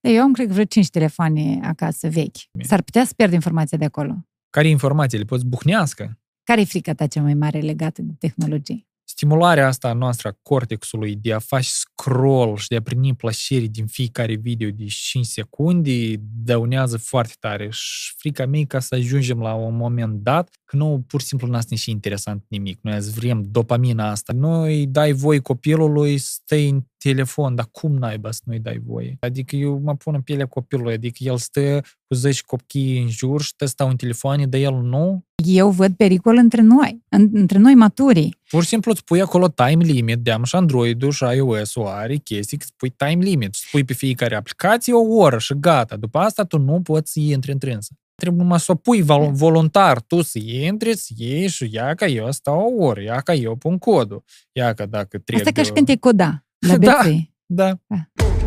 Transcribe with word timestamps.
Eu 0.00 0.22
am, 0.22 0.32
cred 0.32 0.46
că 0.46 0.52
vreo 0.52 0.64
5 0.64 0.88
telefoane 0.88 1.60
acasă 1.62 2.08
vechi. 2.08 2.36
S-ar 2.60 2.82
putea 2.82 3.04
să 3.04 3.12
pierd 3.16 3.32
informația 3.32 3.78
de 3.78 3.84
acolo. 3.84 4.26
Care 4.50 4.68
informații 4.68 5.18
le 5.18 5.24
poți 5.24 5.46
buhnească? 5.46 6.18
Care 6.42 6.60
e 6.60 6.64
frica 6.64 6.94
ta 6.94 7.06
cea 7.06 7.22
mai 7.22 7.34
mare 7.34 7.58
legată 7.58 8.02
de 8.02 8.12
tehnologie? 8.18 8.87
Stimularea 9.18 9.66
asta 9.66 9.92
noastră 9.92 10.28
a 10.28 10.38
cortexului 10.42 11.16
de 11.16 11.32
a 11.32 11.38
face 11.38 11.68
scroll 11.68 12.56
și 12.56 12.68
de 12.68 12.76
a 12.76 12.82
primi 12.82 13.14
plăcere 13.14 13.64
din 13.64 13.86
fiecare 13.86 14.34
video 14.34 14.70
de 14.70 14.84
5 14.84 15.26
secunde 15.26 16.14
dăunează 16.20 16.96
foarte 16.96 17.32
tare 17.38 17.68
și 17.70 18.14
frica 18.16 18.46
mea 18.46 18.60
e 18.60 18.64
ca 18.64 18.78
să 18.78 18.94
ajungem 18.94 19.40
la 19.40 19.54
un 19.54 19.76
moment 19.76 20.22
dat 20.22 20.48
că 20.64 20.76
nu 20.76 21.04
pur 21.06 21.20
și 21.20 21.26
simplu 21.26 21.48
n-a 21.48 21.60
și 21.74 21.90
interesant 21.90 22.44
nimic. 22.48 22.78
Noi 22.82 22.94
azi 22.94 23.12
vrem 23.12 23.42
dopamina 23.50 24.10
asta. 24.10 24.32
Noi 24.32 24.86
dai 24.86 25.12
voi 25.12 25.40
copilului 25.40 26.18
să 26.18 26.30
stai 26.32 26.68
în 26.68 26.82
telefon, 26.98 27.54
dar 27.54 27.68
cum 27.70 27.96
naiba 27.96 28.30
să 28.30 28.40
nu-i 28.44 28.60
dai 28.60 28.80
voie? 28.84 29.16
Adică 29.20 29.56
eu 29.56 29.80
mă 29.84 29.94
pun 29.94 30.14
în 30.14 30.22
pielea 30.22 30.46
copilului, 30.46 30.92
adică 30.92 31.16
el 31.20 31.36
stă 31.36 31.82
cu 32.08 32.14
10 32.14 32.42
copii 32.46 33.02
în 33.02 33.08
jur 33.08 33.42
și 33.42 33.52
stau 33.64 33.88
în 33.88 33.96
telefon, 33.96 34.50
dar 34.50 34.60
el 34.60 34.74
nu. 34.74 35.24
Eu 35.44 35.70
văd 35.70 35.94
pericol 35.96 36.36
între 36.36 36.60
noi, 36.60 37.02
între 37.32 37.58
noi 37.58 37.74
maturii. 37.74 38.36
Pur 38.48 38.62
și 38.62 38.68
simplu 38.68 38.90
îți 38.90 39.04
pui 39.04 39.20
acolo 39.20 39.48
time 39.48 39.84
limit, 39.84 40.18
de 40.18 40.36
și 40.44 40.56
Android-ul 40.56 41.10
și 41.10 41.24
iOS-ul 41.24 41.86
are 41.86 42.16
chestii, 42.16 42.58
îți 42.60 42.72
pui 42.76 42.90
time 42.90 43.24
limit, 43.24 43.48
îți 43.48 43.68
pui 43.70 43.84
pe 43.84 43.92
fiecare 43.92 44.34
aplicație 44.34 44.92
o 44.92 45.14
oră 45.14 45.38
și 45.38 45.54
gata. 45.60 45.96
După 45.96 46.18
asta 46.18 46.44
tu 46.44 46.58
nu 46.58 46.80
poți 46.80 47.12
să 47.12 47.20
intri 47.20 47.52
întrânsă. 47.52 47.92
Trebuie 48.14 48.42
numai 48.42 48.60
să 48.60 48.72
o 48.72 48.74
pui 48.74 49.02
voluntar, 49.32 50.00
tu 50.00 50.22
să 50.22 50.38
intri, 50.38 50.96
să 50.96 51.12
iei 51.16 51.48
și 51.48 51.68
ia 51.70 51.94
ca 51.94 52.06
eu 52.06 52.32
stau 52.32 52.60
o 52.60 52.84
oră, 52.84 53.02
ia 53.02 53.20
ca 53.20 53.34
eu 53.34 53.56
pun 53.56 53.78
codul, 53.78 54.24
ia 54.52 54.74
ca 54.74 54.86
dacă 54.86 55.18
trebuie... 55.18 55.46
Asta 55.46 55.60
ca 55.60 55.62
și 55.62 55.72
când 55.72 55.86
te 55.86 55.96
coda. 55.96 56.44
La 56.66 56.76
da, 56.88 57.02
da. 57.46 57.78
Ah. 57.86 58.37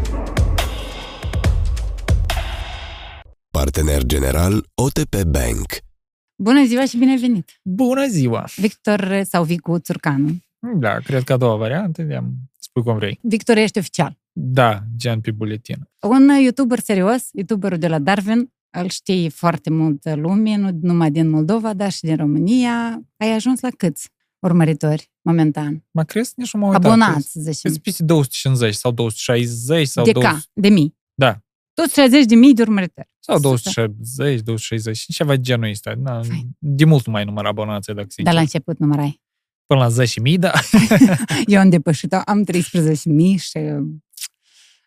Partener 3.51 4.03
general 4.03 4.65
OTP 4.75 5.23
Bank. 5.23 5.65
Bună 6.35 6.65
ziua 6.65 6.85
și 6.85 6.97
bine 6.97 7.17
venit! 7.17 7.59
Bună 7.63 8.07
ziua! 8.07 8.47
Victor 8.55 9.21
sau 9.23 9.43
Vicu 9.43 9.77
Țurcanu. 9.77 10.37
Da, 10.79 10.97
cred 10.97 11.23
că 11.23 11.33
a 11.33 11.37
doua 11.37 11.55
variantă, 11.55 12.07
am 12.15 12.33
spui 12.59 12.83
cum 12.83 12.95
vrei. 12.95 13.19
Victor 13.21 13.57
ești 13.57 13.77
oficial. 13.77 14.17
Da, 14.31 14.83
gen 14.97 15.21
pe 15.21 15.31
buletin. 15.31 15.89
Un 16.01 16.29
youtuber 16.43 16.79
serios, 16.79 17.29
youtuberul 17.31 17.77
de 17.77 17.87
la 17.87 17.99
Darwin, 17.99 18.53
îl 18.69 18.89
știe 18.89 19.29
foarte 19.29 19.69
multă 19.69 20.15
lume, 20.15 20.55
nu 20.55 20.69
numai 20.81 21.11
din 21.11 21.29
Moldova, 21.29 21.73
dar 21.73 21.91
și 21.91 22.01
din 22.01 22.15
România. 22.15 23.01
Ai 23.17 23.33
ajuns 23.33 23.59
la 23.59 23.69
câți 23.77 24.09
urmăritori 24.39 25.11
momentan? 25.21 25.83
Mă 25.91 26.03
crezi? 26.03 26.33
Nici 26.35 26.53
nu 26.53 26.59
m-am 26.59 26.73
Abonați, 26.73 27.31
să 27.31 27.39
zicem. 27.41 27.71
Îți 27.71 27.81
peste 27.81 28.03
250 28.03 28.73
sau 28.75 28.91
260 28.91 29.87
sau... 29.87 30.05
De 30.05 30.11
200... 30.11 30.33
ca, 30.33 30.41
de 30.53 30.69
mii. 30.69 30.99
Da. 31.73 31.83
260 31.83 32.25
de 32.25 32.35
mii 32.35 32.53
de 32.53 32.61
urmăritori. 32.61 33.07
Sau 33.19 33.39
260, 33.39 34.41
260, 34.41 35.15
ceva 35.15 35.35
genul 35.35 35.69
ăsta. 35.69 35.93
Na, 35.97 36.21
de 36.57 36.85
mult 36.85 37.05
nu 37.05 37.11
mai 37.11 37.23
număr 37.23 37.45
abonații, 37.45 37.93
dacă 37.93 38.07
Dar 38.23 38.33
la 38.33 38.39
început 38.39 38.79
numărai? 38.79 39.21
Până 39.65 39.79
la 39.79 40.03
10.000, 40.03 40.39
da. 40.39 40.51
Eu 41.45 41.59
am 41.59 41.69
depășit-o, 41.69 42.17
am 42.25 42.45
13.000 42.51 43.39
și 43.39 43.57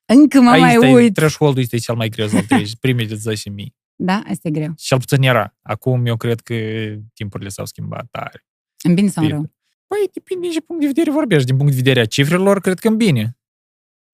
încă 0.07 0.41
mă 0.41 0.51
Aici 0.51 0.61
mai 0.61 0.75
stai, 0.77 0.93
uit. 0.93 1.15
Threshold-ul 1.15 1.63
este 1.63 1.77
cel 1.79 1.95
mai 1.95 2.09
greu, 2.09 2.29
primii 2.81 3.07
de 3.07 3.15
10.000. 3.15 3.67
Da, 3.97 4.23
este 4.29 4.51
greu. 4.51 4.73
Și 4.79 4.87
cel 4.87 4.99
puțin 4.99 5.23
era. 5.23 5.57
Acum 5.63 6.07
eu 6.07 6.17
cred 6.17 6.41
că 6.41 6.55
timpurile 7.15 7.49
s-au 7.49 7.67
schimbat 7.67 8.07
tare. 8.11 8.47
În 8.83 8.95
bine 8.95 9.09
sau 9.09 9.25
în 9.25 9.31
rău? 9.31 9.53
Păi, 9.87 10.09
depinde 10.13 10.49
ce 10.49 10.61
punct 10.61 10.81
de 10.83 10.87
vedere 10.87 11.11
vorbești. 11.11 11.47
Din 11.47 11.57
punct 11.57 11.71
de 11.71 11.77
vedere 11.77 12.01
a 12.01 12.05
cifrelor, 12.05 12.61
cred 12.61 12.79
că 12.79 12.89
în 12.89 12.97
bine. 12.97 13.39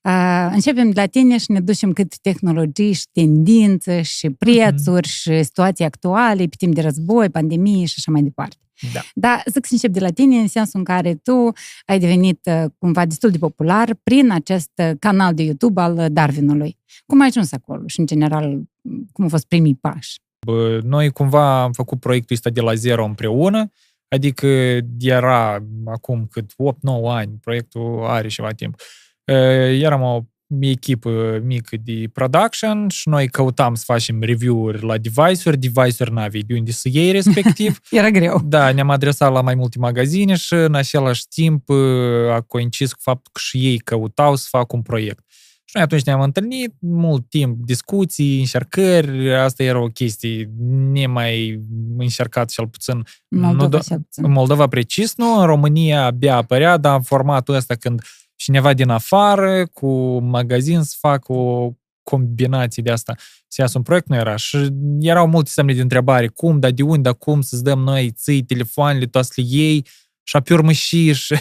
Uh, 0.03 0.51
începem 0.53 0.91
de 0.91 1.01
la 1.01 1.07
tine 1.07 1.39
și 1.39 1.51
ne 1.51 1.61
ducem 1.61 1.93
cât 1.93 2.19
tehnologii 2.19 2.93
și 2.93 3.07
tendințe 3.13 4.03
și 4.03 4.31
prețuri 4.31 5.09
uh-huh. 5.09 5.13
și 5.13 5.43
situații 5.43 5.85
actuale 5.85 6.47
pe 6.47 6.57
timp 6.59 6.75
de 6.75 6.81
război, 6.81 7.29
pandemie 7.29 7.85
și 7.85 7.95
așa 7.97 8.11
mai 8.11 8.23
departe. 8.23 8.57
Da. 8.93 9.01
Dar 9.15 9.43
zic 9.47 9.65
să 9.65 9.73
încep 9.73 9.91
de 9.91 10.01
la 10.01 10.11
tine 10.11 10.37
în 10.37 10.49
sensul 10.49 10.79
în 10.79 10.85
care 10.85 11.15
tu 11.15 11.53
ai 11.87 11.99
devenit 11.99 12.41
uh, 12.51 12.65
cumva 12.79 13.07
destul 13.07 13.31
de 13.31 13.39
popular 13.39 13.95
prin 14.03 14.31
acest 14.31 14.71
uh, 14.77 14.91
canal 14.99 15.35
de 15.35 15.43
YouTube 15.43 15.81
al 15.81 16.09
Darwinului. 16.11 16.79
Cum 17.07 17.21
ai 17.21 17.27
ajuns 17.27 17.53
acolo 17.53 17.83
și, 17.87 18.01
în 18.01 18.07
general, 18.07 18.61
cum 19.13 19.25
au 19.25 19.29
fost 19.29 19.47
primii 19.47 19.79
pași? 19.81 20.21
Bă, 20.47 20.81
noi 20.85 21.11
cumva 21.11 21.63
am 21.63 21.73
făcut 21.73 22.01
proiectul 22.01 22.37
ăsta 22.37 22.51
de 22.51 22.61
la 22.61 22.75
zero 22.75 23.05
împreună, 23.05 23.73
adică 24.09 24.47
era 24.99 25.65
acum 25.85 26.27
cât 26.31 26.53
8-9 26.53 26.55
ani, 27.05 27.39
proiectul 27.41 28.05
are 28.07 28.29
ceva 28.29 28.51
timp. 28.51 28.75
Eram 29.81 30.03
o 30.03 30.21
echipă 30.61 31.41
mică 31.45 31.77
de 31.85 32.11
production 32.13 32.89
și 32.89 33.09
noi 33.09 33.29
căutam 33.29 33.75
să 33.75 33.83
facem 33.87 34.23
review-uri 34.23 34.85
la 34.85 34.99
device-uri, 34.99 35.59
device-uri 35.59 36.13
n-aveai 36.13 36.43
de 36.47 36.55
unde 36.55 36.71
să 36.71 36.89
iei 36.93 37.11
respectiv. 37.11 37.81
Era 37.91 38.11
greu. 38.11 38.41
Da, 38.45 38.73
ne-am 38.73 38.91
adresat 38.91 39.33
la 39.33 39.41
mai 39.41 39.55
multe 39.55 39.79
magazine 39.79 40.35
și 40.35 40.55
în 40.55 40.75
același 40.75 41.29
timp 41.29 41.71
a 42.31 42.41
coincis 42.41 42.93
cu 42.93 42.99
faptul 43.03 43.31
că 43.33 43.41
și 43.43 43.67
ei 43.67 43.79
căutau 43.79 44.37
să 44.37 44.47
facă 44.51 44.77
un 44.77 44.83
proiect. 44.83 45.25
Și 45.65 45.77
noi 45.77 45.85
atunci 45.85 46.03
ne-am 46.03 46.21
întâlnit, 46.21 46.75
mult 46.81 47.29
timp, 47.29 47.65
discuții, 47.65 48.39
încercări, 48.39 49.35
asta 49.35 49.63
era 49.63 49.83
o 49.83 49.87
chestie 49.87 50.51
nemai 50.93 51.61
încercat 51.99 52.49
cel 52.49 52.69
puțin. 52.69 53.03
Moldova, 53.29 53.77
nu, 53.77 53.83
cel 53.83 54.01
puțin. 54.01 54.25
În 54.25 54.33
Moldova 54.33 54.67
precis, 54.67 55.17
nu, 55.17 55.39
în 55.39 55.47
România 55.47 56.05
abia 56.05 56.37
apărea, 56.37 56.77
dar 56.77 56.97
în 56.97 57.03
formatul 57.03 57.55
ăsta 57.55 57.75
când 57.75 58.03
cineva 58.41 58.75
din 58.75 58.89
afară, 58.89 59.67
cu 59.67 60.19
magazin, 60.19 60.83
să 60.83 60.97
facă 60.99 61.33
o 61.33 61.73
combinație 62.03 62.83
de 62.83 62.91
asta, 62.91 63.15
să 63.49 63.61
iasă 63.61 63.79
un 63.79 63.85
proiect, 63.85 64.09
nu 64.09 64.17
era. 64.17 64.37
Și 64.37 64.69
erau 65.01 65.27
multe 65.27 65.51
semne 65.51 65.75
de 65.75 65.81
întrebare, 65.81 66.27
cum, 66.27 66.61
dar 66.61 66.71
de 66.71 66.83
unde, 66.83 67.01
dar 67.01 67.15
cum, 67.15 67.41
să-ți 67.41 67.63
dăm 67.63 67.79
noi 67.79 68.11
ții 68.11 68.43
telefoanele, 68.43 69.07
toate 69.07 69.29
le 69.35 69.43
iei, 69.47 69.87
și 70.23 70.39
pe 70.45 70.55
urmă 70.55 70.73
și... 70.73 71.13
și... 71.13 71.35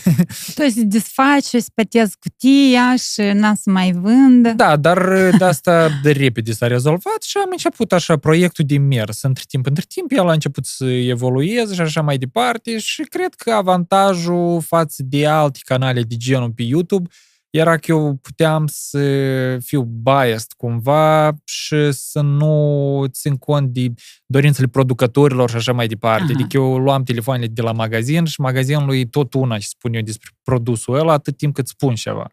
Tu 0.56 0.70
să 0.70 0.82
desfaci, 0.84 1.44
să 1.44 1.66
pătezi 1.74 2.18
cutia 2.20 2.96
și 2.96 3.22
n 3.22 3.56
să 3.56 3.70
mai 3.70 3.92
vând. 3.92 4.48
Da, 4.48 4.76
dar 4.76 5.30
de 5.38 5.44
asta 5.44 5.90
de 6.04 6.12
repede 6.12 6.52
s-a 6.52 6.68
rezolvat 6.68 7.24
și 7.24 7.38
am 7.38 7.50
început 7.52 7.92
așa 7.92 8.18
proiectul 8.18 8.66
de 8.68 8.78
mers. 8.78 9.22
Între 9.22 9.44
timp, 9.48 9.66
între 9.66 9.84
timp, 9.88 10.12
el 10.12 10.28
a 10.28 10.32
început 10.32 10.66
să 10.66 10.86
evolueze 10.86 11.74
și 11.74 11.82
așa 11.82 12.02
mai 12.02 12.18
departe 12.18 12.78
și 12.78 13.02
cred 13.02 13.34
că 13.34 13.52
avantajul 13.52 14.62
față 14.62 15.04
de 15.06 15.28
alte 15.28 15.60
canale 15.64 16.02
de 16.02 16.16
genul 16.16 16.52
pe 16.52 16.64
YouTube 16.64 17.10
era 17.50 17.78
că 17.78 17.92
eu 17.92 18.20
puteam 18.22 18.68
să 18.68 19.58
fiu 19.64 19.82
biased 19.82 20.52
cumva 20.58 21.36
și 21.44 21.92
să 21.92 22.22
nu 22.22 23.06
țin 23.08 23.38
cont 23.38 23.70
de 23.70 23.94
dorințele 24.26 24.68
producătorilor 24.68 25.50
și 25.50 25.56
așa 25.56 25.74
mai 25.74 25.88
departe. 25.88 26.24
Aha. 26.24 26.32
Adică 26.34 26.58
eu 26.58 26.78
luam 26.78 27.04
telefoanele 27.04 27.48
de 27.48 27.62
la 27.62 27.72
magazin 27.72 28.26
și 28.26 28.42
magazinul 28.42 28.96
e 28.96 29.06
tot 29.06 29.34
una 29.34 29.58
ce 29.58 29.68
spun 29.68 29.94
eu 29.94 30.02
despre 30.02 30.30
produsul 30.44 30.96
ăla 30.96 31.14
atât 31.14 31.38
timp 31.38 31.54
cât 31.54 31.68
spun 31.68 31.96
ceva. 31.96 32.28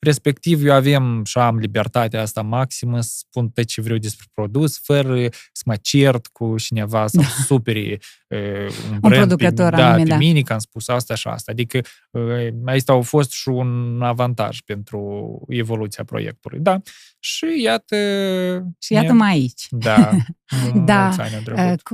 Respectiv, 0.00 0.64
eu 0.64 0.72
avem 0.72 1.24
și 1.24 1.38
am 1.38 1.58
libertatea 1.58 2.20
asta 2.20 2.42
maximă 2.42 3.00
să 3.00 3.12
spun 3.16 3.48
tot 3.48 3.64
ce 3.64 3.80
vreau 3.80 3.98
despre 3.98 4.26
produs, 4.34 4.78
fără 4.78 5.28
să 5.52 5.62
mă 5.64 5.76
cert 5.76 6.26
cu 6.26 6.54
cineva 6.58 7.06
sau 7.06 7.22
să 7.22 7.42
superi 7.42 7.90
un, 8.90 8.98
un 9.02 9.10
producător 9.10 9.70
pe, 9.70 9.76
da, 9.76 9.86
anume, 9.86 10.02
pe 10.02 10.08
da. 10.08 10.16
mine 10.16 10.40
că 10.40 10.52
am 10.52 10.58
spus 10.58 10.88
asta 10.88 11.14
și 11.14 11.28
asta. 11.28 11.50
Adică 11.50 11.80
asta 12.64 12.92
a 12.92 13.00
fost 13.00 13.30
și 13.30 13.48
un 13.48 14.00
avantaj 14.02 14.60
pentru 14.60 15.00
evoluția 15.48 16.04
proiectului. 16.04 16.58
Da. 16.58 16.80
Și 17.18 17.46
iată... 17.62 17.96
Și 18.78 18.92
iată 18.92 19.12
mai 19.12 19.30
aici. 19.30 19.66
Da. 19.70 20.10
da. 20.84 21.14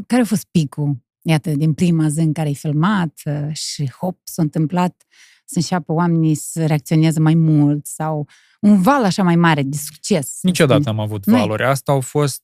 Care 0.07 0.23
a 0.23 0.25
fost 0.25 0.47
picul? 0.51 1.05
Iată, 1.23 1.51
din 1.51 1.75
prima 1.75 2.09
zi 2.09 2.21
în 2.21 2.33
care 2.33 2.49
ai 2.49 2.55
filmat 2.55 3.23
și 3.53 3.91
hop, 3.91 4.19
s-a 4.25 4.43
întâmplat 4.43 5.07
să 5.47 5.55
înceapă 5.59 5.93
oamenii 5.93 6.35
să 6.35 6.67
reacționeze 6.67 7.21
mai 7.21 7.35
mult 7.35 7.87
sau 7.87 8.29
un 8.67 8.83
val 8.83 9.05
așa 9.05 9.23
mai 9.23 9.37
mare 9.37 9.63
de 9.63 9.77
succes. 9.77 10.39
Niciodată 10.43 10.89
am 10.89 11.01
avut 11.01 11.25
valuri. 11.25 11.65
Asta 11.65 11.93
au 11.93 12.01
fost 12.01 12.43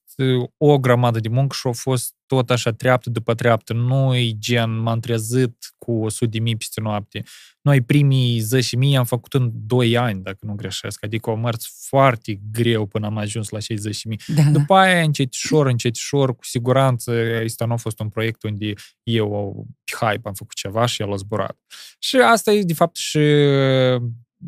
o 0.57 0.79
grămadă 0.79 1.21
de 1.21 1.29
muncă 1.29 1.55
și 1.59 1.67
au 1.67 1.73
fost 1.73 2.15
tot 2.27 2.51
așa 2.51 2.73
treaptă 2.73 3.11
după 3.11 3.35
treaptă. 3.35 3.73
Nu 3.73 4.17
e 4.17 4.33
gen, 4.39 4.79
m-am 4.79 5.01
trezit 5.01 5.75
cu 5.79 5.93
100 5.93 6.31
de 6.31 6.39
mii 6.39 6.57
peste 6.57 6.81
noapte. 6.81 7.23
Noi 7.61 7.81
primii 7.81 8.39
10 8.39 8.77
mii 8.77 8.97
am 8.97 9.05
făcut 9.05 9.33
în 9.35 9.51
2 9.55 9.97
ani, 9.97 10.23
dacă 10.23 10.39
nu 10.41 10.55
greșesc. 10.55 11.05
Adică 11.05 11.31
o 11.31 11.37
mers 11.37 11.87
foarte 11.89 12.41
greu 12.53 12.87
până 12.87 13.07
am 13.07 13.17
ajuns 13.17 13.49
la 13.49 13.59
cei 13.59 13.77
10 13.77 14.09
mii. 14.09 14.21
Da, 14.27 14.43
după 14.43 14.75
aia, 14.75 15.03
încetișor, 15.03 15.67
încetișor, 15.67 16.37
cu 16.37 16.45
siguranță, 16.45 17.13
ăsta 17.45 17.65
nu 17.65 17.73
a 17.73 17.77
fost 17.77 18.01
un 18.01 18.09
proiect 18.09 18.43
unde 18.43 18.73
eu, 19.03 19.67
pe 19.85 20.07
hype, 20.07 20.29
am 20.29 20.35
făcut 20.35 20.55
ceva 20.55 20.87
și 20.87 21.03
el 21.03 21.13
a 21.13 21.17
zburat. 21.17 21.59
Și 21.99 22.17
asta 22.17 22.53
e, 22.53 22.63
de 22.63 22.75
fapt, 22.75 22.97
și 22.97 23.19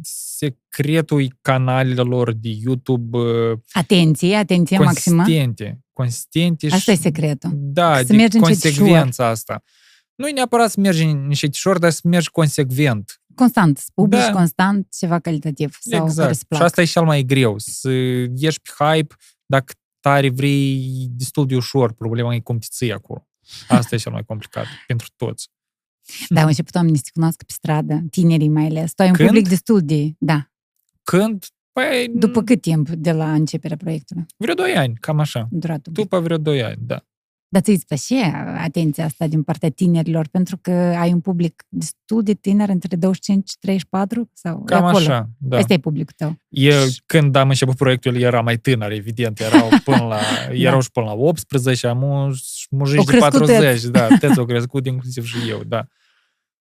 secretul 0.02 1.38
canalelor 1.40 2.32
de 2.32 2.48
YouTube. 2.64 3.18
Atenție, 3.72 4.36
atenție 4.36 4.76
consistente, 4.76 5.64
maximă. 5.64 5.78
Consistente. 5.92 6.68
Asta 6.70 6.90
e 6.90 6.94
secretul. 6.94 7.50
Da, 7.54 7.96
să 7.96 8.14
de 8.14 8.38
consecvența 8.38 9.26
asta. 9.26 9.62
Nu 10.14 10.28
e 10.28 10.32
neapărat 10.32 10.70
să 10.70 10.80
mergi 10.80 11.02
încetișor, 11.04 11.78
dar 11.78 11.90
să 11.90 12.00
mergi 12.04 12.30
consecvent. 12.30 13.20
Constant, 13.34 13.78
să 13.78 13.86
publici 13.94 14.20
da. 14.20 14.32
constant 14.32 14.86
ceva 14.98 15.18
calitativ. 15.18 15.76
Sau 15.80 16.04
exact. 16.04 16.34
Și 16.34 16.62
asta 16.62 16.82
e 16.82 16.84
cel 16.84 17.04
mai 17.04 17.22
greu. 17.22 17.54
Să 17.58 17.90
ieși 18.34 18.60
pe 18.60 18.84
hype, 18.84 19.14
Dacă 19.46 19.72
tare 20.00 20.30
vrei, 20.30 21.06
destul 21.10 21.46
de 21.46 21.56
ușor, 21.56 21.92
problema 21.92 22.34
e 22.34 22.40
cum 22.40 22.58
te 22.58 22.66
ții 22.70 22.92
acolo. 22.92 23.28
Asta 23.68 23.94
e 23.94 23.98
cel 23.98 24.12
mai 24.12 24.24
complicat 24.24 24.66
pentru 24.86 25.06
toți. 25.16 25.50
Da, 26.28 26.40
au 26.40 26.46
început 26.46 26.74
oamenii 26.74 26.96
să 26.96 27.02
te 27.04 27.10
cunoască 27.14 27.44
pe 27.46 27.52
stradă, 27.52 28.02
tinerii 28.10 28.48
mai 28.48 28.64
ales. 28.66 28.92
Tu 28.94 29.02
ai 29.02 29.08
un 29.08 29.14
Când? 29.14 29.28
public 29.28 29.48
destul 29.48 29.80
de... 29.80 30.14
Da. 30.18 30.50
Când? 31.02 31.44
Păi, 31.72 32.10
După 32.14 32.42
cât 32.42 32.60
timp 32.60 32.88
de 32.88 33.12
la 33.12 33.32
începerea 33.32 33.76
proiectului? 33.76 34.26
vreo 34.36 34.54
2 34.54 34.76
ani, 34.76 34.94
cam 35.00 35.18
așa. 35.18 35.48
Durat 35.50 35.86
un 35.86 35.92
pic. 35.92 36.02
După 36.02 36.20
vreo 36.20 36.36
2 36.38 36.62
ani, 36.62 36.76
da. 36.80 37.04
Dar 37.54 37.62
ți-ți 37.62 37.86
place 37.86 38.14
atenția 38.58 39.04
asta 39.04 39.26
din 39.26 39.42
partea 39.42 39.70
tinerilor, 39.70 40.28
pentru 40.28 40.58
că 40.62 40.70
ai 40.70 41.12
un 41.12 41.20
public 41.20 41.64
destul 41.68 42.22
de 42.22 42.32
tiner, 42.32 42.68
între 42.68 42.96
25 42.96 43.48
și 43.48 43.56
34? 43.58 44.30
Sau 44.32 44.60
e 44.60 44.64
Cam 44.64 44.84
acolo? 44.84 44.96
așa, 44.96 45.28
da. 45.38 45.58
Ăsta 45.58 45.72
e 45.72 45.78
publicul 45.78 46.14
tău. 46.16 46.36
Eu, 46.48 46.82
când 47.06 47.36
am 47.36 47.48
început 47.48 47.76
proiectul, 47.76 48.16
era 48.16 48.40
mai 48.40 48.56
tânăr, 48.56 48.90
evident. 48.90 49.40
Erau 49.40 49.68
până 49.84 50.04
la, 50.04 50.18
erau 50.50 50.80
și 50.80 50.90
până 50.90 51.06
la 51.06 51.12
18, 51.12 51.86
am 51.86 51.98
mujici 52.70 52.98
Au 52.98 53.04
de 53.04 53.10
crescut 53.10 53.46
40. 53.46 53.90
Da, 53.90 54.06
teți 54.06 54.38
au 54.38 54.44
crescut, 54.44 54.86
inclusiv 54.86 55.24
și 55.24 55.48
eu, 55.48 55.62
da. 55.66 55.86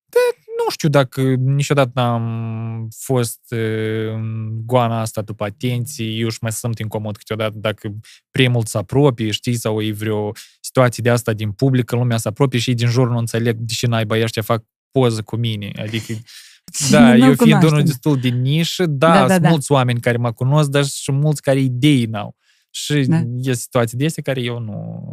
De, 0.06 0.20
nu 0.64 0.70
știu 0.70 0.90
dacă 0.90 1.22
niciodată 1.34 1.92
n-am 1.94 2.88
fost 2.98 3.42
uh, 3.50 4.14
în 4.14 4.50
goana 4.66 5.00
asta 5.00 5.22
după 5.22 5.44
atenție, 5.44 6.06
eu 6.06 6.30
și 6.30 6.38
mai 6.42 6.52
simt 6.52 6.80
incomod 6.80 7.18
câteodată 7.18 7.54
dacă 7.56 7.96
prea 8.32 8.50
mult 8.50 8.68
se 8.68 8.78
apropie, 8.78 9.32
știi, 9.32 9.56
sau 9.56 9.82
e 9.82 9.92
vreo 9.92 10.32
situație 10.74 11.04
de 11.04 11.10
asta 11.10 11.34
din 11.34 11.52
public, 11.52 11.86
că 11.86 11.96
lumea 11.96 12.18
se 12.18 12.28
apropie 12.28 12.60
și 12.60 12.70
ei 12.70 12.76
din 12.76 12.88
jur 12.88 13.10
nu 13.10 13.18
înțeleg 13.18 13.56
de 13.58 13.74
ce 13.74 13.88
naiba 13.88 14.22
ăștia 14.22 14.42
fac 14.42 14.64
poză 14.92 15.22
cu 15.22 15.36
mine. 15.36 15.72
Adică 15.82 16.14
da, 16.92 17.00
Nu 17.00 17.08
eu 17.10 17.18
fiind 17.20 17.38
cunoaștem. 17.38 17.72
unul 17.72 17.84
destul 17.84 18.18
de 18.20 18.28
nișă, 18.30 18.86
da, 18.86 19.08
Da, 19.08 19.14
da, 19.14 19.20
da, 19.20 19.28
sunt 19.34 19.42
da. 19.42 19.50
mulți 19.50 19.72
oameni 19.72 20.00
care 20.00 20.18
mă 20.18 20.32
cunosc, 20.32 20.70
dar 20.70 20.86
și 20.86 21.12
mulți 21.12 21.42
care 21.42 21.60
idei 21.60 22.06
n-au. 22.06 22.36
Și 22.70 22.94
Da. 23.08 23.18
da. 23.18 23.24
e 23.50 23.54
situații 23.54 23.98
de 23.98 24.06
astea 24.06 24.24
care 24.24 24.42
eu 24.42 24.60
nu, 24.60 25.04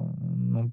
nu 0.50 0.72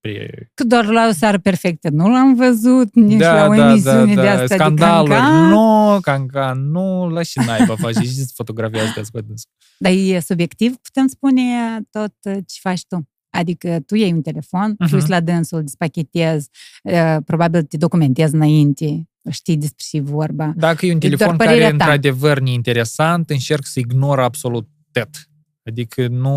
prea... 0.00 0.26
Tu 0.54 0.66
doar 0.66 0.84
la 0.86 1.06
o 1.08 1.12
seară 1.12 1.38
perfectă 1.38 1.88
nu 1.90 2.08
l-am 2.08 2.34
văzut, 2.34 2.94
nici 2.94 3.18
la 3.20 3.46
o 3.48 3.54
emisiune 3.54 4.14
de 4.14 4.28
asta 4.28 4.54
Scandaluri, 4.54 5.10
de 5.10 5.16
cancan. 5.16 5.48
nu, 5.48 5.98
cancan, 6.00 6.70
nu, 6.70 7.08
la 7.08 7.22
și 7.22 7.38
naiba 7.46 7.76
faci, 7.76 7.94
și 7.96 8.08
să 8.24 8.30
fotografiază 8.34 8.92
cu 9.12 9.20
dânsul. 9.20 9.50
Dar 9.78 9.92
e 9.92 10.20
subiectiv, 10.20 10.76
putem 10.76 11.06
spune, 11.06 11.42
tot 11.90 12.14
uh, 12.22 12.36
ce 12.46 12.58
faci 12.60 12.86
tu. 12.88 13.08
Adică 13.34 13.80
tu 13.86 13.94
iei 13.94 14.12
un 14.12 14.22
telefon, 14.22 14.72
uh-huh. 14.72 14.78
Mhm. 14.78 14.88
te 14.88 14.94
uiți 14.94 15.08
la 15.08 15.20
dânsul, 15.20 15.60
despachetezi, 15.62 16.48
uh, 16.82 17.16
probabil 17.24 17.62
te 17.62 17.76
documentezi 17.76 18.34
înainte, 18.34 19.08
știi 19.30 19.56
despre 19.56 19.84
ce 19.88 19.96
e 19.96 20.00
vorba. 20.00 20.52
Dacă 20.56 20.86
e 20.86 20.92
un 20.92 20.98
Deci 20.98 21.08
doar 21.08 21.18
telefon 21.18 21.36
care 21.36 21.50
părerea 21.50 21.74
e 21.74 21.76
ta. 21.76 21.84
într-adevăr 21.84 22.40
neinteresant, 22.40 23.30
încerc 23.30 23.64
să 23.66 23.78
ignor 23.78 24.20
absolut 24.20 24.68
tot. 24.92 25.28
Adică 25.62 26.06
nu 26.08 26.30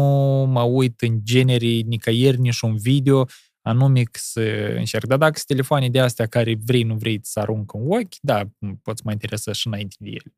mă 0.52 0.62
uit 0.62 1.02
în 1.02 1.20
genere 1.24 1.66
nicăieri, 1.66 2.40
nici 2.40 2.62
un 2.62 2.78
video, 2.78 3.26
anume 3.62 4.04
că 4.04 4.20
să 4.22 4.74
încerc. 4.78 5.06
Dar 5.06 5.18
dacă 5.18 5.34
sunt 5.36 5.48
telefoane 5.48 5.90
de 5.90 6.00
astea 6.00 6.26
care 6.26 6.58
vrei, 6.66 6.84
nu 6.84 6.96
vrei 6.96 7.20
să 7.24 7.40
aruncă 7.40 7.78
în 7.78 7.84
ochi, 7.92 8.16
da, 8.22 8.42
poți 8.82 9.02
mă 9.06 9.12
interesa 9.12 9.52
și 9.52 9.68
înainte 9.68 9.96
de 10.00 10.10
ele. 10.10 10.36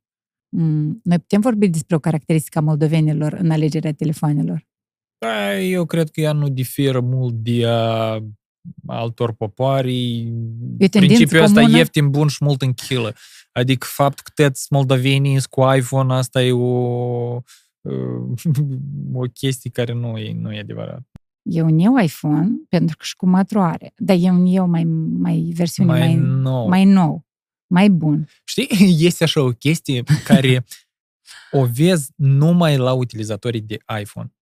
Mm, 0.49 0.99
Noi 1.03 1.19
putem 1.19 1.41
vorbi 1.41 1.67
despre 1.67 1.95
o 1.95 1.99
caracteristică 1.99 2.57
a 2.57 2.61
moldovenilor 2.61 3.33
în 3.33 3.51
alegerea 3.51 3.93
telefonelor. 3.93 4.67
Da, 5.19 5.59
eu 5.59 5.85
cred 5.85 6.09
că 6.09 6.21
ea 6.21 6.31
nu 6.31 6.49
diferă 6.49 6.99
mult 6.99 7.33
de 7.33 7.65
a 7.67 8.19
altor 8.87 9.33
popoare. 9.33 9.91
tendință 10.77 10.99
Principiul 10.99 11.41
ăsta 11.43 11.59
comună? 11.59 11.77
ieftin, 11.77 12.09
bun 12.09 12.27
și 12.27 12.37
mult 12.43 12.61
în 12.61 12.73
chilă. 12.73 13.15
Adică 13.51 13.87
faptul 13.89 14.23
că 14.33 14.43
toți 14.43 14.67
moldovenii 14.69 15.31
sunt 15.31 15.45
cu 15.45 15.73
iPhone, 15.75 16.13
asta 16.13 16.43
e 16.43 16.51
o, 16.51 17.41
o 19.13 19.21
chestie 19.33 19.69
care 19.69 19.93
nu 19.93 20.17
e, 20.17 20.33
nu 20.33 20.53
e 20.53 20.59
adevărat. 20.59 21.01
E 21.41 21.61
un 21.61 21.79
eu 21.79 21.97
iPhone, 21.97 22.49
pentru 22.69 22.95
că 22.97 23.03
și 23.03 23.15
cu 23.15 23.25
matru 23.27 23.59
are, 23.61 23.93
dar 23.97 24.17
e 24.19 24.29
un 24.29 24.45
eu 24.45 24.67
mai, 24.67 24.83
mai 25.19 25.51
versiune 25.55 25.89
mai, 25.89 25.99
Mai 25.99 26.15
mai, 26.15 26.41
nou. 26.41 26.67
mai 26.67 26.85
nou, 26.85 27.25
mai 27.67 27.89
bun. 27.89 28.27
Știi, 28.43 28.67
este 29.07 29.23
așa 29.23 29.41
o 29.41 29.49
chestie 29.49 30.03
care 30.23 30.65
o 31.51 31.65
vezi 31.65 32.11
numai 32.15 32.77
la 32.77 32.93
utilizatorii 32.93 33.61
de 33.61 33.77
iPhone. 34.01 34.33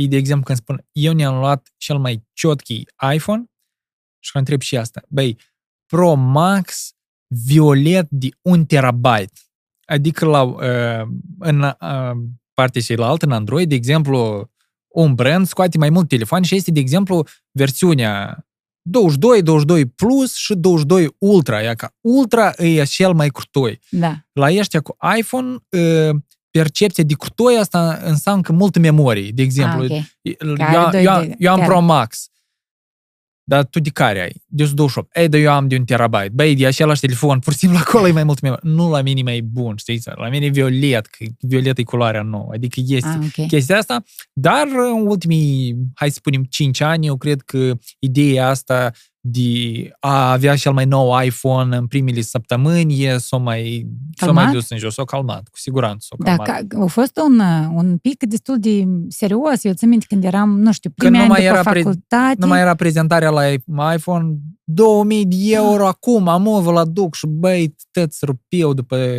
Ei, 0.00 0.08
de 0.08 0.16
exemplu, 0.16 0.44
când 0.44 0.58
spun, 0.58 0.86
eu 0.92 1.12
ne-am 1.12 1.38
luat 1.38 1.72
cel 1.76 1.98
mai 1.98 2.26
ciotchi 2.32 2.82
iPhone 3.14 3.44
și 4.18 4.32
că 4.32 4.38
întreb 4.38 4.60
și 4.60 4.76
asta, 4.76 5.02
băi, 5.08 5.38
Pro 5.86 6.14
Max 6.14 6.92
violet 7.46 8.06
de 8.10 8.28
1 8.40 8.64
terabyte. 8.64 9.40
Adică 9.84 10.24
la, 10.24 10.42
uh, 10.42 11.08
în 11.38 11.60
uh, 11.62 12.16
partea 12.54 12.80
cealaltă, 12.80 13.26
în 13.26 13.32
Android, 13.32 13.68
de 13.68 13.74
exemplu, 13.74 14.50
un 14.88 15.14
brand 15.14 15.46
scoate 15.46 15.78
mai 15.78 15.90
mult 15.90 16.08
telefon 16.08 16.42
și 16.42 16.54
este, 16.54 16.70
de 16.70 16.80
exemplu, 16.80 17.26
versiunea 17.50 18.46
22, 18.82 19.42
22 19.42 19.86
Plus 19.86 20.34
și 20.34 20.54
22 20.54 21.16
Ultra. 21.18 21.60
Ia 21.60 21.74
ca 21.74 21.94
Ultra 22.00 22.52
e 22.56 22.84
cel 22.84 23.12
mai 23.12 23.28
crutoi. 23.28 23.80
Da. 23.90 24.26
La 24.32 24.46
ăștia 24.58 24.80
cu 24.80 24.96
iPhone, 25.18 25.56
uh, 25.70 26.16
percepția 26.50 27.04
de 27.04 27.14
crutoi 27.14 27.56
asta 27.56 27.98
înseamnă 28.04 28.42
că 28.42 28.52
multă 28.52 28.78
memorie. 28.78 29.30
De 29.30 29.42
exemplu, 29.42 29.82
ah, 29.82 29.90
ok. 29.90 30.04
eu, 30.22 30.54
Care 30.54 30.74
eu, 30.74 30.88
doi 30.90 31.04
eu, 31.04 31.20
de- 31.22 31.34
eu 31.38 31.52
am 31.52 31.58
chiar. 31.58 31.66
Pro 31.68 31.80
Max. 31.80 32.28
Dar 33.44 33.64
tu 33.64 33.80
de 33.80 33.90
care 33.90 34.20
ai? 34.20 34.42
De 34.46 34.62
128. 34.62 35.16
Ei, 35.16 35.28
dar 35.28 35.40
eu 35.40 35.52
am 35.52 35.68
de 35.68 35.76
un 35.76 35.84
terabyte. 35.84 36.30
Băi, 36.32 36.54
de 36.54 36.66
același 36.66 37.00
telefon, 37.00 37.38
pur 37.38 37.52
și 37.52 37.58
simplu 37.58 37.78
acolo 37.78 38.06
e 38.08 38.12
mai 38.12 38.24
mult 38.24 38.40
memorie. 38.40 38.70
Nu 38.72 38.90
la 38.90 39.02
mine 39.02 39.20
e 39.20 39.22
mai 39.22 39.40
bun, 39.40 39.76
știi? 39.76 40.00
La 40.14 40.28
mine 40.28 40.44
e 40.44 40.48
violet, 40.48 41.06
că 41.06 41.24
violet 41.40 41.78
e 41.78 41.82
culoarea 41.82 42.22
nouă. 42.22 42.48
Adică 42.54 42.80
este 42.86 43.08
Ah, 43.08 43.28
ok. 43.38 43.46
chestia 43.46 43.78
asta, 43.78 44.02
dar 44.32 44.66
în 44.94 45.06
ultimii, 45.06 45.76
hai 45.94 46.08
să 46.08 46.14
spunem, 46.14 46.44
5 46.44 46.80
ani, 46.80 47.06
eu 47.06 47.16
cred 47.16 47.40
că 47.40 47.72
ideea 47.98 48.48
asta 48.48 48.92
de 49.22 49.90
a 50.00 50.30
avea 50.30 50.56
cel 50.56 50.72
mai 50.72 50.84
nou 50.84 51.20
iPhone 51.22 51.76
în 51.76 51.86
primele 51.86 52.20
săptămâni 52.20 53.02
e 53.04 53.18
s-o 53.18 53.38
mai, 53.38 53.86
s-o 54.16 54.32
mai 54.32 54.34
Calmat? 54.34 54.52
dus 54.52 54.70
în 54.70 54.78
jos, 54.78 54.94
s-o 54.94 55.04
calmat, 55.04 55.48
cu 55.48 55.58
siguranță 55.58 56.06
s-o 56.08 56.16
Da, 56.18 56.36
calmat. 56.36 56.66
ca, 56.68 56.82
a 56.82 56.86
fost 56.86 57.20
un, 57.26 57.38
uh, 57.38 57.68
un 57.74 57.96
pic 57.98 58.24
destul 58.24 58.58
de 58.58 58.84
serios. 59.08 59.64
Eu 59.64 59.72
țin 59.72 59.88
minte 59.88 60.06
când 60.08 60.24
eram, 60.24 60.60
nu 60.60 60.72
știu, 60.72 60.90
Când 60.96 61.10
primii 61.12 61.26
nu 61.26 61.32
ani 61.34 61.42
mai 61.42 61.52
după 61.52 61.58
era 61.58 61.70
pre- 61.70 61.82
facultate. 61.82 62.36
Nu 62.38 62.46
mai 62.46 62.60
era 62.60 62.74
prezentarea 62.74 63.30
la 63.30 63.48
iPhone, 63.94 64.36
2000 64.64 65.26
de 65.26 65.36
euro 65.48 65.86
acum, 65.86 66.28
am 66.28 66.42
vă 66.62 66.72
la 66.72 66.84
duc 66.84 67.14
și 67.14 67.26
băi, 67.26 67.74
tăți 67.90 68.24
rupiu 68.24 68.72
după... 68.72 69.18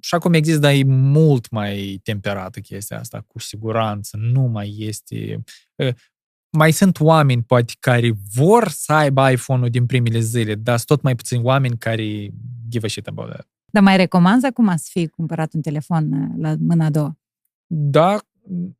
Și 0.00 0.14
acum 0.14 0.32
există, 0.32 0.60
dar 0.60 0.72
e 0.72 0.84
mult 0.86 1.50
mai 1.50 2.00
temperată 2.02 2.60
chestia 2.60 2.98
asta, 2.98 3.24
cu 3.26 3.38
siguranță, 3.38 4.16
nu 4.20 4.40
mai 4.42 4.74
este... 4.78 5.44
eh, 6.50 6.58
Mai 6.58 6.70
sunt 6.70 7.00
oameni, 7.00 7.42
poate, 7.42 7.72
care 7.80 8.12
vor 8.34 8.68
să 8.68 8.92
aibă 8.92 9.30
iPhone-ul 9.30 9.70
din 9.70 9.86
primele 9.86 10.18
zile, 10.18 10.54
dar 10.54 10.76
sunt 10.76 10.88
tot 10.88 11.02
mai 11.02 11.14
puțini 11.14 11.42
oameni 11.42 11.78
care 11.78 12.30
give 12.68 12.86
a 12.86 12.88
shit 12.88 13.06
about 13.06 13.28
that. 13.28 13.48
Dar 13.70 13.82
mai 13.82 13.96
recomanzi 13.96 14.46
acum 14.46 14.76
să 14.76 14.88
fii 14.90 15.08
cumpărat 15.08 15.54
un 15.54 15.60
telefon 15.60 16.12
uh, 16.12 16.28
la 16.38 16.54
mâna 16.58 16.84
a 16.84 16.90
doua? 16.90 17.18
Da, 17.66 18.18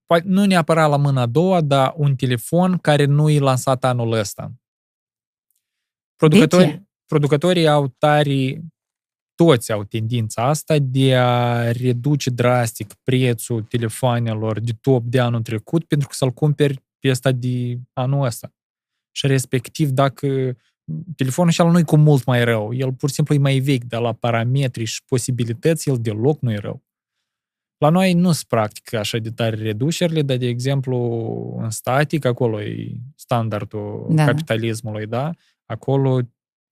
poate 0.06 0.24
nu 0.26 0.44
neapărat 0.44 0.90
la 0.90 0.96
mâna 0.96 1.20
a 1.20 1.26
doua, 1.26 1.60
dar 1.60 1.94
un 1.96 2.16
telefon 2.16 2.78
care 2.78 3.04
nu 3.04 3.30
e 3.30 3.38
lansat 3.38 3.84
anul 3.84 4.12
ăsta. 4.12 4.52
Producătorii, 6.16 6.88
producătorii 7.06 7.68
au 7.68 7.94
tari, 7.98 8.60
toți 9.34 9.72
au 9.72 9.84
tendința 9.84 10.42
asta 10.42 10.76
de 10.80 11.16
a 11.16 11.70
reduce 11.72 12.30
drastic 12.30 12.94
prețul 13.02 13.62
telefonelor 13.62 14.60
de 14.60 14.72
top 14.80 15.04
de 15.04 15.20
anul 15.20 15.42
trecut 15.42 15.84
pentru 15.84 16.08
că 16.08 16.14
să-l 16.16 16.30
cumperi 16.30 16.74
pe 16.74 16.85
ăsta 17.10 17.32
de 17.32 17.78
anul 17.92 18.24
ăsta. 18.24 18.54
Și 19.10 19.26
respectiv, 19.26 19.88
dacă 19.88 20.56
telefonul 21.16 21.50
ăsta 21.50 21.70
nu 21.70 21.78
e 21.78 21.82
cu 21.82 21.96
mult 21.96 22.24
mai 22.24 22.44
rău, 22.44 22.74
el 22.74 22.92
pur 22.92 23.08
și 23.08 23.14
simplu 23.14 23.34
e 23.34 23.38
mai 23.38 23.58
vechi, 23.58 23.84
dar 23.84 24.00
la 24.00 24.12
parametri 24.12 24.84
și 24.84 25.04
posibilități, 25.04 25.88
el 25.88 25.96
deloc 26.00 26.40
nu 26.40 26.52
e 26.52 26.56
rău. 26.56 26.84
La 27.78 27.88
noi 27.88 28.12
nu 28.12 28.32
sunt 28.32 28.48
practic 28.48 28.92
așa 28.92 29.18
de 29.18 29.30
tare 29.30 29.56
reducerile, 29.56 30.22
dar, 30.22 30.36
de 30.36 30.46
exemplu, 30.46 30.96
în 31.62 31.70
static, 31.70 32.24
acolo 32.24 32.62
e 32.62 33.00
standardul 33.14 34.06
Da. 34.08 34.14
da. 34.14 34.24
capitalismului, 34.24 35.06
da? 35.06 35.30
Acolo 35.64 36.20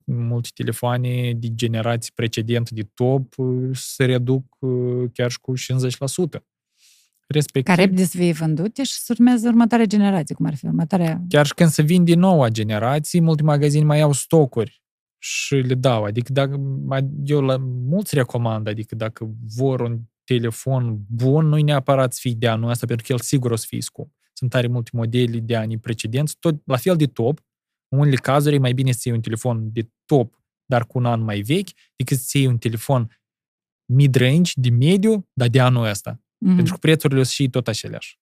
multe 0.04 0.48
telefoane 0.54 1.32
de 1.32 1.54
generații 1.54 2.12
precedentă 2.14 2.74
de 2.74 2.82
top 2.94 3.38
uh, 3.38 3.70
se 3.72 4.04
reduc 4.04 4.56
uh, 4.58 5.10
chiar 5.12 5.30
și 5.30 5.40
cu 5.40 5.52
50%. 5.56 6.40
Respectiv, 7.26 7.74
Ca 7.74 7.82
repede 7.82 8.04
să 8.04 8.16
fie 8.16 8.32
vândute 8.32 8.82
și 8.82 8.92
să 8.92 9.14
urmează 9.18 9.48
următoarea 9.48 9.86
generație, 9.86 10.34
cum 10.34 10.46
ar 10.46 10.54
fi 10.54 10.66
următoarea... 10.66 11.22
chiar 11.28 11.46
și 11.46 11.54
când 11.54 11.70
se 11.70 11.82
vinde 11.82 12.14
noua 12.14 12.48
generație, 12.48 13.20
multe 13.20 13.42
magazine 13.42 13.84
mai 13.84 14.00
au 14.00 14.12
stocuri 14.12 14.82
și 15.18 15.54
le 15.54 15.74
dau. 15.74 16.04
Adică 16.04 16.32
dacă, 16.32 16.60
eu 17.24 17.40
la 17.40 17.56
mulți 17.60 18.14
recomand, 18.14 18.66
adică 18.66 18.94
dacă 18.94 19.34
vor 19.56 19.80
un 19.80 20.00
telefon 20.24 21.00
bun, 21.08 21.46
nu-i 21.46 21.62
neapărat 21.62 22.12
să 22.12 22.18
fie 22.22 22.34
de 22.36 22.48
anul 22.48 22.70
ăsta, 22.70 22.86
pentru 22.86 23.06
că 23.06 23.12
el 23.12 23.18
sigur 23.18 23.50
o 23.50 23.56
să 23.56 23.64
fie 23.68 23.80
scump. 23.80 24.12
Sunt 24.32 24.50
tare 24.50 24.66
multe 24.66 24.90
modele 24.92 25.38
de 25.38 25.56
anii 25.56 25.78
precedenți, 25.78 26.36
tot 26.38 26.62
la 26.64 26.76
fel 26.76 26.96
de 26.96 27.06
top. 27.06 27.40
În 27.88 27.98
unele 27.98 28.16
cazuri 28.16 28.54
e 28.54 28.58
mai 28.58 28.72
bine 28.72 28.92
să 28.92 29.00
iei 29.04 29.14
un 29.14 29.22
telefon 29.22 29.72
de 29.72 29.88
top, 30.04 30.42
dar 30.66 30.86
cu 30.86 30.98
un 30.98 31.04
an 31.04 31.20
mai 31.20 31.40
vechi, 31.40 31.68
decât 31.96 32.18
să 32.18 32.38
iei 32.38 32.46
un 32.46 32.58
telefon 32.58 33.18
mid-range, 33.92 34.52
de 34.54 34.70
mediu, 34.70 35.28
dar 35.32 35.48
de 35.48 35.60
anul 35.60 35.84
ăsta. 35.86 36.23
Mhm. 36.44 36.54
Pentru 36.54 36.72
că 36.72 36.78
prețurile 36.78 37.20
o 37.20 37.22
să 37.22 37.32
fie 37.34 37.48
tot 37.48 37.68
aceleași. 37.68 38.18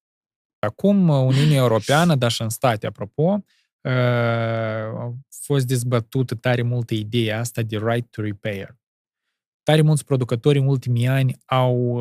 Acum, 0.59 1.09
Uniunea 1.09 1.57
Europeană, 1.57 2.15
dar 2.15 2.31
și 2.31 2.43
în 2.43 2.49
state, 2.49 2.87
apropo, 2.87 3.45
a 3.83 5.15
fost 5.29 5.67
dezbătută 5.67 6.35
tare 6.35 6.63
multă 6.63 6.95
ideea 6.95 7.39
asta 7.39 7.63
de 7.63 7.79
right 7.79 8.11
to 8.11 8.23
repair. 8.23 8.77
Tare 9.63 9.81
mulți 9.81 10.05
producători 10.05 10.59
în 10.59 10.67
ultimii 10.67 11.07
ani 11.07 11.37
au 11.45 11.99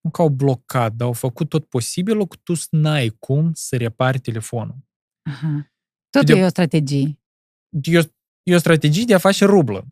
nu 0.00 0.10
că 0.12 0.22
au 0.22 0.28
blocat, 0.28 0.92
dar 0.92 1.06
au 1.06 1.12
făcut 1.12 1.48
tot 1.48 1.68
posibilul 1.68 2.26
că 2.26 2.36
tu 2.42 2.52
n-ai 2.70 3.08
cum 3.08 3.52
să 3.54 3.76
repari 3.76 4.18
telefonul. 4.18 4.76
Aha. 5.22 5.72
Tot 6.10 6.26
de, 6.26 6.32
e 6.32 6.44
o 6.44 6.48
strategie. 6.48 7.20
E 7.82 7.98
o, 7.98 8.02
e 8.46 8.54
o 8.54 8.58
strategie 8.58 9.04
de 9.04 9.14
a 9.14 9.18
face 9.18 9.44
rublă. 9.44 9.84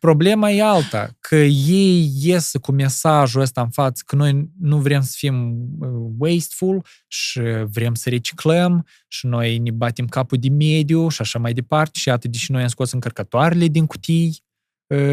Problema 0.00 0.50
e 0.50 0.62
alta, 0.62 1.10
că 1.20 1.36
ei 1.36 2.12
ies 2.22 2.52
cu 2.60 2.72
mesajul 2.72 3.40
ăsta 3.40 3.60
în 3.60 3.70
față 3.70 4.02
că 4.06 4.16
noi 4.16 4.50
nu 4.60 4.78
vrem 4.78 5.02
să 5.02 5.12
fim 5.16 5.56
uh, 5.80 5.88
wasteful 6.18 6.84
și 7.06 7.40
vrem 7.64 7.94
să 7.94 8.08
reciclăm 8.08 8.86
și 9.08 9.26
noi 9.26 9.58
ne 9.58 9.70
batem 9.70 10.06
capul 10.06 10.38
de 10.40 10.48
mediu 10.48 11.08
și 11.08 11.20
așa 11.20 11.38
mai 11.38 11.52
departe 11.52 11.98
și 11.98 12.10
atât 12.10 12.30
deși 12.30 12.52
noi 12.52 12.62
am 12.62 12.68
scos 12.68 12.92
încărcătoarele 12.92 13.66
din 13.66 13.86
cutii 13.86 14.42
Ă, 14.42 14.51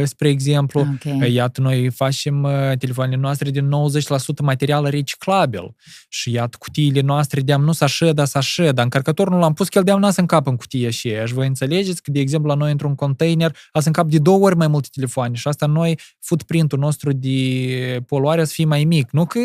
spre 0.04 0.30
exemplu. 0.30 0.88
Okay. 0.94 1.34
Iată, 1.34 1.62
noi 1.62 1.90
facem 1.90 2.44
ă, 2.44 2.76
telefoanele 2.80 3.22
noastre 3.22 3.50
din 3.50 3.70
90% 3.70 4.42
material 4.42 4.86
reciclabil 4.86 5.76
și 6.10 6.32
iată, 6.32 6.58
cutiile 6.60 7.02
noastre 7.02 7.42
de-am 7.42 7.62
nu 7.62 7.72
să 7.72 8.12
dar 8.14 8.26
să 8.26 8.72
dar 8.72 8.84
încărcătorul 8.84 9.34
nu 9.34 9.40
l-am 9.40 9.54
pus, 9.54 9.70
că 9.70 9.78
el 9.78 9.84
de-am 9.84 10.12
să 10.12 10.20
încap 10.20 10.48
în 10.48 10.56
cutie 10.56 10.90
și 10.90 11.10
Și 11.26 11.34
voi 11.34 11.48
înțelegeți 11.48 12.02
că, 12.02 12.12
de 12.12 12.20
exemplu, 12.20 12.50
la 12.50 12.56
noi 12.56 12.72
într-un 12.72 12.96
container 12.96 13.58
a 13.72 13.80
să 13.80 13.88
încap 13.88 14.10
de 14.10 14.18
două 14.18 14.46
ori 14.46 14.56
mai 14.56 14.68
multe 14.68 14.88
telefoane 14.92 15.36
și 15.36 15.48
asta 15.48 15.66
noi, 15.66 16.00
footprint-ul 16.20 16.80
nostru 16.80 17.12
de 17.14 18.04
poluare 18.08 18.44
să 18.44 18.52
fie 18.54 18.66
mai 18.66 18.84
mic. 18.84 19.12
Nu 19.12 19.26
că 19.26 19.40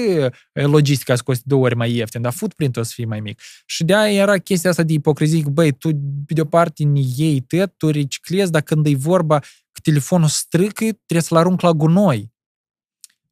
logistica 0.52 1.14
să 1.14 1.22
coste 1.24 1.42
două 1.46 1.64
ori 1.64 1.76
mai 1.76 1.94
ieftin, 1.94 2.22
dar 2.22 2.32
footprint-ul 2.32 2.84
să 2.84 2.92
fie 2.94 3.04
mai 3.04 3.20
mic. 3.20 3.40
Și 3.66 3.84
de 3.84 3.94
aia 3.94 4.20
era 4.22 4.36
chestia 4.36 4.70
asta 4.70 4.82
de 4.82 4.92
ipocrizie, 4.92 5.42
că, 5.42 5.48
băi, 5.48 5.72
tu, 5.72 5.88
pe 6.26 6.34
de-o 6.34 6.44
parte, 6.44 6.90
iei 7.16 7.40
tăt, 7.40 7.74
tu 7.76 7.90
reciclezi, 7.90 8.50
dar 8.50 8.62
când 8.62 8.86
e 8.86 8.94
vorba 8.96 9.40
că 9.74 9.80
telefonul 9.82 10.28
strică, 10.28 10.84
trebuie 10.84 11.20
să-l 11.20 11.36
arunc 11.36 11.60
la 11.60 11.72
gunoi. 11.72 12.32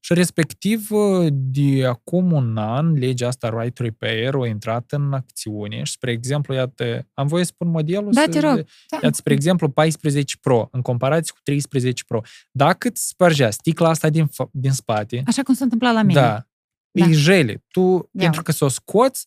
Și 0.04 0.14
respectiv, 0.14 0.88
de 1.30 1.86
acum 1.86 2.32
un 2.32 2.56
an, 2.56 2.92
legea 2.92 3.26
asta 3.26 3.60
Right 3.60 3.74
to 3.74 3.82
Repair 3.82 4.34
a 4.34 4.46
intrat 4.46 4.92
în 4.92 5.12
acțiune 5.12 5.82
și, 5.82 5.92
spre 5.92 6.10
exemplu, 6.10 6.54
iată, 6.54 7.08
am 7.14 7.26
voie 7.26 7.44
să 7.44 7.50
spun 7.54 7.68
modelul? 7.68 8.12
Da, 8.12 8.24
te 8.30 8.40
rog. 8.40 8.54
Da. 8.90 8.98
Iată, 9.02 9.16
spre 9.16 9.34
exemplu, 9.34 9.68
14 9.68 10.36
Pro, 10.40 10.68
în 10.70 10.80
comparație 10.80 11.32
cu 11.34 11.40
13 11.42 12.04
Pro. 12.04 12.20
Dacă 12.50 12.88
îți 12.88 13.08
spărgea 13.08 13.50
sticla 13.50 13.88
asta 13.88 14.10
din, 14.10 14.28
din 14.50 14.72
spate... 14.72 15.22
Așa 15.26 15.42
cum 15.42 15.54
s-a 15.54 15.64
întâmplat 15.64 15.94
la 15.94 16.02
mine. 16.02 16.20
Da. 16.20 16.46
da. 16.90 17.04
E 17.04 17.12
jele. 17.12 17.64
Tu, 17.68 17.80
Iau. 17.80 18.08
pentru 18.12 18.42
că 18.42 18.52
să 18.52 18.64
o 18.64 18.68
scoți, 18.68 19.26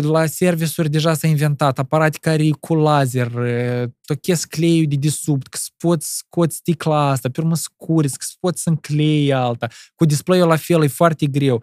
la 0.00 0.26
servisuri 0.26 0.90
deja 0.90 1.14
s-a 1.14 1.26
inventat 1.26 1.78
aparate 1.78 2.18
care 2.20 2.50
cu 2.60 2.74
laser, 2.74 3.30
tochesc 4.04 4.48
cleiul 4.48 4.86
de 4.88 4.96
desubt, 4.96 5.46
că 5.46 5.58
poți 5.76 6.16
scoți 6.16 6.56
sticla 6.56 7.08
asta, 7.08 7.28
pe 7.28 7.40
urmă 7.40 7.54
scurți, 7.54 8.18
că 8.18 8.24
poți 8.40 8.68
înclei 8.68 9.32
alta. 9.32 9.68
Cu 9.94 10.04
display-ul 10.04 10.48
la 10.48 10.56
fel 10.56 10.82
e 10.82 10.86
foarte 10.86 11.26
greu. 11.26 11.62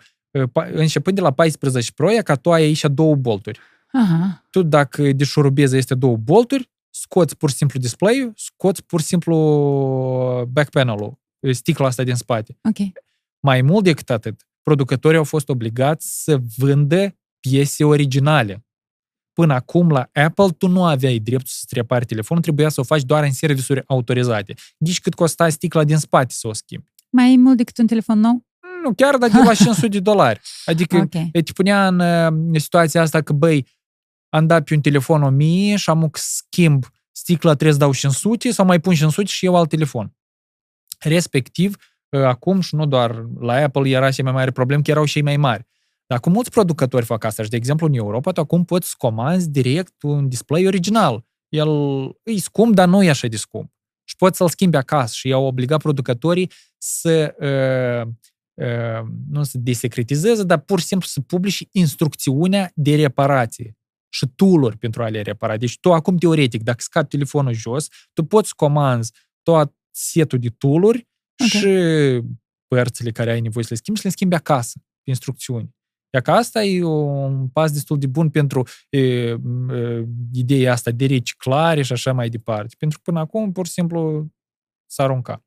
Începând 0.71 1.15
de 1.15 1.21
la 1.21 1.31
14 1.31 1.91
Pro, 1.91 2.11
e 2.11 2.21
ca 2.21 2.35
tu 2.35 2.51
ai 2.51 2.61
aici 2.61 2.85
două 2.91 3.15
bolturi. 3.15 3.59
Aha. 3.91 4.45
Tu 4.49 4.61
dacă 4.63 5.11
de 5.11 5.23
șurubeză 5.23 5.77
este 5.77 5.95
două 5.95 6.17
bolturi, 6.17 6.71
scoți 6.89 7.37
pur 7.37 7.49
și 7.49 7.55
simplu 7.55 7.79
display-ul, 7.79 8.33
scoți 8.35 8.83
pur 8.83 8.99
și 8.99 9.05
simplu 9.05 9.35
back 10.51 10.69
panel-ul, 10.69 11.19
sticla 11.51 11.85
asta 11.85 12.03
din 12.03 12.15
spate. 12.15 12.57
Okay. 12.69 12.93
Mai 13.39 13.61
mult 13.61 13.83
decât 13.83 14.09
atât, 14.09 14.47
producătorii 14.61 15.17
au 15.17 15.23
fost 15.23 15.49
obligați 15.49 16.23
să 16.23 16.39
vândă 16.57 17.15
piese 17.49 17.83
originale. 17.83 18.65
Până 19.33 19.53
acum, 19.53 19.89
la 19.89 20.09
Apple, 20.13 20.49
tu 20.57 20.67
nu 20.67 20.83
aveai 20.83 21.19
dreptul 21.19 21.49
să-ți 21.49 21.73
repari 21.73 22.05
telefonul, 22.05 22.43
trebuia 22.43 22.69
să 22.69 22.79
o 22.79 22.83
faci 22.83 23.01
doar 23.01 23.23
în 23.23 23.31
servisuri 23.31 23.83
autorizate. 23.85 24.53
Deci 24.77 24.99
cât 24.99 25.13
costa 25.13 25.49
sticla 25.49 25.83
din 25.83 25.97
spate 25.97 26.33
să 26.33 26.47
o 26.47 26.53
schimbi. 26.53 26.85
Mai 27.09 27.35
mult 27.35 27.57
decât 27.57 27.77
un 27.77 27.87
telefon 27.87 28.19
nou? 28.19 28.45
Nu, 28.83 28.93
chiar 28.93 29.17
dar 29.17 29.29
de 29.29 29.37
la 29.37 29.53
500 29.53 29.87
de 29.87 29.99
dolari. 29.99 30.41
Adică 30.65 30.97
okay. 31.03 31.29
te 31.31 31.51
punea 31.53 31.87
în, 31.87 31.99
în 32.29 32.59
situația 32.59 33.01
asta 33.01 33.21
că, 33.21 33.33
băi, 33.33 33.67
am 34.29 34.47
dat 34.47 34.63
pe 34.63 34.73
un 34.73 34.81
telefon 34.81 35.23
1000 35.23 35.75
și 35.75 35.89
am 35.89 36.09
schimb 36.13 36.85
sticla 37.11 37.53
trebuie 37.53 37.71
să 37.71 37.79
dau 37.79 37.93
500 37.93 38.51
sau 38.51 38.65
mai 38.65 38.79
pun 38.79 38.93
500 38.93 39.27
și 39.27 39.45
eu 39.45 39.55
alt 39.55 39.69
telefon. 39.69 40.15
Respectiv, 40.99 41.75
acum 42.09 42.59
și 42.59 42.75
nu 42.75 42.85
doar 42.85 43.25
la 43.39 43.53
Apple 43.53 43.89
era 43.89 44.09
și 44.09 44.21
mai 44.21 44.31
mare 44.31 44.51
problem, 44.51 44.81
că 44.81 44.91
erau 44.91 45.05
și 45.05 45.21
mai 45.21 45.37
mari. 45.37 45.67
Dar 46.07 46.17
acum 46.17 46.31
mulți 46.31 46.51
producători 46.51 47.05
fac 47.05 47.23
asta 47.23 47.43
și, 47.43 47.49
de 47.49 47.55
exemplu, 47.55 47.87
în 47.87 47.93
Europa, 47.93 48.31
tu 48.31 48.39
acum 48.39 48.65
poți 48.65 48.97
comanzi 48.97 49.49
direct 49.49 50.01
un 50.01 50.29
display 50.29 50.65
original. 50.65 51.25
El 51.49 51.69
e 52.23 52.37
scump, 52.37 52.73
dar 52.75 52.87
nu 52.87 53.03
e 53.03 53.09
așa 53.09 53.27
de 53.27 53.37
scump. 53.37 53.71
Și 54.03 54.15
poți 54.15 54.37
să-l 54.37 54.49
schimbi 54.49 54.77
acasă 54.77 55.13
și 55.15 55.27
i-au 55.27 55.45
obligat 55.45 55.81
producătorii 55.81 56.51
să 56.77 57.35
uh, 57.39 58.13
uh, 58.65 59.07
nu 59.29 59.43
să 59.43 59.57
desecretizeze, 59.57 60.43
dar 60.43 60.59
pur 60.59 60.79
și 60.79 60.85
simplu 60.85 61.07
să 61.07 61.21
publice 61.21 61.65
instrucțiunea 61.71 62.71
de 62.75 62.95
reparație 62.95 63.77
și 64.13 64.27
tool 64.35 64.75
pentru 64.79 65.03
a 65.03 65.09
le 65.09 65.21
repara. 65.21 65.57
Deci 65.57 65.79
tu 65.79 65.93
acum, 65.93 66.17
teoretic, 66.17 66.63
dacă 66.63 66.81
scapi 66.81 67.07
telefonul 67.07 67.53
jos, 67.53 67.87
tu 68.13 68.23
poți 68.23 68.55
comanzi 68.55 69.11
tot 69.41 69.73
setul 69.91 70.39
de 70.39 70.49
tool 70.49 70.83
okay. 70.83 71.05
și 71.37 71.67
părțile 72.67 73.11
care 73.11 73.31
ai 73.31 73.41
nevoie 73.41 73.63
să 73.63 73.69
le 73.73 73.79
schimbi 73.79 73.99
și 73.99 74.05
le 74.05 74.11
schimbi 74.11 74.35
acasă, 74.35 74.79
pe 74.79 75.09
instrucțiuni. 75.09 75.75
Iar 76.13 76.21
că 76.21 76.31
asta 76.31 76.63
e 76.63 76.83
un 76.83 77.47
pas 77.47 77.71
destul 77.71 77.97
de 77.97 78.07
bun 78.07 78.29
pentru 78.29 78.67
e, 78.89 78.99
e, 78.99 79.37
ideea 80.33 80.71
asta 80.71 80.91
de 80.91 81.05
reciclare 81.05 81.81
și 81.81 81.91
așa 81.91 82.13
mai 82.13 82.29
departe. 82.29 82.75
Pentru 82.77 82.97
că 82.97 83.03
până 83.11 83.19
acum, 83.19 83.51
pur 83.51 83.65
și 83.65 83.71
simplu, 83.71 84.27
s-a 84.85 85.03
aruncat. 85.03 85.43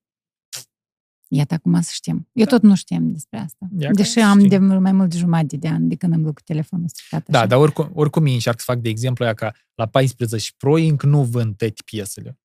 Iată 1.28 1.54
acum 1.54 1.80
să 1.80 1.90
știm. 1.92 2.28
Eu 2.32 2.44
da. 2.44 2.50
tot 2.50 2.62
nu 2.62 2.75
știam 2.75 3.12
despre 3.12 3.38
asta. 3.38 3.68
Ia 3.78 3.90
Deși 3.90 4.18
am 4.18 4.38
știm. 4.38 4.49
de 4.49 4.58
mai 4.58 4.92
mult 4.92 5.11
de 5.11 5.16
jumătate 5.16 5.56
de 5.56 5.68
ani 5.68 5.88
de 5.88 5.94
când 5.94 6.12
am 6.12 6.18
lucrat 6.18 6.37
cu 6.37 6.42
telefonul 6.42 6.88
stricat. 6.88 7.28
Da, 7.28 7.46
dar 7.46 7.58
oricum, 7.58 7.90
oricum 7.94 8.26
ei 8.26 8.32
încearcă 8.32 8.62
să 8.64 8.73
fac, 8.73 8.82
de 8.82 8.88
exemplu, 8.88 9.25
aia 9.25 9.35
ca 9.35 9.52
la 9.75 9.87
14 9.87 10.50
Pro 10.56 10.73
încă 10.73 11.06
nu 11.06 11.23
vând 11.23 11.56
toate 11.56 11.82
piesele. 11.85 12.38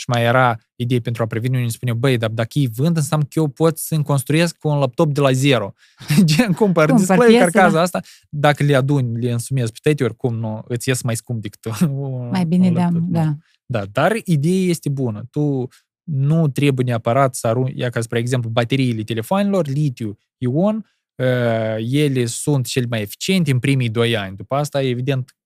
Și 0.00 0.08
mai 0.08 0.22
era 0.22 0.58
idee 0.76 1.00
pentru 1.00 1.22
a 1.22 1.26
preveni, 1.26 1.56
unii 1.56 1.70
spune, 1.70 1.92
băi, 1.92 2.16
dar 2.16 2.30
dacă 2.30 2.58
ei 2.58 2.68
vând, 2.68 2.96
înseamnă 2.96 3.26
că 3.30 3.38
eu 3.38 3.48
pot 3.48 3.78
să-mi 3.78 4.04
construiesc 4.04 4.56
cu 4.58 4.68
un 4.68 4.78
laptop 4.78 5.12
de 5.12 5.20
la 5.20 5.32
zero. 5.32 5.72
Gen, 6.24 6.52
cumpăr 6.52 6.92
display 6.92 7.36
carcaza 7.38 7.74
da. 7.74 7.80
asta, 7.80 8.00
dacă 8.28 8.62
le 8.62 8.74
aduni, 8.74 9.20
le 9.20 9.32
însumezi 9.32 9.72
pe 9.72 9.78
tăi, 9.82 10.06
oricum 10.06 10.34
nu, 10.34 10.64
îți 10.68 10.88
ies 10.88 11.02
mai 11.02 11.16
scump 11.16 11.42
decât 11.42 11.88
Mai 12.30 12.44
bine 12.44 12.70
de 12.70 12.88
da. 13.08 13.34
Da, 13.66 13.84
dar 13.92 14.16
ideea 14.24 14.68
este 14.68 14.88
bună. 14.88 15.24
Tu 15.30 15.68
nu 16.02 16.48
trebuie 16.48 16.84
neapărat 16.84 17.34
să 17.34 17.46
arunci, 17.46 17.72
ia 17.76 17.90
ca 17.90 18.00
spre 18.00 18.18
exemplu, 18.18 18.50
bateriile 18.50 19.02
telefonilor, 19.02 19.66
litiu-ion, 19.66 20.86
uh, 21.14 21.76
ele 21.90 22.24
sunt 22.24 22.66
cel 22.66 22.86
mai 22.88 23.00
eficiente 23.00 23.50
în 23.50 23.58
primii 23.58 23.88
doi 23.88 24.16
ani. 24.16 24.36
După 24.36 24.54
asta, 24.54 24.82
evident, 24.82 25.36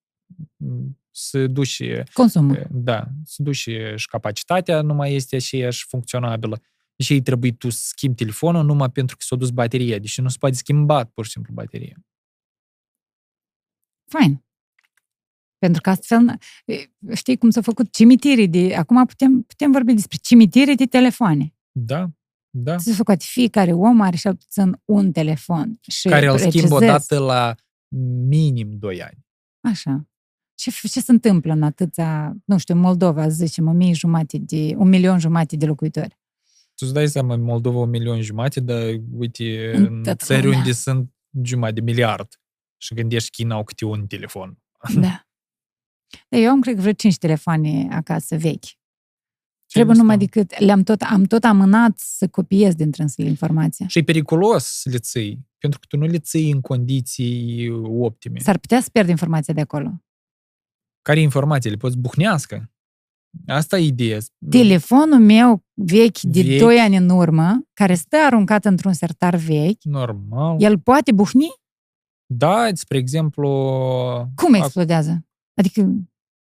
să 1.16 1.47
duci... 1.47 1.83
Consumul. 2.12 2.66
Da, 2.71 3.09
să 3.25 3.42
duci 3.42 3.68
și 3.97 4.06
capacitatea 4.11 4.83
nu 4.83 4.94
mai 4.94 5.14
este 5.14 5.37
aceeași 5.37 5.87
funcționabilă. 5.87 6.62
Deci 6.97 7.09
ei 7.09 7.23
trebuie 7.23 7.52
tu 7.52 7.71
să 7.71 7.83
schimbi 7.85 8.16
telefonul 8.16 8.64
numai 8.64 8.90
pentru 8.90 9.16
că 9.16 9.25
s-a 9.26 9.37
dus 9.37 9.50
bateria. 9.50 9.99
Deci 9.99 10.21
nu 10.21 10.28
se 10.28 10.37
poate 10.40 10.54
schimba 10.54 11.04
pur 11.04 11.25
și 11.25 11.30
simplu 11.30 11.52
bateria. 11.52 11.97
Fain. 14.11 14.44
Pentru 15.59 15.80
că 15.80 15.90
astfel, 15.90 16.38
știi 17.14 17.37
cum 17.37 17.50
s-au 17.50 17.62
făcut 17.62 17.92
cimitirii 17.92 18.49
de... 18.49 18.75
Acum 18.75 19.06
putem, 19.06 19.42
putem 19.42 19.73
vorbi 19.73 19.92
despre 19.92 20.18
cimitirii 20.23 20.76
de 20.76 20.87
telefoane. 20.87 21.54
Da, 21.73 22.11
da. 22.50 22.78
S-a 22.78 22.92
făcut 22.94 23.23
fiecare 23.23 23.73
om 23.73 24.00
are 24.00 24.16
și 24.16 24.28
puțin 24.28 24.80
un 24.85 25.12
telefon. 25.12 25.78
Și 25.90 26.09
care 26.09 26.26
îl 26.26 26.38
schimbă 26.38 26.75
odată 26.75 27.18
la 27.18 27.54
minim 28.26 28.78
2 28.78 29.02
ani. 29.02 29.26
Așa. 29.61 30.09
Ce, 30.71 30.88
ce 30.88 31.00
se 31.00 31.12
întâmplă 31.12 31.52
în 31.52 31.62
atâția, 31.62 32.37
nu 32.44 32.59
știu, 32.59 32.75
Moldova, 32.75 33.28
zicem, 33.28 33.68
o 33.68 33.73
mie 33.73 33.92
jumate 33.92 34.38
de, 34.38 34.75
un 34.76 34.88
milion 34.88 35.18
jumate 35.18 35.56
de 35.56 35.66
locuitori? 35.66 36.18
Tu 36.75 36.85
îți 36.85 36.92
dai 36.92 37.09
seama, 37.09 37.35
în 37.35 37.42
Moldova 37.42 37.78
un 37.78 37.88
milion 37.88 38.23
jumate, 38.23 38.61
dar 38.61 39.00
uite, 39.12 39.73
în, 39.75 40.02
în 40.04 40.16
țări 40.16 40.47
unde 40.47 40.73
sunt 40.73 41.11
jumătate 41.42 41.75
de 41.75 41.80
miliard 41.80 42.28
și 42.76 42.94
gândești 42.94 43.30
că 43.30 43.42
ei 43.42 43.49
n-au 43.49 43.64
câte 43.64 43.85
un 43.85 44.06
telefon. 44.06 44.59
Da. 44.94 45.26
Eu 46.28 46.50
am, 46.50 46.61
cred, 46.61 46.78
vreo 46.78 46.92
cinci 46.92 47.18
telefoane 47.18 47.88
acasă 47.90 48.37
vechi. 48.37 48.64
Ce 48.64 49.80
Trebuie 49.80 49.97
numai 49.97 50.18
decât, 50.18 50.59
le-am 50.59 50.83
tot, 50.83 51.00
am 51.00 51.25
tot 51.25 51.44
amânat 51.44 51.99
să 51.99 52.28
copiez 52.28 52.75
din 52.75 52.90
trânsele 52.90 53.28
informația. 53.28 53.87
Și 53.87 53.99
e 53.99 54.02
periculos 54.02 54.64
să 54.64 54.88
le 54.90 54.99
ții, 54.99 55.47
pentru 55.59 55.78
că 55.78 55.87
tu 55.88 55.97
nu 55.97 56.06
le 56.06 56.18
ții 56.18 56.50
în 56.50 56.61
condiții 56.61 57.71
optime. 57.85 58.38
S-ar 58.38 58.59
putea 58.59 58.80
să 58.80 58.88
pierd 58.92 59.09
informația 59.09 59.54
de 59.54 59.61
acolo. 59.61 60.04
Care 61.04 61.20
informații? 61.20 61.70
Le 61.70 61.76
poți 61.76 61.99
buhnească. 61.99 62.70
Asta 63.46 63.78
e 63.78 63.84
ideea. 63.84 64.18
Telefonul 64.50 65.18
meu 65.18 65.64
vechi 65.75 66.20
de 66.20 66.42
Vechi. 66.42 66.58
2 66.58 66.78
ani 66.78 66.96
în 66.96 67.08
urmă, 67.08 67.61
care 67.73 67.94
stă 67.94 68.16
aruncat 68.26 68.64
într-un 68.64 68.92
sertar 68.92 69.37
vechi, 69.37 69.82
Normal. 69.82 70.62
el 70.62 70.78
poate 70.78 71.12
buhni? 71.12 71.49
Da, 72.26 72.68
spre 72.73 72.96
exemplu, 72.99 73.49
Cum 74.34 74.54
Ac- 74.54 74.58
explodează? 74.58 75.26
Adică, 75.54 75.92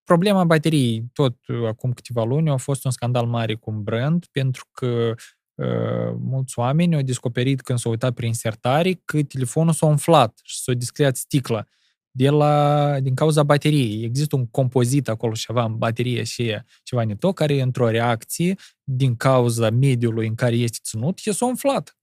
problema 0.04 0.44
bateriei, 0.44 1.10
tot 1.12 1.36
uh, 1.46 1.66
acum 1.66 1.92
câteva 1.92 2.24
luni, 2.24 2.50
a 2.50 2.56
fost 2.56 2.84
un 2.84 2.90
scandal 2.90 3.26
mare 3.26 3.54
cu 3.54 3.70
un 3.70 3.82
brand, 3.82 4.26
pentru 4.30 4.66
că 4.72 5.14
uh, 5.54 6.14
mulți 6.18 6.58
oameni 6.58 6.94
au 6.94 7.02
descoperit 7.02 7.60
când 7.60 7.78
s-au 7.78 7.90
uitat 7.90 8.14
prin 8.14 8.34
sertare 8.34 8.92
că 9.04 9.22
telefonul 9.22 9.72
s-a 9.72 9.86
umflat 9.86 10.40
și 10.42 10.60
s-a 10.60 10.72
descreat 10.72 11.16
sticla 11.16 11.64
de 12.10 12.28
la, 12.28 12.96
din 13.00 13.14
cauza 13.14 13.42
bateriei. 13.42 14.04
Există 14.04 14.36
un 14.36 14.46
compozit 14.46 15.08
acolo 15.08 15.32
ceva 15.32 15.64
în 15.64 15.76
baterie 15.78 16.22
și 16.22 16.56
ceva 16.82 17.04
ne 17.04 17.16
tot, 17.16 17.34
care 17.34 17.60
într-o 17.60 17.88
reacție 17.88 18.56
din 18.84 19.16
cauza 19.16 19.70
mediului 19.70 20.26
în 20.26 20.34
care 20.34 20.54
este 20.56 20.78
ținut, 20.82 21.18
e 21.24 21.30
s-a 21.32 21.46
umflat. 21.46 21.94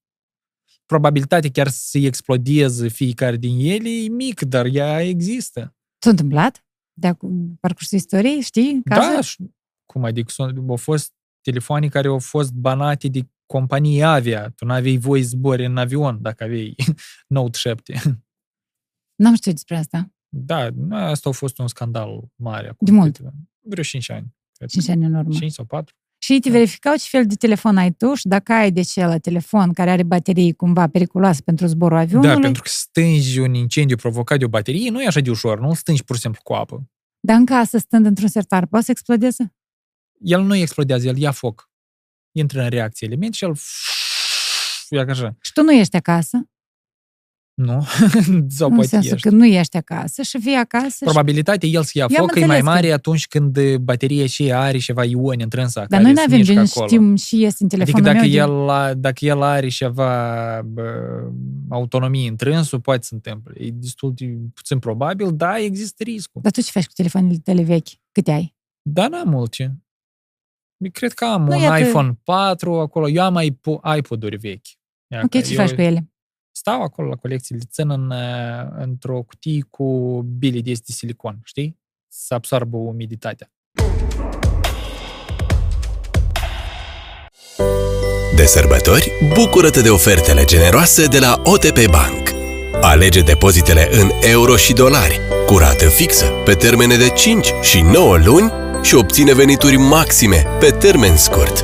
Probabilitatea 0.85 1.49
chiar 1.49 1.67
să 1.67 1.97
explodeze 1.97 2.87
fiecare 2.87 3.35
din 3.35 3.57
ele 3.59 3.89
e 3.89 4.09
mic, 4.09 4.41
dar 4.41 4.65
ea 4.65 5.01
există. 5.01 5.75
s-a 6.03 6.09
întâmplat? 6.09 6.65
De 6.93 7.07
acum, 7.07 7.57
parcursul 7.59 7.97
istoriei, 7.97 8.41
știi? 8.41 8.81
Cazul? 8.83 9.13
Da, 9.15 9.21
și- 9.21 9.51
cum 9.85 10.03
adică 10.03 10.31
sunt- 10.31 10.69
au 10.69 10.75
fost 10.75 11.13
telefoane 11.41 11.87
care 11.87 12.07
au 12.07 12.19
fost 12.19 12.51
banate 12.51 13.07
de 13.07 13.27
companii 13.45 14.03
avia. 14.03 14.49
Tu 14.55 14.65
n-aveai 14.65 14.97
voie 14.97 15.21
să 15.21 15.27
zbori 15.27 15.65
în 15.65 15.77
avion 15.77 16.21
dacă 16.21 16.43
aveai 16.43 16.75
Note 17.27 17.57
7. 17.57 18.01
N-am 19.17 19.35
știut 19.35 19.53
despre 19.53 19.77
asta. 19.77 20.11
Da, 20.29 20.69
asta 20.91 21.29
a 21.29 21.31
fost 21.31 21.57
un 21.59 21.67
scandal 21.67 22.21
mare. 22.35 22.67
Acum 22.67 22.85
De 22.87 22.91
mult? 22.91 23.11
câteva- 23.15 23.33
Vreo 23.61 23.83
5 23.83 24.09
ani. 24.11 24.35
Cred. 24.57 24.69
5 24.69 24.89
ani 24.89 25.05
în 25.05 25.13
urmă. 25.13 25.33
5 25.33 25.51
sau 25.51 25.65
4. 25.65 25.95
Și 26.19 26.31
ei 26.33 26.39
te 26.39 26.49
verificau 26.49 26.95
ce 26.95 27.05
fel 27.09 27.25
de 27.25 27.35
telefon 27.35 27.77
ai 27.77 27.91
tu 27.91 28.13
și 28.13 28.27
dacă 28.27 28.53
ai 28.53 28.71
de 28.71 28.81
ce 28.81 29.05
la 29.05 29.17
telefon 29.17 29.73
care 29.73 29.89
are 29.89 30.03
baterii 30.03 30.53
cumva 30.53 30.87
periculoase 30.87 31.41
pentru 31.41 31.65
zborul 31.65 31.97
avionului, 31.97 32.33
Da, 32.35 32.39
pentru 32.39 32.61
că 32.61 32.69
stângi 32.69 33.39
un 33.39 33.53
incendiu 33.53 33.95
provocat 33.95 34.39
de 34.39 34.45
o 34.45 34.47
baterie, 34.47 34.89
nu 34.89 35.01
e 35.01 35.07
așa 35.07 35.19
de 35.19 35.29
ușor, 35.29 35.59
nu 35.59 35.67
îl 35.67 35.75
stângi 35.75 36.03
pur 36.03 36.15
și 36.15 36.21
simplu 36.21 36.41
cu 36.43 36.53
apă. 36.53 36.89
dar 37.19 37.35
în 37.37 37.45
casă 37.45 37.77
stând 37.77 38.05
într-un 38.05 38.27
sertar, 38.27 38.65
poate 38.65 38.85
să 38.85 38.91
explodeze? 38.91 39.55
El 40.19 40.41
nu 40.41 40.55
explodează, 40.55 41.07
el 41.07 41.17
ia 41.17 41.31
foc. 41.31 41.69
Intră 42.31 42.61
în 42.63 42.69
reacție 42.69 43.07
element 43.07 43.33
și 43.33 43.43
el 43.43 43.53
ia 44.89 45.05
ca 45.05 45.11
așa. 45.11 45.35
Și 45.41 45.51
tu 45.53 45.63
nu 45.63 45.71
ești 45.71 45.95
acasă, 45.95 46.49
Nu? 47.57 47.85
sau 48.57 48.67
în 48.69 48.73
poate 48.73 48.87
sensul 48.87 49.13
ești. 49.13 49.27
că 49.29 49.35
nu 49.35 49.45
ești 49.45 49.77
acasă 49.77 50.21
și 50.21 50.37
vii 50.37 50.55
acasă 50.55 50.87
și... 50.87 51.03
Probabilitatea 51.03 51.69
el 51.69 51.83
să 51.83 51.91
ia 51.93 52.05
Eu 52.09 52.17
am 52.21 52.27
foc 52.27 52.35
e 52.35 52.39
mai 52.39 52.41
înțeles 52.57 52.63
că- 52.63 52.69
mare 52.69 52.91
atunci 52.91 53.27
când 53.27 53.75
bateria 53.77 54.25
și 54.25 54.53
are 54.53 54.77
ceva 54.77 55.03
ioni 55.03 55.43
întrânsa 55.43 55.79
Dar 55.79 55.87
care 55.89 56.01
noi 56.01 56.11
nu 56.11 56.17
se 56.17 56.23
avem 56.23 56.37
mișcă 56.37 56.53
gen, 56.53 56.63
acolo. 56.63 56.87
știm 56.87 57.15
și 57.15 57.43
este 57.43 57.63
în 57.63 57.69
Adică 57.71 57.91
telefonul 57.91 58.03
dacă 58.13 58.25
meu. 58.27 58.57
el, 58.59 58.65
la- 58.65 58.93
dacă 58.93 59.25
el 59.25 59.41
are 59.41 59.67
ceva 59.67 60.61
bă, 60.65 60.83
autonomie 61.69 62.29
întrânsul, 62.29 62.79
poate 62.79 63.03
să 63.03 63.13
întâmple. 63.13 63.53
E 63.65 63.69
destul 63.71 64.13
de 64.15 64.37
puțin 64.53 64.79
probabil, 64.79 65.35
da, 65.35 65.57
există 65.59 66.03
riscul. 66.03 66.41
Dar 66.41 66.51
tu 66.51 66.61
ce 66.61 66.71
faci 66.71 66.85
cu 66.85 66.93
telefoanele 66.95 67.37
tale 67.43 67.63
vechi? 67.63 67.87
Câte 68.11 68.31
ai? 68.31 68.55
Dar 68.81 69.09
n-am 69.09 69.29
multe. 69.29 69.77
Eu 70.77 70.89
cred 70.91 71.13
că 71.13 71.25
am 71.25 71.43
Nu, 71.43 71.55
un 71.55 71.61
iată- 71.61 71.83
iPhone 71.87 72.19
4 72.23 72.79
acolo. 72.79 73.09
Eu 73.09 73.23
am 73.23 73.41
iPo- 73.43 73.97
iPod-uri 73.97 74.35
vechi. 74.37 74.65
Ia 75.11 75.21
Ok, 75.23 75.29
că 75.29 75.39
ce 75.41 75.53
eu 75.53 75.57
faci 75.65 75.75
cu 75.75 75.81
ele? 75.81 76.11
Stau 76.59 76.81
acolo 76.81 77.07
la 77.07 77.15
colecție, 77.15 77.55
le 77.55 77.63
țin 77.69 77.89
în, 77.89 78.09
uh, 78.09 78.67
într-o 78.77 79.21
cutie 79.21 79.61
cu 79.69 80.21
bile 80.37 80.59
de 80.59 80.71
de 80.71 80.91
silicon, 80.91 81.39
știi? 81.43 81.79
Să 82.07 82.33
absorbă 82.33 82.77
umiditatea. 82.77 83.51
De 88.35 88.45
sărbători, 88.45 89.11
bucură-te 89.33 89.81
de 89.81 89.89
ofertele 89.89 90.43
generoase 90.45 91.05
de 91.05 91.19
la 91.19 91.41
OTP 91.43 91.89
Bank. 91.89 92.29
Alege 92.81 93.21
depozitele 93.21 93.87
în 93.91 94.09
euro 94.21 94.55
și 94.55 94.73
dolari, 94.73 95.19
cu 95.45 95.57
rată 95.57 95.85
fixă, 95.85 96.25
pe 96.45 96.53
termene 96.53 96.95
de 96.95 97.09
5 97.09 97.53
și 97.61 97.81
9 97.81 98.17
luni 98.17 98.51
și 98.83 98.95
obține 98.95 99.33
venituri 99.33 99.77
maxime 99.77 100.45
pe 100.59 100.69
termen 100.69 101.17
scurt. 101.17 101.63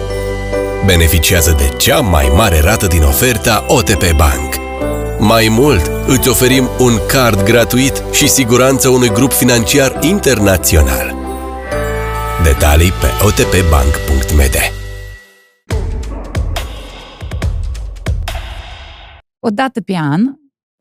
Beneficiază 0.85 1.51
de 1.51 1.75
cea 1.77 1.99
mai 1.99 2.31
mare 2.35 2.59
rată 2.59 2.87
din 2.87 3.03
oferta 3.03 3.65
OTP 3.67 4.15
Bank. 4.15 4.62
Mai 5.27 5.47
mult, 5.49 5.81
îți 6.07 6.29
oferim 6.29 6.63
un 6.79 6.93
card 7.07 7.43
gratuit 7.43 7.93
și 8.13 8.27
siguranță 8.27 8.89
unui 8.89 9.09
grup 9.09 9.31
financiar 9.31 10.03
internațional. 10.03 11.15
Detalii 12.43 12.89
pe 12.91 13.07
otpbank.md 13.25 14.55
O 19.39 19.49
dată 19.49 19.81
pe 19.81 19.95
an 19.95 20.21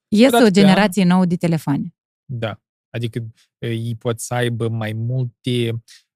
iese 0.09 0.31
dată 0.31 0.43
o 0.45 0.47
pe 0.47 0.53
generație 0.53 1.05
nouă 1.05 1.25
de 1.25 1.37
telefoane. 1.37 1.95
Da. 2.25 2.61
Adică 2.91 3.19
uh, 3.59 3.69
ei 3.69 3.97
pot 3.99 4.21
să 4.21 4.35
aibă 4.35 4.69
mai 4.69 4.93
multe 4.93 5.69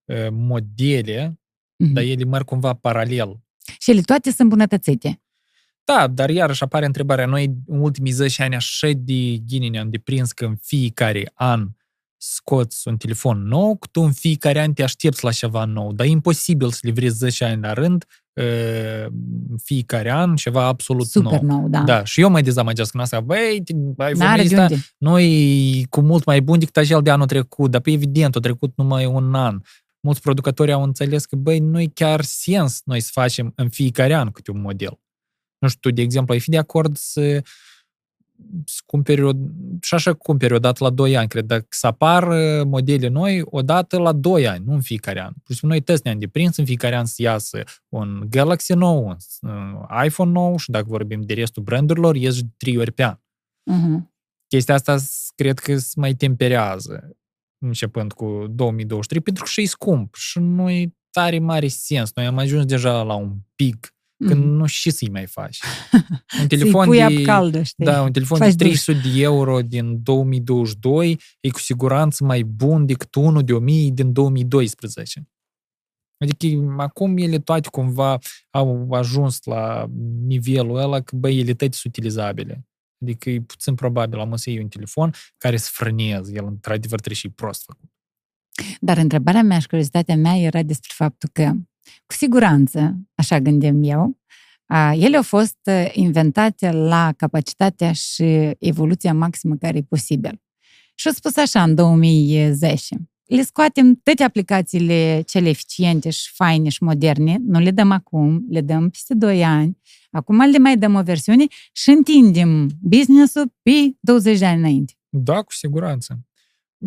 uh, 0.04 0.28
modele, 0.30 1.40
Mhm. 1.84 1.92
dar 1.92 2.02
ele 2.04 2.24
merg 2.24 2.44
cumva 2.44 2.74
paralel. 2.74 3.40
Și 3.78 3.90
ele 3.90 4.00
toate 4.00 4.28
sunt 4.28 4.40
îmbunătățite. 4.40 5.20
Da, 5.92 6.06
dar 6.06 6.30
iarăși 6.30 6.62
apare 6.62 6.86
întrebarea. 6.86 7.26
Noi 7.26 7.54
în 7.66 7.78
ultimii 7.80 8.12
10 8.12 8.42
ani 8.42 8.54
așa 8.54 8.90
de 8.94 9.36
ghini 9.46 9.68
ne-am 9.68 9.90
deprins 9.90 10.32
că 10.32 10.44
în 10.44 10.56
fiecare 10.62 11.30
an 11.34 11.68
scoți 12.16 12.88
un 12.88 12.96
telefon 12.96 13.42
nou, 13.42 13.76
că 13.76 13.88
tu 13.90 14.00
în 14.00 14.12
fiecare 14.12 14.60
an 14.60 14.72
te 14.72 14.82
aștepți 14.82 15.24
la 15.24 15.30
ceva 15.30 15.64
nou, 15.64 15.92
dar 15.92 16.06
e 16.06 16.08
imposibil 16.08 16.70
să 16.70 16.78
livrezi 16.82 17.16
10 17.16 17.44
ani 17.44 17.62
la 17.62 17.72
rând, 17.72 18.04
uh, 18.32 19.06
în 19.50 19.56
fiecare 19.64 20.10
an 20.10 20.36
ceva 20.36 20.64
absolut 20.66 21.06
Super 21.06 21.40
nou. 21.40 21.58
nou, 21.58 21.68
da. 21.68 21.80
Da, 21.80 22.04
și 22.04 22.20
eu 22.20 22.30
mă 22.30 22.40
dezamăgesc 22.40 22.94
în 22.94 23.00
asta. 23.00 23.20
Băi, 23.20 23.62
N-are 23.96 24.12
iPhone-ul 24.12 24.36
de 24.36 24.42
ăsta 24.42 24.60
unde. 24.62 24.76
noi 24.98 25.86
cu 25.90 26.00
mult 26.00 26.24
mai 26.24 26.40
bun 26.40 26.58
decât 26.58 26.76
acel 26.76 27.02
de 27.02 27.10
anul 27.10 27.26
trecut, 27.26 27.70
dar 27.70 27.80
pe 27.80 27.90
evident 27.90 28.36
a 28.36 28.40
trecut 28.40 28.72
numai 28.76 29.06
un 29.06 29.34
an. 29.34 29.60
Mulți 30.00 30.20
producători 30.20 30.72
au 30.72 30.82
înțeles 30.82 31.24
că, 31.24 31.36
băi, 31.36 31.58
nu-i 31.58 31.88
chiar 31.88 32.22
sens 32.22 32.80
noi 32.84 33.00
să 33.00 33.10
facem 33.12 33.52
în 33.56 33.68
fiecare 33.68 34.14
an 34.14 34.30
câte 34.30 34.50
un 34.50 34.60
model. 34.60 34.98
Nu 35.58 35.68
știu, 35.68 35.80
tu, 35.90 35.96
de 35.96 36.02
exemplu, 36.02 36.34
ai 36.34 36.40
fi 36.40 36.50
de 36.50 36.58
acord 36.58 36.96
să, 36.96 37.42
să 38.64 38.80
cumperi 38.86 39.22
o, 39.22 39.30
și 39.82 39.94
așa 39.94 40.12
cumperi 40.14 40.54
o 40.54 40.58
dată 40.58 40.84
la 40.84 40.90
2 40.90 41.16
ani, 41.16 41.28
cred, 41.28 41.44
dacă 41.44 41.66
să 41.68 41.86
apară 41.86 42.64
modele 42.64 43.08
noi 43.08 43.42
o 43.44 43.62
dată 43.62 43.98
la 43.98 44.12
2 44.12 44.46
ani, 44.48 44.64
nu 44.64 44.72
în 44.72 44.80
fiecare 44.80 45.20
an. 45.20 45.32
Pur 45.32 45.54
și 45.54 45.58
simplu, 45.58 45.68
noi 45.68 45.80
tăți 45.80 46.00
ne-am 46.04 46.18
deprins 46.18 46.56
în 46.56 46.64
fiecare 46.64 46.96
an 46.96 47.04
să 47.04 47.22
iasă 47.22 47.62
un 47.88 48.26
Galaxy 48.28 48.72
nou, 48.72 49.06
un 49.06 49.16
uh, 49.50 50.04
iPhone 50.04 50.30
nou 50.30 50.56
și 50.56 50.70
dacă 50.70 50.84
vorbim 50.88 51.22
de 51.22 51.34
restul 51.34 51.62
brandurilor, 51.62 52.16
ies 52.16 52.38
3 52.56 52.76
ori 52.76 52.92
pe 52.92 53.02
an 53.04 53.18
Mhm. 53.70 54.12
chestia 54.48 54.74
asta 54.74 54.96
s- 54.96 55.32
cred 55.34 55.58
că 55.58 55.76
se 55.78 55.92
mai 56.00 56.14
temperează 56.14 57.16
începând 57.58 58.12
cu 58.12 58.46
2023, 58.50 59.22
pentru 59.22 59.42
că 59.44 59.48
și 59.50 59.60
e 59.60 59.66
scump 59.66 60.14
și 60.14 60.38
nu 60.38 60.70
e 60.70 60.94
tare 61.10 61.38
mare 61.38 61.68
sens. 61.68 62.10
Noi 62.14 62.26
am 62.26 62.38
ajuns 62.38 62.64
deja 62.64 63.02
la 63.02 63.14
un 63.14 63.32
pic 63.54 63.94
când 64.16 64.44
Mhm. 64.44 64.48
nu 64.52 64.66
știi 64.66 64.90
să-i 64.90 65.08
mai 65.08 65.26
faci. 65.26 65.60
Un 65.92 66.18
Să-i 66.38 66.46
telefon 66.46 66.86
pui 66.86 66.96
de, 66.96 67.02
apă 67.02 67.20
caldă, 67.20 67.62
știi? 67.62 67.84
da, 67.84 68.02
un 68.02 68.12
telefon 68.12 68.38
Faci 68.38 68.54
de 68.54 68.64
duș. 68.64 68.82
300 68.82 69.08
de 69.08 69.20
euro 69.22 69.60
din 69.60 70.02
2022 70.02 71.20
e 71.40 71.50
cu 71.50 71.58
siguranță 71.58 72.24
mai 72.24 72.42
bun 72.42 72.86
decât 72.86 73.14
unul 73.14 73.42
de 73.42 73.52
1000 73.52 73.90
din 73.90 74.12
2012. 74.12 75.28
Adică 76.18 76.74
acum 76.76 77.16
ele 77.16 77.38
toate 77.38 77.68
cumva 77.68 78.18
au 78.50 78.88
ajuns 78.92 79.44
la 79.44 79.86
nivelul 80.26 80.76
ăla 80.76 81.00
că, 81.00 81.16
băi, 81.16 81.38
ele 81.38 81.54
toate 81.54 81.76
sunt 81.76 81.96
utilizabile. 81.96 82.66
Adică 83.02 83.30
e 83.30 83.40
puțin 83.40 83.74
probabil 83.74 84.18
am 84.18 84.36
să 84.36 84.50
iei 84.50 84.58
un 84.62 84.68
telefon 84.68 85.14
care 85.38 85.56
să 85.56 85.68
frâneze. 85.72 86.32
El, 86.34 86.46
într-adevăr, 86.46 86.98
trebuie 87.00 87.14
și 87.14 87.28
prost 87.28 87.64
făcut. 87.64 87.90
Dar 88.80 88.96
întrebarea 88.96 89.42
mea 89.42 89.58
și 89.58 89.66
curiozitatea 89.66 90.16
mea 90.16 90.36
era 90.36 90.62
despre 90.62 90.90
faptul 90.94 91.28
că, 91.32 91.52
cu 92.06 92.14
siguranță, 92.14 92.96
așa 93.14 93.40
gândim 93.40 93.82
eu, 93.82 94.18
a, 94.66 94.94
ele 94.94 95.16
au 95.16 95.22
fost 95.22 95.58
uh, 95.64 95.90
inventate 95.92 96.70
la 96.70 97.12
capacitatea 97.16 97.92
și 97.92 98.50
evoluția 98.58 99.14
maximă 99.14 99.56
care 99.56 99.78
e 99.78 99.82
posibil. 99.82 100.40
Și 100.94 101.06
au 101.06 101.12
spus 101.12 101.36
așa 101.36 101.62
în 101.62 101.74
2010, 101.74 103.08
le 103.26 103.42
scoatem 103.42 103.94
toate 103.94 104.22
aplicațiile 104.22 105.22
cele 105.26 105.48
eficiente 105.48 106.10
și 106.10 106.32
faine 106.34 106.68
și 106.68 106.82
moderne, 106.82 107.36
nu 107.46 107.58
le 107.60 107.70
dăm 107.70 107.90
acum, 107.90 108.46
le 108.48 108.60
dăm 108.60 108.90
peste 108.90 109.14
2 109.14 109.44
ani, 109.44 109.78
acum 110.10 110.40
le 110.40 110.58
mai 110.58 110.78
dăm 110.78 110.94
o 110.94 111.02
versiune 111.02 111.44
și 111.72 111.90
întindem 111.90 112.68
business-ul 112.80 113.52
pe 113.62 113.70
20 114.00 114.38
de 114.38 114.46
ani 114.46 114.58
înainte. 114.58 114.92
Da, 115.08 115.42
cu 115.42 115.52
siguranță. 115.52 116.18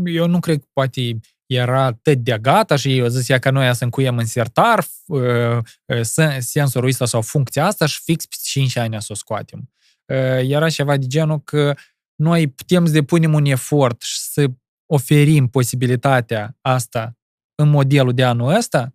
Eu 0.06 0.28
nu 0.28 0.40
cred 0.40 0.60
că 0.60 0.66
poate 0.74 1.20
era 1.54 1.84
atât 1.84 2.18
de 2.18 2.38
gata 2.42 2.76
și 2.76 2.98
eu 2.98 3.08
zis 3.08 3.30
ea 3.30 3.40
că 3.40 3.50
noi 3.50 3.76
să 3.76 3.84
încuiem 3.84 4.18
în 4.18 4.26
sertar 4.26 4.86
uh, 5.06 5.58
uh, 5.86 6.00
sen- 6.02 6.38
sensorul 6.40 6.90
ăsta 6.90 7.06
sau 7.06 7.22
funcția 7.22 7.66
asta 7.66 7.86
și 7.86 8.00
fix 8.04 8.26
peste 8.26 8.44
5 8.50 8.76
ani 8.76 9.02
să 9.02 9.08
o 9.12 9.16
scoatem. 9.16 9.70
Uh, 10.06 10.50
Era 10.50 10.70
ceva 10.70 10.98
de 10.98 11.08
genul 11.08 11.42
că 11.44 11.76
noi 12.16 12.48
putem 12.48 12.86
să 12.86 12.92
depunem 12.92 13.34
un 13.34 13.46
efort 13.46 14.02
și 14.02 14.20
să 14.20 14.46
oferim 14.86 15.48
posibilitatea 15.48 16.58
asta 16.62 17.18
în 17.56 17.70
modelul 17.70 18.14
de 18.14 18.24
anul 18.24 18.56
ăsta 18.56 18.94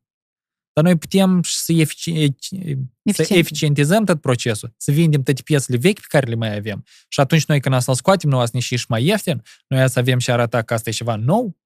Dar 0.73 0.85
noi 0.85 0.97
putem 0.99 1.43
să, 1.43 1.73
efici- 1.73 2.35
să 3.13 3.35
eficientizăm 3.35 4.05
tot 4.05 4.21
procesul, 4.21 4.75
să 4.77 4.93
vindem 4.93 5.23
toate 5.23 5.43
piesele 5.43 5.79
vechi 5.79 6.01
pe 6.01 6.07
care 6.09 6.27
le 6.27 6.35
mai 6.35 6.57
avem. 6.57 6.85
Și 7.09 7.21
atunci 7.21 7.45
noi 7.45 7.61
când 7.61 7.75
asta 7.75 7.95
scoatem, 7.95 8.31
noi 8.31 8.43
asta 8.43 8.59
și 8.59 8.85
mai 8.89 9.05
ieftin, 9.05 9.43
noi 9.67 9.89
să 9.91 9.99
avem 9.99 10.19
și 10.19 10.31
arăta 10.31 10.63
că 10.63 10.75
asta 10.75 10.91
e 10.91 10.93
ceva 10.93 11.17
nou. 11.17 11.57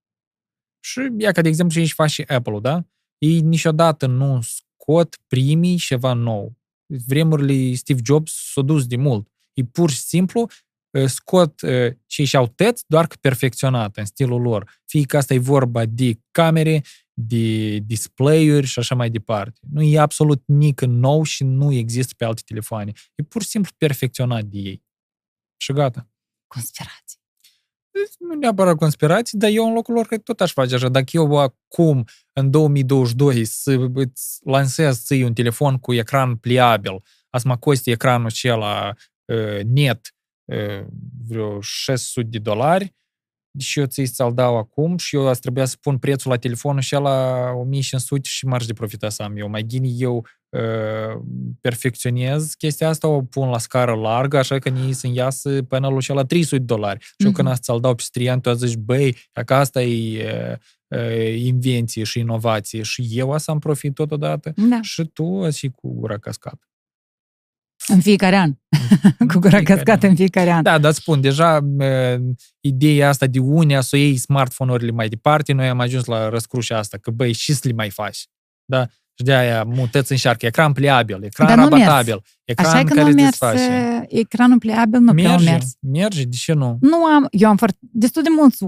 Și 0.81 1.01
ia 1.19 1.33
ca 1.33 1.43
de 1.43 1.49
exemplu 1.49 1.75
și 1.75 1.81
aici 1.81 1.93
faci 1.93 2.11
și 2.11 2.23
Apple-ul, 2.23 2.61
da? 2.61 2.85
Ei 3.19 3.41
niciodată 3.41 4.07
nu 4.07 4.41
scot 4.41 5.17
primii 5.27 5.77
ceva 5.77 6.13
nou. 6.13 6.57
Vremurile 7.07 7.75
Steve 7.75 8.01
Jobs 8.05 8.53
s-au 8.53 8.63
dus 8.63 8.87
de 8.87 8.97
mult. 8.97 9.29
E 9.53 9.65
pur 9.65 9.91
și 9.91 10.01
simplu 10.01 10.49
scot 11.07 11.61
și 12.07 12.25
și-au 12.25 12.47
tăți 12.47 12.85
doar 12.87 13.07
că 13.07 13.17
perfecționat 13.21 13.97
în 13.97 14.05
stilul 14.05 14.41
lor. 14.41 14.81
Fie 14.85 15.03
că 15.03 15.17
asta 15.17 15.35
e 15.35 15.39
vorba 15.39 15.85
de 15.87 16.21
camere, 16.31 16.83
de 17.13 17.79
display-uri 17.79 18.67
și 18.67 18.79
așa 18.79 18.95
mai 18.95 19.11
departe. 19.11 19.61
Nu 19.71 19.83
e 19.83 19.99
absolut 19.99 20.43
nic 20.47 20.81
nou 20.81 21.23
și 21.23 21.45
nu 21.45 21.73
există 21.73 22.15
pe 22.17 22.25
alte 22.25 22.43
telefoane. 22.45 22.93
E 23.15 23.23
pur 23.23 23.43
și 23.43 23.49
simplu 23.49 23.71
perfecționat 23.77 24.45
de 24.45 24.59
ei. 24.59 24.83
Și 25.57 25.73
gata. 25.73 26.11
Conspirații. 27.93 28.27
Nu 28.29 28.35
neapărat 28.35 28.77
conspirații, 28.77 29.39
dar 29.39 29.51
eu 29.51 29.67
în 29.67 29.73
locul 29.73 29.95
lor 29.95 30.07
cred 30.07 30.23
tot 30.23 30.41
aș 30.41 30.53
face 30.53 30.75
așa. 30.75 30.89
Dacă 30.89 31.11
eu 31.13 31.39
acum, 31.39 32.05
în 32.33 32.51
2022, 32.51 33.45
să 33.45 33.89
îți 33.95 34.39
lansez 34.45 35.03
ții 35.03 35.23
un 35.23 35.33
telefon 35.33 35.79
cu 35.79 35.93
ecran 35.95 36.37
pliabil, 36.37 37.03
asta 37.31 37.49
mă 37.49 37.57
costi 37.57 37.91
ecranul 37.91 38.27
acela 38.27 38.93
uh, 39.25 39.61
net 39.65 40.15
uh, 40.45 40.87
vreo 41.29 41.61
600 41.61 42.27
de 42.31 42.39
dolari, 42.39 42.95
și 43.59 43.79
eu 43.79 43.85
ți 43.85 44.05
să-l 44.05 44.35
dau 44.35 44.57
acum 44.57 44.97
și 44.97 45.17
eu 45.17 45.29
ați 45.29 45.41
trebuia 45.41 45.65
să 45.65 45.77
pun 45.81 45.99
prețul 45.99 46.31
la 46.31 46.37
telefonul 46.37 46.81
și 46.81 46.95
la 46.95 47.51
1500 47.55 48.29
și 48.29 48.47
marș 48.47 48.67
de 48.67 48.73
profita 48.73 49.09
să 49.09 49.23
am 49.23 49.37
eu. 49.37 49.49
Mai 49.49 49.63
gine 49.67 49.89
eu 49.97 50.27
uh, 50.49 51.23
perfecționez 51.61 52.55
chestia 52.55 52.89
asta, 52.89 53.09
o 53.09 53.23
pun 53.23 53.49
la 53.49 53.59
scară 53.59 53.95
largă, 53.95 54.39
așa 54.39 54.59
că 54.59 54.69
nii 54.69 54.93
să-mi 54.93 55.17
iasă 55.17 55.63
panelul 55.63 56.01
și 56.01 56.13
la 56.13 56.25
300 56.25 56.63
dolari. 56.63 56.99
Și 57.01 57.27
eu 57.27 57.33
când 57.33 57.49
asta 57.49 57.73
ți-l 57.73 57.81
dau 57.81 57.95
pe 57.95 58.03
strian, 58.03 58.41
tu 58.41 58.53
zici, 58.53 58.77
băi, 58.77 59.17
că 59.45 59.55
asta 59.55 59.83
e 59.83 60.59
uh, 60.89 61.37
invenție 61.37 62.05
și 62.05 62.19
inovație 62.19 62.83
și 62.83 63.09
eu 63.11 63.39
să 63.39 63.51
am 63.51 63.59
profit 63.59 63.95
totodată 63.95 64.53
da. 64.57 64.79
și 64.83 65.05
tu 65.05 65.51
și 65.51 65.69
cu 65.69 65.95
gura 65.95 66.19
cascată. 66.19 66.69
În 67.89 68.01
fiecare 68.01 68.37
an. 68.37 68.53
cu 69.33 69.39
gura 69.39 69.63
cascată 69.63 70.07
în 70.07 70.15
fiecare 70.15 70.51
an. 70.51 70.63
Da, 70.63 70.79
dar 70.79 70.93
spun, 70.93 71.21
deja 71.21 71.59
ideea 72.61 73.09
asta 73.09 73.27
de 73.27 73.39
unea 73.39 73.81
să 73.81 73.97
iei 73.97 74.17
smartphone-urile 74.17 74.91
mai 74.91 75.09
departe, 75.09 75.53
noi 75.53 75.69
am 75.69 75.81
ajuns 75.81 76.05
la 76.05 76.29
răscrușea 76.29 76.79
asta, 76.79 76.99
că 76.99 77.11
băi, 77.11 77.33
și 77.33 77.53
să 77.55 77.61
le 77.63 77.73
mai 77.73 77.91
faci. 77.91 78.27
Da? 78.65 78.87
Și 79.15 79.25
de 79.25 79.35
aia 79.35 79.65
mutăți 79.65 80.13
înșarcă. 80.13 80.47
Ecran 80.47 80.73
pliabil, 80.73 81.23
ecran 81.23 81.49
Dar 81.49 81.59
rabatabil, 81.59 82.23
ecran 82.45 82.67
Așa 82.67 82.85
că 82.85 82.95
care 82.95 83.11
nu 83.11 83.15
mers, 83.15 83.39
ecranul 84.07 84.59
pliabil 84.59 85.01
nu 85.01 85.13
merge, 85.13 85.35
prea 85.35 85.53
mers. 85.53 85.77
Merge, 85.81 86.23
de 86.23 86.37
ce 86.37 86.53
nu? 86.53 86.79
Nu 86.81 87.05
am, 87.05 87.27
eu 87.31 87.49
am 87.49 87.57
foarte, 87.57 87.79
destul 87.81 88.23
de 88.23 88.29
mulți, 88.37 88.65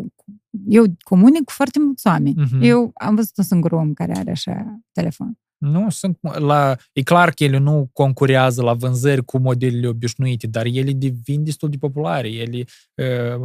eu 0.68 0.85
comunic 1.02 1.44
cu 1.44 1.52
foarte 1.52 1.78
mulți 1.78 2.06
oameni. 2.06 2.35
Uh-huh. 2.35 2.61
Eu 2.61 2.90
am 2.94 3.14
văzut 3.14 3.37
un 3.37 3.44
singur 3.44 3.72
om 3.72 3.92
care 3.92 4.12
are 4.16 4.30
așa 4.30 4.80
telefon. 4.92 5.38
Nu, 5.61 5.90
sunt 5.90 6.18
la, 6.38 6.77
e 6.92 7.03
clar 7.03 7.31
că 7.31 7.44
ele 7.44 7.59
nu 7.59 7.90
concurează 7.92 8.62
la 8.62 8.75
vânzări 8.75 9.25
cu 9.25 9.38
modelele 9.38 9.87
obișnuite, 9.87 10.46
dar 10.46 10.66
ele 10.66 10.92
devin 10.92 11.44
destul 11.44 11.68
de 11.68 11.77
populare. 11.77 12.29
Ele, 12.29 12.64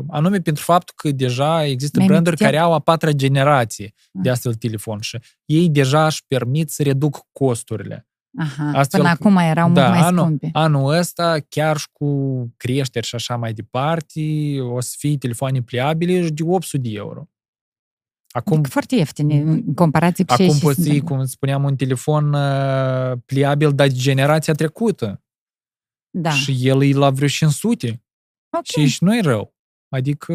anume 0.08 0.40
pentru 0.40 0.64
faptul 0.64 0.94
că 0.98 1.12
deja 1.12 1.66
există 1.66 2.00
Mai 2.00 2.08
branduri 2.08 2.38
care 2.38 2.58
au 2.58 2.74
a 2.74 2.80
patra 2.80 3.12
generație 3.12 3.94
de 4.12 4.30
astfel 4.30 4.52
de 4.52 4.58
telefon 4.58 5.00
și 5.00 5.20
ei 5.46 5.70
deja 5.70 6.06
își 6.06 6.26
permit 6.28 6.70
să 6.70 6.84
reduc 6.84 7.28
costurile. 7.32 8.08
Aha, 8.38 8.72
Astfel, 8.74 9.00
până 9.00 9.12
acum 9.12 9.38
erau 9.38 9.72
da, 9.72 9.82
mult 9.82 9.94
mai 9.94 10.08
anul, 10.08 10.24
scumpe. 10.24 10.50
Anul 10.54 10.94
ăsta, 10.94 11.38
chiar 11.50 11.78
și 11.78 11.88
cu 11.92 12.40
creșteri 12.58 13.06
și 13.06 13.16
așa 13.16 13.36
mai 13.36 13.54
departe, 13.54 14.22
o 14.62 14.80
să 14.80 14.96
fie 14.98 15.18
telefoane 15.18 15.62
pliabile 15.62 16.24
și 16.24 16.32
de 16.32 16.44
800 16.44 16.90
de 16.90 16.90
euro. 16.94 17.30
Acum, 18.36 18.54
adică 18.54 18.70
foarte 18.70 18.96
ieftine 18.96 19.40
în 19.40 19.74
comparație 19.74 20.26
cu 20.26 20.34
Acum 20.34 20.58
poți 20.60 20.82
să 20.82 21.00
cum 21.00 21.26
spuneam, 21.26 21.64
un 21.64 21.76
telefon 21.76 22.34
uh, 22.34 23.18
pliabil, 23.26 23.74
dar 23.74 23.88
de 23.88 23.94
generația 23.94 24.54
trecută. 24.54 25.24
Da. 26.10 26.30
Și 26.30 26.68
el 26.68 26.84
e 26.84 26.94
la 26.94 27.10
vreo 27.10 27.28
500. 27.28 28.04
Okay. 28.58 28.86
Și 28.86 29.04
nu 29.04 29.18
e 29.18 29.22
rău. 29.22 29.56
Adică, 29.90 30.34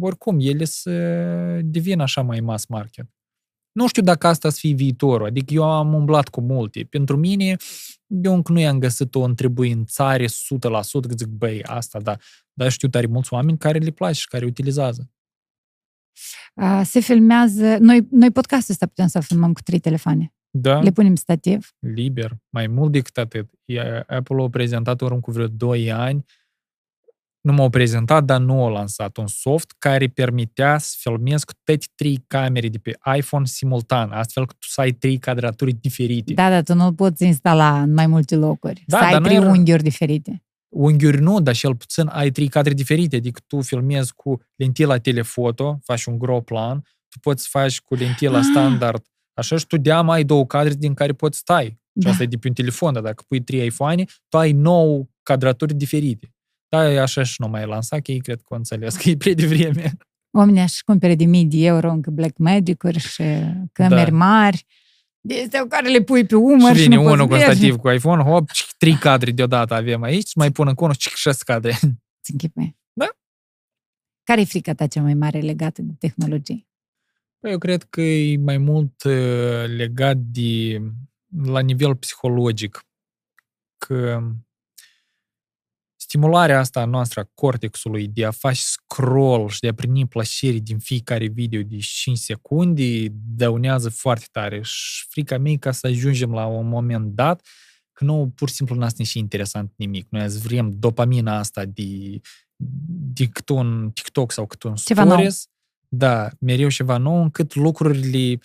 oricum, 0.00 0.36
ele 0.40 0.64
să 0.64 0.90
devină 1.62 2.02
așa 2.02 2.22
mai 2.22 2.40
mass 2.40 2.66
market. 2.66 3.06
Nu 3.72 3.88
știu 3.88 4.02
dacă 4.02 4.26
asta 4.26 4.50
să 4.50 4.58
fie 4.58 4.74
viitorul. 4.74 5.26
Adică 5.26 5.54
eu 5.54 5.62
am 5.62 5.94
umblat 5.94 6.28
cu 6.28 6.40
multe. 6.40 6.86
Pentru 6.90 7.16
mine, 7.16 7.56
eu 8.06 8.34
încă 8.34 8.52
nu 8.52 8.60
i-am 8.60 8.78
găsit 8.78 9.14
o 9.14 9.22
întrebuințare 9.22 10.26
100% 10.26 10.28
că 11.08 11.14
zic, 11.16 11.28
băi, 11.28 11.62
asta, 11.62 12.00
da. 12.00 12.16
Dar 12.52 12.70
știu 12.70 12.88
tare 12.88 13.06
mulți 13.06 13.32
oameni 13.32 13.58
care 13.58 13.78
le 13.78 13.90
place 13.90 14.20
și 14.20 14.28
care 14.28 14.44
utilizează 14.44 15.13
se 16.82 17.00
filmează, 17.00 17.76
noi, 17.80 18.06
noi 18.10 18.30
podcastul 18.30 18.72
ăsta 18.72 18.86
putem 18.86 19.06
să 19.06 19.20
filmăm 19.20 19.52
cu 19.52 19.60
trei 19.62 19.78
telefoane. 19.78 20.32
Da. 20.50 20.80
Le 20.80 20.90
punem 20.90 21.14
stativ. 21.14 21.74
Liber. 21.78 22.36
Mai 22.48 22.66
mult 22.66 22.92
decât 22.92 23.18
atât. 23.18 23.50
Apple 24.06 24.42
a 24.42 24.48
prezentat 24.48 25.00
urmă 25.00 25.20
cu 25.20 25.30
vreo 25.30 25.46
2 25.46 25.92
ani, 25.92 26.24
nu 27.40 27.52
m-au 27.52 27.70
prezentat, 27.70 28.24
dar 28.24 28.40
nu 28.40 28.62
au 28.62 28.70
lansat 28.70 29.16
un 29.16 29.26
soft 29.26 29.74
care 29.78 30.06
permitea 30.06 30.78
să 30.78 30.96
filmezi 30.98 31.44
cu 31.44 31.52
toate 31.64 31.84
trei 31.94 32.24
camere 32.26 32.68
de 32.68 32.78
pe 32.78 32.98
iPhone 33.16 33.46
simultan, 33.46 34.10
astfel 34.10 34.46
că 34.46 34.52
tu 34.58 34.66
să 34.68 34.80
ai 34.80 34.92
trei 34.92 35.18
cadraturi 35.18 35.72
diferite. 35.72 36.34
Da, 36.34 36.48
dar 36.48 36.62
tu 36.62 36.74
nu 36.74 36.92
poți 36.92 37.24
instala 37.24 37.82
în 37.82 37.92
mai 37.92 38.06
multe 38.06 38.36
locuri. 38.36 38.84
Da, 38.86 38.98
să 38.98 39.04
ai 39.04 39.20
trei 39.20 39.38
unghiuri 39.38 39.82
diferite 39.82 40.43
unghiuri 40.74 41.20
nu, 41.20 41.40
dar 41.40 41.54
cel 41.54 41.76
puțin 41.76 42.06
ai 42.06 42.30
trei 42.30 42.48
cadre 42.48 42.72
diferite, 42.72 43.16
adică 43.16 43.40
tu 43.46 43.60
filmezi 43.60 44.14
cu 44.14 44.40
lentila 44.56 44.98
telefoto, 44.98 45.78
faci 45.82 46.04
un 46.04 46.18
gros 46.18 46.42
plan, 46.44 46.80
tu 47.08 47.18
poți 47.20 47.48
faci 47.48 47.80
cu 47.80 47.94
lentila 47.94 48.38
ah. 48.38 48.44
standard, 48.50 49.04
așa 49.32 49.56
și 49.56 49.66
tu 49.66 49.76
de 49.76 49.92
ai 49.92 50.24
două 50.24 50.46
cadre 50.46 50.74
din 50.74 50.94
care 50.94 51.12
poți 51.12 51.38
stai. 51.38 51.82
Da. 51.92 52.00
Și 52.00 52.08
asta 52.08 52.22
e 52.22 52.26
de 52.26 52.36
pe 52.36 52.48
un 52.48 52.54
telefon, 52.54 52.92
dar 52.92 53.02
dacă 53.02 53.24
pui 53.28 53.40
trei 53.40 53.66
iPhone, 53.66 54.04
tu 54.28 54.38
ai 54.38 54.52
nouă 54.52 55.04
cadraturi 55.22 55.74
diferite. 55.74 56.34
Da, 56.68 57.02
așa 57.02 57.22
și 57.22 57.34
nu 57.38 57.48
mai 57.48 57.66
lansat, 57.66 58.00
că 58.02 58.12
ei 58.12 58.20
cred 58.20 58.36
că 58.36 58.54
o 58.54 58.56
înțeles 58.56 58.96
că 58.96 59.10
e 59.10 59.16
prea 59.16 59.34
devreme. 59.34 59.96
Oamenii 60.36 60.60
aș 60.60 60.80
cumpere 60.80 61.14
de 61.14 61.24
mii 61.24 61.44
de 61.44 61.66
euro 61.66 61.90
încă 61.90 62.10
Black 62.10 62.38
Magic-uri 62.38 62.98
și 62.98 63.22
camere 63.72 64.10
da. 64.10 64.16
mari 64.16 64.66
de 65.26 65.40
astea 65.40 65.66
care 65.66 65.88
le 65.88 66.02
pui 66.02 66.26
pe 66.26 66.36
umăr 66.36 66.74
și, 66.74 66.82
și 66.82 66.88
vine 66.88 67.00
unul 67.00 67.26
cu 67.26 67.36
stativ 67.36 67.76
cu 67.76 67.90
iPhone, 67.90 68.22
hop, 68.22 68.50
trei 68.78 68.96
cadre 68.96 69.30
deodată 69.30 69.74
avem 69.74 70.02
aici, 70.02 70.34
mai 70.34 70.50
pun 70.50 70.68
în 70.68 70.74
conul, 70.74 70.94
șase 70.98 71.42
cadre. 71.44 71.72
Ți 72.22 72.30
închipui. 72.30 72.76
Da. 72.92 73.08
Care 74.22 74.40
e 74.40 74.44
frica 74.44 74.74
ta 74.74 74.86
cea 74.86 75.02
mai 75.02 75.14
mare 75.14 75.40
legată 75.40 75.82
de 75.82 75.92
tehnologie? 75.98 76.66
Păi 77.40 77.50
eu 77.50 77.58
cred 77.58 77.82
că 77.82 78.00
e 78.00 78.36
mai 78.36 78.58
mult 78.58 79.02
uh, 79.02 79.64
legat 79.76 80.16
de 80.16 80.82
la 81.44 81.60
nivel 81.60 81.96
psihologic. 81.96 82.86
Că 83.78 84.22
stimularea 86.14 86.58
asta 86.58 86.84
noastră 86.84 87.20
a 87.20 87.30
cortexului 87.34 88.08
de 88.08 88.24
a 88.24 88.30
face 88.30 88.60
scroll 88.60 89.48
și 89.48 89.60
de 89.60 89.68
a 89.68 89.74
primi 89.74 90.06
plăcere 90.06 90.56
din 90.56 90.78
fiecare 90.78 91.26
video 91.26 91.62
de 91.62 91.76
5 91.78 92.18
secunde 92.18 93.06
dăunează 93.10 93.88
foarte 93.88 94.24
tare 94.30 94.60
și 94.62 95.06
frica 95.08 95.38
mea 95.38 95.56
ca 95.58 95.72
să 95.72 95.86
ajungem 95.86 96.32
la 96.32 96.46
un 96.46 96.68
moment 96.68 97.14
dat 97.14 97.46
că 97.92 98.04
nu, 98.04 98.32
pur 98.34 98.48
și 98.48 98.54
simplu 98.54 98.74
nu 98.74 98.84
este 98.84 99.02
și 99.02 99.18
interesant 99.18 99.72
nimic. 99.76 100.06
Noi 100.10 100.22
azi 100.22 100.40
vrem 100.40 100.70
dopamina 100.78 101.38
asta 101.38 101.64
de, 101.64 102.20
de 103.12 103.26
cât 103.26 103.48
un 103.48 103.90
TikTok 103.94 104.32
sau 104.32 104.46
cât 104.46 104.62
un 104.62 104.74
ceva 104.74 105.04
stories. 105.04 105.48
Nou. 105.88 106.00
Da, 106.00 106.30
mereu 106.40 106.68
ceva 106.68 106.96
nou, 106.96 107.22
încât 107.22 107.54
lucrurile 107.54 108.38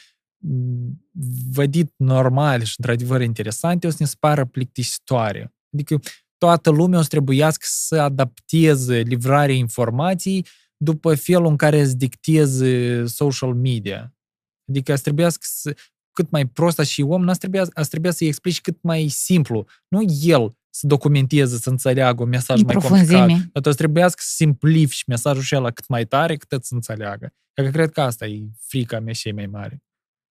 vădit 1.52 1.94
normal 1.96 2.64
și 2.64 2.76
într-adevăr 2.78 3.22
interesante 3.22 3.88
o 3.88 3.90
să 3.90 3.98
ne 4.00 4.06
spară 4.06 4.46
plictisitoare. 4.46 5.54
Adică 5.74 6.00
toată 6.40 6.70
lumea 6.70 7.00
o 7.00 7.02
să 7.02 7.08
trebuiască 7.08 7.66
să 7.68 8.02
adapteze 8.02 9.00
livrarea 9.00 9.56
informației 9.56 10.46
după 10.78 11.16
felul 11.16 11.46
în 11.46 11.56
care 11.56 11.80
îți 11.80 11.98
dicteze 11.98 13.06
social 13.06 13.54
media. 13.54 14.14
Adică 14.70 14.96
să 14.96 15.02
trebuiască 15.02 15.42
să, 15.44 15.76
cât 16.12 16.30
mai 16.30 16.48
prost 16.48 16.80
și 16.80 17.02
om, 17.02 17.24
n-ați 17.24 17.40
trebuia, 17.40 17.66
ați 17.74 17.90
trebuia 17.90 18.12
să-i 18.12 18.28
explici 18.28 18.62
cât 18.62 18.82
mai 18.82 19.08
simplu. 19.08 19.66
Nu 19.88 20.06
el 20.22 20.58
să 20.70 20.88
documenteze, 20.88 21.58
să 21.58 21.70
înțeleagă 21.70 22.24
un 22.24 22.30
mesaj 22.30 22.62
mai 22.62 22.76
complicat. 22.76 23.28
Dar 23.52 23.64
tu 23.64 23.70
trebuia 23.70 24.08
să 24.08 24.16
simplifici 24.20 25.06
mesajul 25.06 25.44
și 25.44 25.56
ăla 25.56 25.72
cât 25.72 25.88
mai 25.88 26.06
tare, 26.06 26.36
cât 26.36 26.66
să 26.66 26.74
înțeleagă. 26.74 27.34
Că 27.54 27.70
cred 27.70 27.92
că 27.92 28.02
asta 28.02 28.26
e 28.26 28.50
frica 28.60 29.00
mea 29.00 29.14
și 29.14 29.32
mai 29.32 29.46
mare. 29.46 29.84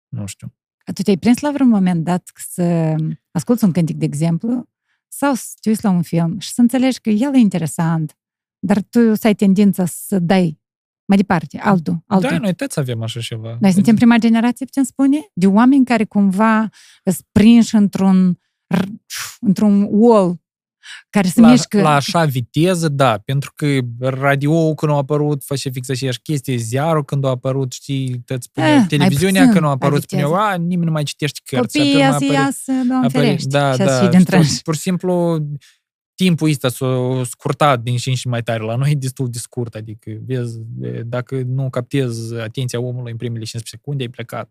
Nu 0.08 0.26
știu. 0.26 0.54
Tu 0.94 1.02
te-ai 1.02 1.16
prins 1.16 1.40
la 1.40 1.50
vreun 1.50 1.68
moment 1.68 2.04
dat 2.04 2.30
să 2.34 2.94
asculți 3.30 3.64
un 3.64 3.72
cântic, 3.72 3.96
de 3.96 4.04
exemplu, 4.04 4.68
sau 5.08 5.34
să 5.34 5.52
te 5.60 5.68
uiți 5.68 5.84
la 5.84 5.90
un 5.90 6.02
film 6.02 6.38
și 6.38 6.52
să 6.52 6.60
înțelegi 6.60 7.00
că 7.00 7.10
el 7.10 7.34
e 7.34 7.38
interesant, 7.38 8.16
dar 8.58 8.82
tu 8.82 9.14
să 9.14 9.26
ai 9.26 9.34
tendința 9.34 9.84
să 9.86 10.18
dai 10.18 10.60
mai 11.08 11.16
departe, 11.16 11.58
altul. 11.58 12.02
altul. 12.06 12.30
Da, 12.30 12.38
noi 12.38 12.54
toți 12.54 12.78
avem 12.78 13.02
așa 13.02 13.20
ceva. 13.20 13.56
Noi 13.60 13.72
suntem 13.72 13.94
prima 13.94 14.16
generație, 14.16 14.66
putem 14.66 14.82
spune, 14.82 15.18
de 15.32 15.46
oameni 15.46 15.84
care 15.84 16.04
cumva 16.04 16.68
sunt 17.04 17.26
prinși 17.32 17.74
într-un, 17.74 18.38
într-un 19.40 19.86
wall 19.90 20.40
care 21.10 21.28
se 21.28 21.40
la, 21.40 21.50
mișcă. 21.50 21.80
La 21.80 21.94
așa 21.94 22.24
viteză, 22.24 22.88
da, 22.88 23.18
pentru 23.24 23.52
că 23.54 23.78
radio 24.00 24.74
când 24.74 24.92
a 24.92 24.94
apărut, 24.94 25.44
face 25.44 25.68
fix 25.68 25.88
aceeași 25.88 26.20
chestie, 26.20 26.56
ziarul 26.56 27.04
când 27.04 27.24
a 27.24 27.28
apărut, 27.28 27.72
știi, 27.72 28.22
te 28.24 28.36
spune, 28.38 28.74
eh, 28.74 28.84
televiziunea 28.88 29.40
puțin, 29.40 29.54
când 29.54 29.66
a 29.66 29.70
apărut, 29.70 30.02
spuneau, 30.02 30.34
a, 30.34 30.54
nimeni 30.54 30.86
nu 30.86 30.92
mai 30.92 31.02
citește 31.02 31.40
cărți. 31.44 31.78
Copiii 31.78 31.98
iasă, 31.98 32.24
iasă, 32.24 32.72
doamne 32.88 33.08
ferește. 33.08 33.48
Da, 33.48 33.76
da, 33.76 34.08
pur, 34.08 34.46
pur 34.62 34.74
și 34.74 34.80
simplu, 34.80 35.38
timpul 36.14 36.48
ăsta 36.48 36.68
s-a 36.68 37.22
scurtat 37.24 37.82
din 37.82 37.96
și 37.96 38.08
în 38.08 38.14
și 38.14 38.28
mai 38.28 38.42
tare. 38.42 38.62
La 38.62 38.76
noi 38.76 38.90
e 38.90 38.94
destul 38.94 39.30
de 39.30 39.38
scurt, 39.38 39.74
adică, 39.74 40.10
vezi, 40.26 40.58
dacă 41.04 41.42
nu 41.46 41.70
captezi 41.70 42.34
atenția 42.34 42.80
omului 42.80 43.10
în 43.10 43.16
primele 43.16 43.44
15 43.44 43.76
secunde, 43.76 44.02
ai 44.02 44.08
plecat. 44.08 44.50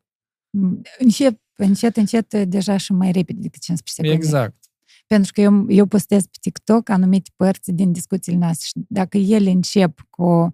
Mm, 0.50 0.82
încet, 0.98 1.41
încet, 1.56 1.98
încet, 1.98 2.34
deja 2.34 2.78
și 2.78 2.91
mai 2.91 3.12
repede 3.12 3.39
decât 3.41 3.62
15 3.62 4.02
secunde. 4.02 4.15
Exact. 4.15 4.56
Pentru 5.08 5.32
că 5.34 5.41
eu, 5.41 5.65
eu 5.68 5.86
postez 5.86 6.24
pe 6.24 6.38
TikTok 6.41 6.89
anumite 6.89 7.30
părți 7.36 7.72
din 7.72 7.91
discuțiile 7.91 8.38
noastre 8.38 8.65
și 8.65 8.86
dacă 8.88 9.18
ele 9.18 9.50
încep 9.50 10.00
cu, 10.10 10.52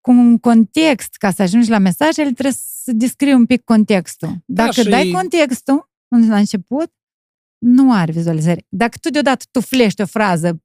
cu 0.00 0.10
un 0.10 0.38
context 0.38 1.14
ca 1.14 1.30
să 1.30 1.42
ajungi 1.42 1.70
la 1.70 1.78
mesaj, 1.78 2.18
el 2.18 2.32
trebuie 2.32 2.54
să 2.82 2.92
descrie 2.92 3.34
un 3.34 3.46
pic 3.46 3.64
contextul. 3.64 4.28
Da, 4.44 4.64
dacă 4.64 4.82
da, 4.82 4.90
dai 4.90 5.10
contextul 5.10 5.90
la 6.08 6.36
început, 6.36 6.92
nu 7.58 7.92
are 7.92 8.12
vizualizări. 8.12 8.66
Dacă 8.68 8.98
tu 9.00 9.10
deodată 9.10 9.44
tu 9.50 9.60
flești 9.60 10.00
o 10.02 10.06
frază 10.06 10.60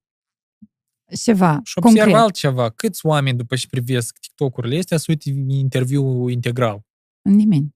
ceva 1.16 1.60
Și 1.64 1.74
observ 1.82 2.14
altceva. 2.14 2.70
Câți 2.70 3.06
oameni 3.06 3.38
după 3.38 3.56
ce 3.56 3.68
privesc 3.68 4.18
TikTok-urile 4.20 4.78
astea 4.78 4.98
să 4.98 5.06
uite 5.08 5.30
interviu 5.48 6.30
integral? 6.30 6.82
Nimeni. 7.22 7.76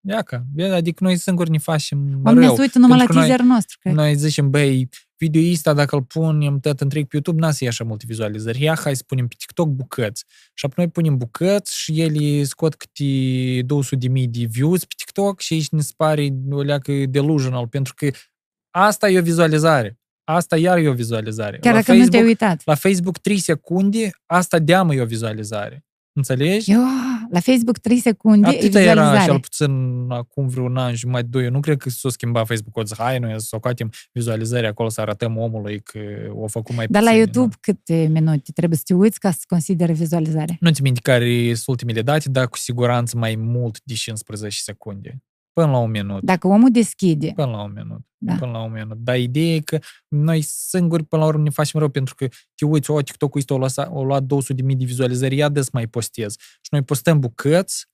Iaca, 0.00 0.44
adică 0.72 1.04
noi 1.04 1.16
singuri 1.16 1.50
ne 1.50 1.58
facem 1.58 2.20
Oamenii 2.24 2.54
se 2.54 2.60
uită 2.60 2.78
numai 2.78 2.98
la 2.98 3.04
teaser 3.04 3.40
nostru, 3.40 3.78
cred. 3.80 3.94
Noi 3.94 4.14
zicem, 4.14 4.50
băi, 4.50 4.88
video 5.16 5.50
ăsta, 5.52 5.72
dacă 5.72 5.96
îl 5.96 6.02
punem 6.02 6.58
tot 6.58 6.80
întreg 6.80 7.02
pe 7.02 7.08
YouTube, 7.12 7.40
n-a 7.40 7.50
să 7.50 7.64
ia 7.64 7.70
așa 7.70 7.84
multe 7.84 8.04
vizualizări. 8.08 8.62
Ia, 8.62 8.76
hai 8.82 8.96
să 8.96 9.02
punem 9.06 9.26
pe 9.26 9.34
TikTok 9.38 9.68
bucăți. 9.68 10.24
Și 10.54 10.64
apoi 10.64 10.84
noi 10.84 10.88
punem 10.88 11.16
bucăți 11.16 11.78
și 11.78 12.00
ele 12.00 12.44
scot 12.44 12.74
câte 12.74 13.62
200 13.62 13.96
de 13.96 14.08
mii 14.08 14.26
de 14.26 14.44
views 14.50 14.84
pe 14.84 14.94
TikTok 14.96 15.40
și 15.40 15.52
aici 15.52 15.68
ne 15.68 15.82
pare 15.96 16.28
o 16.50 16.62
leacă 16.62 16.92
delusional, 17.08 17.68
pentru 17.68 17.94
că 17.96 18.10
asta 18.70 19.08
e 19.08 19.18
o 19.18 19.22
vizualizare. 19.22 19.98
Asta 20.24 20.56
iar 20.56 20.78
e 20.78 20.88
o 20.88 20.92
vizualizare. 20.92 21.58
Chiar 21.58 21.74
la 21.74 21.80
dacă 21.80 21.92
Facebook, 21.92 22.04
nu 22.04 22.10
te-ai 22.10 22.24
uitat. 22.24 22.62
La 22.64 22.74
Facebook 22.74 23.18
3 23.18 23.38
secunde, 23.38 24.10
asta 24.26 24.58
deamă 24.58 24.94
e 24.94 25.00
o 25.00 25.06
vizualizare. 25.06 25.84
Înțelegi? 26.12 26.72
Eu, 26.72 26.80
la 27.30 27.40
Facebook 27.40 27.78
3 27.78 27.98
secunde 27.98 28.46
Atât 28.48 28.74
era 28.74 29.24
cel 29.24 29.40
puțin 29.40 30.04
acum 30.08 30.48
vreun 30.48 30.76
an 30.76 30.94
și 30.94 31.06
mai 31.06 31.22
doi. 31.22 31.44
Eu 31.44 31.50
nu 31.50 31.60
cred 31.60 31.76
că 31.76 31.90
s-o 31.90 32.08
schimba 32.08 32.44
Facebook-ul. 32.44 32.86
Zic, 32.86 32.96
hai, 32.96 33.18
noi 33.18 33.34
să 33.40 33.56
o 33.56 33.60
coatem 33.60 33.90
vizualizări 34.12 34.66
acolo, 34.66 34.88
să 34.88 35.00
arătăm 35.00 35.36
omului 35.36 35.80
că 35.80 36.00
o 36.34 36.46
făcut 36.46 36.74
mai 36.74 36.86
Dar 36.86 37.02
puțin. 37.02 37.16
la 37.16 37.22
YouTube 37.22 37.54
nu? 37.54 37.58
câte 37.60 38.08
minute 38.12 38.52
trebuie 38.54 38.78
să 38.78 38.84
te 38.86 38.94
uiți 38.94 39.18
ca 39.18 39.30
să 39.30 39.38
considere 39.48 39.92
vizualizare? 39.92 40.56
Nu 40.60 40.70
ți 40.70 40.82
minte 40.82 41.00
care 41.00 41.46
sunt 41.46 41.66
ultimele 41.66 42.02
date, 42.02 42.28
dar 42.28 42.48
cu 42.48 42.56
siguranță 42.56 43.16
mai 43.16 43.34
mult 43.36 43.80
de 43.84 43.94
15 43.94 44.60
secunde. 44.62 45.22
Până 45.60 45.70
la 45.70 45.78
un 45.78 45.90
minut. 45.90 46.22
Dacă 46.22 46.46
omul 46.46 46.70
deschide. 46.70 47.32
Până 47.34 47.50
la 47.50 47.62
un 47.62 47.72
minut. 47.74 48.00
Da. 48.18 48.34
Până 48.34 48.50
la 48.50 48.62
un 48.62 48.72
minut. 48.72 48.96
Dar 48.96 49.18
ideea 49.18 49.54
e 49.54 49.60
că 49.60 49.78
noi 50.08 50.40
singuri 50.40 51.04
până 51.04 51.22
la 51.22 51.28
urmă 51.28 51.42
ne 51.42 51.50
facem 51.50 51.80
rău 51.80 51.88
pentru 51.88 52.14
că 52.14 52.28
te 52.54 52.64
uiți, 52.64 52.90
o, 52.90 53.02
TikTok-ul 53.02 53.40
ăsta 53.40 53.54
o, 53.54 53.58
lăsa, 53.58 53.90
o 53.92 54.04
luat 54.04 54.22
200 54.22 54.52
de 54.52 54.62
mii 54.62 54.76
de 54.76 54.84
vizualizări, 54.84 55.36
ia 55.36 55.48
des 55.48 55.70
mai 55.70 55.86
postez. 55.86 56.36
Și 56.38 56.68
noi 56.70 56.82
postăm 56.82 57.20
bucăți, 57.20 57.86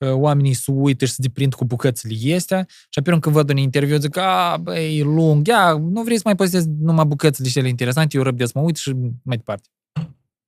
ă, 0.00 0.12
oamenii 0.12 0.52
se 0.52 0.70
uită 0.70 1.04
și 1.04 1.12
se 1.12 1.22
deprind 1.22 1.54
cu 1.54 1.64
bucățile 1.64 2.34
astea 2.34 2.66
și 2.68 2.98
apoi 2.98 3.20
când 3.20 3.34
văd 3.34 3.50
un 3.50 3.56
interviu 3.56 3.98
zic, 3.98 4.16
a, 4.16 4.56
băi, 4.60 5.02
lung, 5.02 5.46
ia, 5.46 5.72
nu 5.72 6.02
vrei 6.02 6.16
să 6.16 6.22
mai 6.24 6.34
postez 6.34 6.66
numai 6.66 7.04
bucățile 7.04 7.48
cele 7.48 7.68
interesante, 7.68 8.16
eu 8.16 8.22
răbdesc, 8.22 8.54
mă 8.54 8.60
uit 8.60 8.76
și 8.76 8.92
mai 9.22 9.36
departe. 9.36 9.68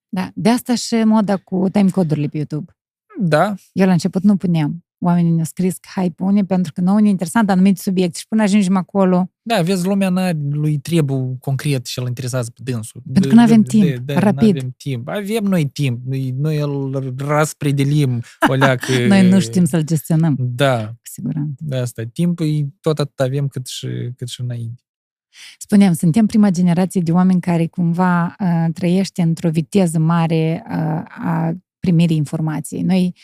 Da, 0.08 0.30
de 0.34 0.48
asta 0.48 0.74
și 0.74 0.94
moda 0.94 1.36
cu 1.36 1.68
time-codurile 1.72 2.26
pe 2.26 2.36
YouTube. 2.36 2.76
Da. 3.20 3.54
Eu 3.72 3.86
la 3.86 3.92
început 3.92 4.22
nu 4.22 4.36
puneam 4.36 4.84
oamenii 5.00 5.30
ne-au 5.30 5.44
scris 5.44 5.74
că 5.74 5.88
hai 5.94 6.10
pune, 6.10 6.44
pentru 6.44 6.72
că 6.72 6.80
nouă 6.80 7.00
ne 7.00 7.08
interesant 7.08 7.50
anumite 7.50 7.80
subiecte 7.80 8.18
și 8.18 8.28
până 8.28 8.42
ajungem 8.42 8.76
acolo. 8.76 9.30
Da, 9.42 9.62
vezi, 9.62 9.86
lumea 9.86 10.08
n 10.08 10.50
lui 10.50 10.78
trebuie 10.78 11.36
concret 11.40 11.86
și 11.86 11.98
îl 11.98 12.06
interesează 12.06 12.50
pe 12.50 12.70
dânsul. 12.70 13.02
Pentru 13.12 13.28
că 13.28 13.34
nu 13.34 13.42
avem 13.42 13.62
timp, 13.62 13.84
de, 13.84 13.96
de, 14.04 14.14
rapid. 14.14 14.56
avem 14.56 14.74
timp. 14.76 15.08
Avem 15.08 15.44
noi 15.44 15.68
timp, 15.68 16.00
noi, 16.06 16.34
noi 16.38 16.58
îl 16.58 17.14
raspredelim 17.18 18.22
o 18.48 18.54
leacă... 18.54 18.92
noi 19.08 19.28
nu 19.28 19.40
știm 19.40 19.64
să-l 19.64 19.82
gestionăm. 19.82 20.36
Da. 20.38 20.86
Cu 20.86 20.94
siguranță. 21.02 21.54
De 21.58 21.76
asta, 21.76 22.02
timpul 22.12 22.66
tot 22.80 22.98
atât 22.98 23.20
avem 23.20 23.48
cât 23.48 23.66
și, 23.66 23.88
cât 24.16 24.28
și 24.28 24.40
înainte. 24.40 24.82
Spuneam, 25.58 25.92
suntem 25.92 26.26
prima 26.26 26.50
generație 26.50 27.00
de 27.00 27.12
oameni 27.12 27.40
care 27.40 27.66
cumva 27.66 28.36
uh, 28.40 28.66
trăiește 28.72 29.22
într-o 29.22 29.50
viteză 29.50 29.98
mare 29.98 30.64
uh, 30.68 30.76
a 31.06 31.52
primirii 31.80 32.16
informației. 32.16 32.82
Noi 32.82 33.14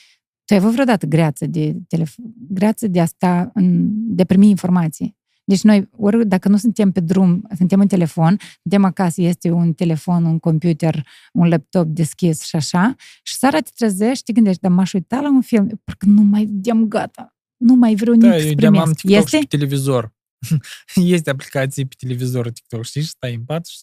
tu 0.46 0.54
ai 0.54 0.58
avut 0.58 0.72
vreodată 0.72 1.06
greață 1.06 1.46
de, 1.46 1.76
telefon, 1.88 2.24
greață 2.48 2.86
de 2.86 3.00
asta, 3.00 3.50
în, 3.54 3.88
de 4.14 4.24
primi 4.24 4.48
informații. 4.48 5.16
Deci 5.44 5.62
noi, 5.62 5.88
ori 5.96 6.26
dacă 6.26 6.48
nu 6.48 6.56
suntem 6.56 6.92
pe 6.92 7.00
drum, 7.00 7.48
suntem 7.56 7.80
în 7.80 7.86
telefon, 7.86 8.38
suntem 8.62 8.84
acasă, 8.84 9.22
este 9.22 9.50
un 9.50 9.72
telefon, 9.72 10.24
un 10.24 10.38
computer, 10.38 11.06
un 11.32 11.48
laptop 11.48 11.86
deschis 11.86 12.42
și 12.42 12.56
așa, 12.56 12.94
și 13.22 13.34
seara 13.34 13.60
te 13.60 13.70
trezești, 13.74 14.24
te 14.24 14.32
gândești, 14.32 14.60
dar 14.60 14.70
m-aș 14.70 14.92
uita 14.92 15.20
la 15.20 15.28
un 15.28 15.40
film, 15.40 15.80
parcă 15.84 16.06
nu 16.06 16.22
mai 16.22 16.44
vedem 16.44 16.88
gata, 16.88 17.36
nu 17.56 17.74
mai 17.74 17.94
vreau 17.94 18.16
da, 18.16 18.28
nici 18.28 18.46
să 18.46 18.54
primesc. 18.54 18.94
TikTok 18.94 19.10
este? 19.10 19.36
și 19.36 19.46
pe 19.46 19.56
televizor. 19.56 20.14
este 21.16 21.30
aplicație 21.30 21.84
pe 21.84 21.94
televizor 21.98 22.50
TikTok, 22.50 22.84
știi, 22.84 23.02
și 23.02 23.08
stai 23.08 23.34
în 23.34 23.44
pat 23.44 23.66
și 23.66 23.78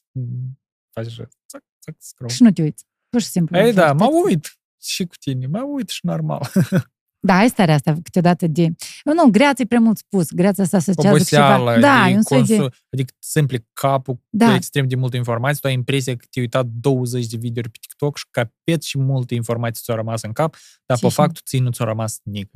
faci 0.89 1.05
așa, 1.05 1.27
țac, 1.47 1.63
țac, 1.81 1.95
scroll. 1.99 2.31
Și 2.31 2.43
nu 2.43 2.51
te 2.51 2.61
uiți, 2.61 2.85
pur 3.09 3.21
și 3.21 3.27
simplu. 3.27 3.57
Ei, 3.57 3.73
da, 3.73 3.93
mă 3.93 4.09
uit 4.25 4.57
și 4.83 5.05
cu 5.05 5.15
tine. 5.19 5.47
Mă 5.47 5.61
uit 5.61 5.89
și 5.89 6.05
normal. 6.05 6.51
Da, 7.25 7.37
ai 7.37 7.49
starea 7.49 7.75
asta 7.75 7.97
câteodată 8.03 8.47
de... 8.47 8.69
Nu, 9.03 9.29
greață 9.29 9.61
e 9.61 9.65
prea 9.65 9.79
mult 9.79 9.97
spus. 9.97 10.31
Greața 10.31 10.63
asta 10.63 10.77
asociază 10.77 11.15
Oboseală, 11.15 11.73
ceva... 11.73 11.87
Da, 11.87 12.09
e 12.09 12.15
un 12.15 12.21
consu... 12.21 12.55
de... 12.55 12.67
Adică 12.89 13.13
simpli 13.19 13.67
capul 13.73 14.19
da. 14.29 14.47
cu 14.47 14.53
extrem 14.53 14.87
de 14.87 14.95
multe 14.95 15.17
informații, 15.17 15.61
tu 15.61 15.67
ai 15.67 15.73
impresia 15.73 16.15
că 16.15 16.25
te-ai 16.29 16.45
uitat 16.45 16.65
20 16.65 17.25
de 17.25 17.37
videouri 17.37 17.71
pe 17.71 17.77
TikTok 17.81 18.17
și 18.17 18.25
capeți 18.31 18.87
și 18.87 18.97
multe 18.97 19.35
informații 19.35 19.83
ți-au 19.83 19.97
rămas 19.97 20.21
în 20.21 20.31
cap, 20.31 20.55
dar 20.85 20.97
pe 20.99 21.09
fapt 21.09 21.41
ție 21.45 21.59
nu 21.59 21.71
ți-au 21.71 21.87
rămas 21.87 22.19
nimic. 22.23 22.51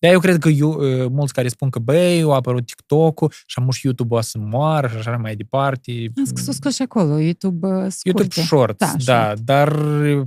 De 0.00 0.08
eu 0.08 0.20
cred 0.20 0.38
că 0.38 0.48
eu, 0.48 0.70
uh, 0.70 1.10
mulți 1.10 1.32
care 1.32 1.48
spun 1.48 1.70
că, 1.70 1.78
băi, 1.78 2.22
a 2.22 2.34
apărut 2.34 2.66
TikTok-ul 2.66 3.32
și 3.46 3.58
am 3.58 3.70
și 3.70 3.86
YouTube-ul 3.86 4.18
o 4.18 4.20
să 4.20 4.38
moară 4.38 4.88
și 4.88 4.96
așa 4.96 5.16
mai 5.16 5.36
departe. 5.36 6.12
Am 6.16 6.24
scos 6.24 6.54
scos 6.54 6.74
și 6.74 6.82
acolo, 6.82 7.18
YouTube 7.18 7.66
uh, 7.66 7.86
scurte. 7.88 8.00
YouTube 8.04 8.46
Shorts, 8.46 8.78
da, 8.78 8.92
da 9.04 9.24
short. 9.24 9.40
dar 9.40 9.76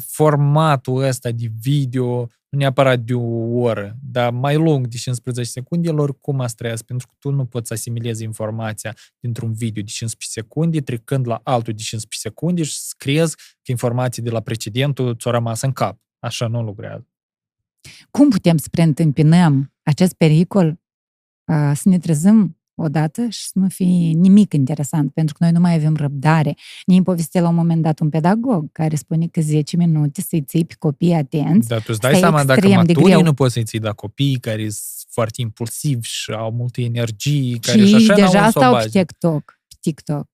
formatul 0.07 1.03
ăsta 1.03 1.31
de 1.31 1.51
video, 1.61 2.27
nu 2.49 2.57
neapărat 2.57 2.99
de 2.99 3.13
o 3.13 3.59
oră, 3.59 3.97
dar 4.01 4.31
mai 4.31 4.55
lung 4.55 4.87
de 4.87 4.97
15 4.97 5.53
secunde, 5.53 5.89
el 5.89 5.99
oricum 5.99 6.39
a 6.39 6.47
străias, 6.47 6.81
pentru 6.81 7.07
că 7.07 7.13
tu 7.19 7.31
nu 7.31 7.45
poți 7.45 7.67
să 7.67 7.73
asimilezi 7.73 8.23
informația 8.23 8.95
dintr-un 9.19 9.53
video 9.53 9.83
de 9.83 9.89
15 9.89 10.39
secunde, 10.39 10.81
trecând 10.81 11.27
la 11.27 11.41
altul 11.43 11.73
de 11.73 11.81
15 11.81 12.29
secunde 12.29 12.63
și 12.63 12.77
să 12.77 12.93
crezi 12.97 13.35
că 13.35 13.71
informații 13.71 14.21
de 14.21 14.29
la 14.29 14.39
precedentul 14.39 15.15
ți-au 15.15 15.33
rămas 15.33 15.61
în 15.61 15.71
cap. 15.71 15.97
Așa 16.19 16.47
nu 16.47 16.63
lucrează. 16.63 17.07
Cum 18.11 18.29
putem 18.29 18.57
să 18.57 18.67
preîntâmpinăm 18.71 19.73
acest 19.83 20.13
pericol, 20.13 20.81
să 21.73 21.81
ne 21.83 21.97
trezim 21.97 22.57
odată 22.75 23.27
și 23.27 23.45
să 23.45 23.51
nu 23.53 23.69
fie 23.69 24.11
nimic 24.11 24.53
interesant, 24.53 25.13
pentru 25.13 25.33
că 25.33 25.43
noi 25.43 25.53
nu 25.53 25.59
mai 25.59 25.73
avem 25.75 25.95
răbdare. 25.95 26.55
Ne 26.85 27.01
povestea 27.01 27.41
la 27.41 27.49
un 27.49 27.55
moment 27.55 27.81
dat 27.81 27.99
un 27.99 28.09
pedagog 28.09 28.71
care 28.71 28.95
spune 28.95 29.27
că 29.27 29.41
10 29.41 29.77
minute 29.77 30.21
să-i 30.21 30.41
ții 30.41 30.65
pe 30.65 30.73
copii 30.79 31.13
atenți. 31.13 31.67
Dar 31.67 31.79
tu 31.79 31.85
îți 31.89 31.99
dai 31.99 32.15
seama 32.15 32.43
dacă 32.43 32.67
maturii 32.67 33.21
nu 33.21 33.33
poți 33.33 33.53
să-i 33.53 33.63
ții 33.63 33.79
la 33.79 33.93
copii 33.93 34.39
care 34.39 34.61
sunt 34.61 35.09
foarte 35.09 35.41
impulsivi 35.41 36.07
și 36.07 36.31
au 36.31 36.51
multe 36.51 36.81
energie, 36.81 37.57
care 37.61 37.85
și, 37.85 37.95
așa 37.95 38.13
deja 38.13 38.49
stau 38.49 38.77
pe 38.77 38.87
TikTok, 38.89 39.59
pe 39.67 39.75
TikTok. 39.79 40.29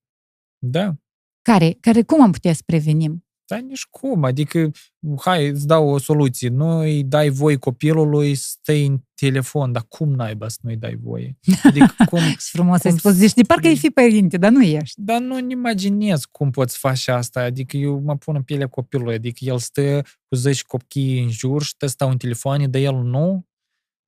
Da. 0.57 0.95
Care, 1.41 1.77
care 1.79 2.01
cum 2.01 2.21
am 2.21 2.31
putea 2.31 2.53
să 2.53 2.61
prevenim? 2.65 3.25
Dar 3.49 3.59
nici 3.59 3.85
cum, 3.89 4.23
adică, 4.23 4.71
hai, 5.21 5.47
îți 5.47 5.67
dau 5.67 5.89
o 5.89 5.97
soluție. 5.97 6.49
Nu 6.49 6.79
îi 6.79 7.03
dai 7.03 7.29
voi 7.29 7.57
copilului 7.57 8.35
să 8.35 8.47
stai 8.49 8.85
în 8.85 8.99
telefon, 9.13 9.71
dar 9.71 9.85
cum 9.87 10.13
naiba 10.13 10.47
să 10.47 10.57
nu-i 10.61 10.75
dai 10.75 10.95
voie? 11.01 11.37
Adică 11.63 11.95
cum... 12.09 12.19
Și 12.19 12.49
frumos 12.51 12.81
cum 12.81 12.91
ai 12.91 12.97
spus, 12.97 13.13
zici, 13.13 13.33
de 13.33 13.41
parcă 13.41 13.67
ai 13.67 13.77
fi 13.77 13.89
părinte, 13.89 14.37
dar 14.37 14.51
nu 14.51 14.63
ești. 14.63 15.01
Dar 15.01 15.19
nu-mi 15.19 15.51
imaginez 15.51 16.25
cum 16.25 16.51
poți 16.51 16.77
face 16.77 17.11
asta, 17.11 17.41
adică 17.41 17.77
eu 17.77 17.99
mă 17.99 18.17
pun 18.17 18.35
în 18.35 18.43
pielea 18.43 18.67
copilului, 18.67 19.13
adică 19.13 19.37
el 19.41 19.57
stă 19.57 20.01
cu 20.27 20.35
10 20.35 20.63
copii 20.67 21.23
în 21.23 21.29
jur 21.29 21.63
și 21.63 21.75
te 21.77 21.87
stau 21.87 22.09
în 22.09 22.17
telefon, 22.17 22.71
dar 22.71 22.81
el 22.81 22.95
nu. 22.95 23.47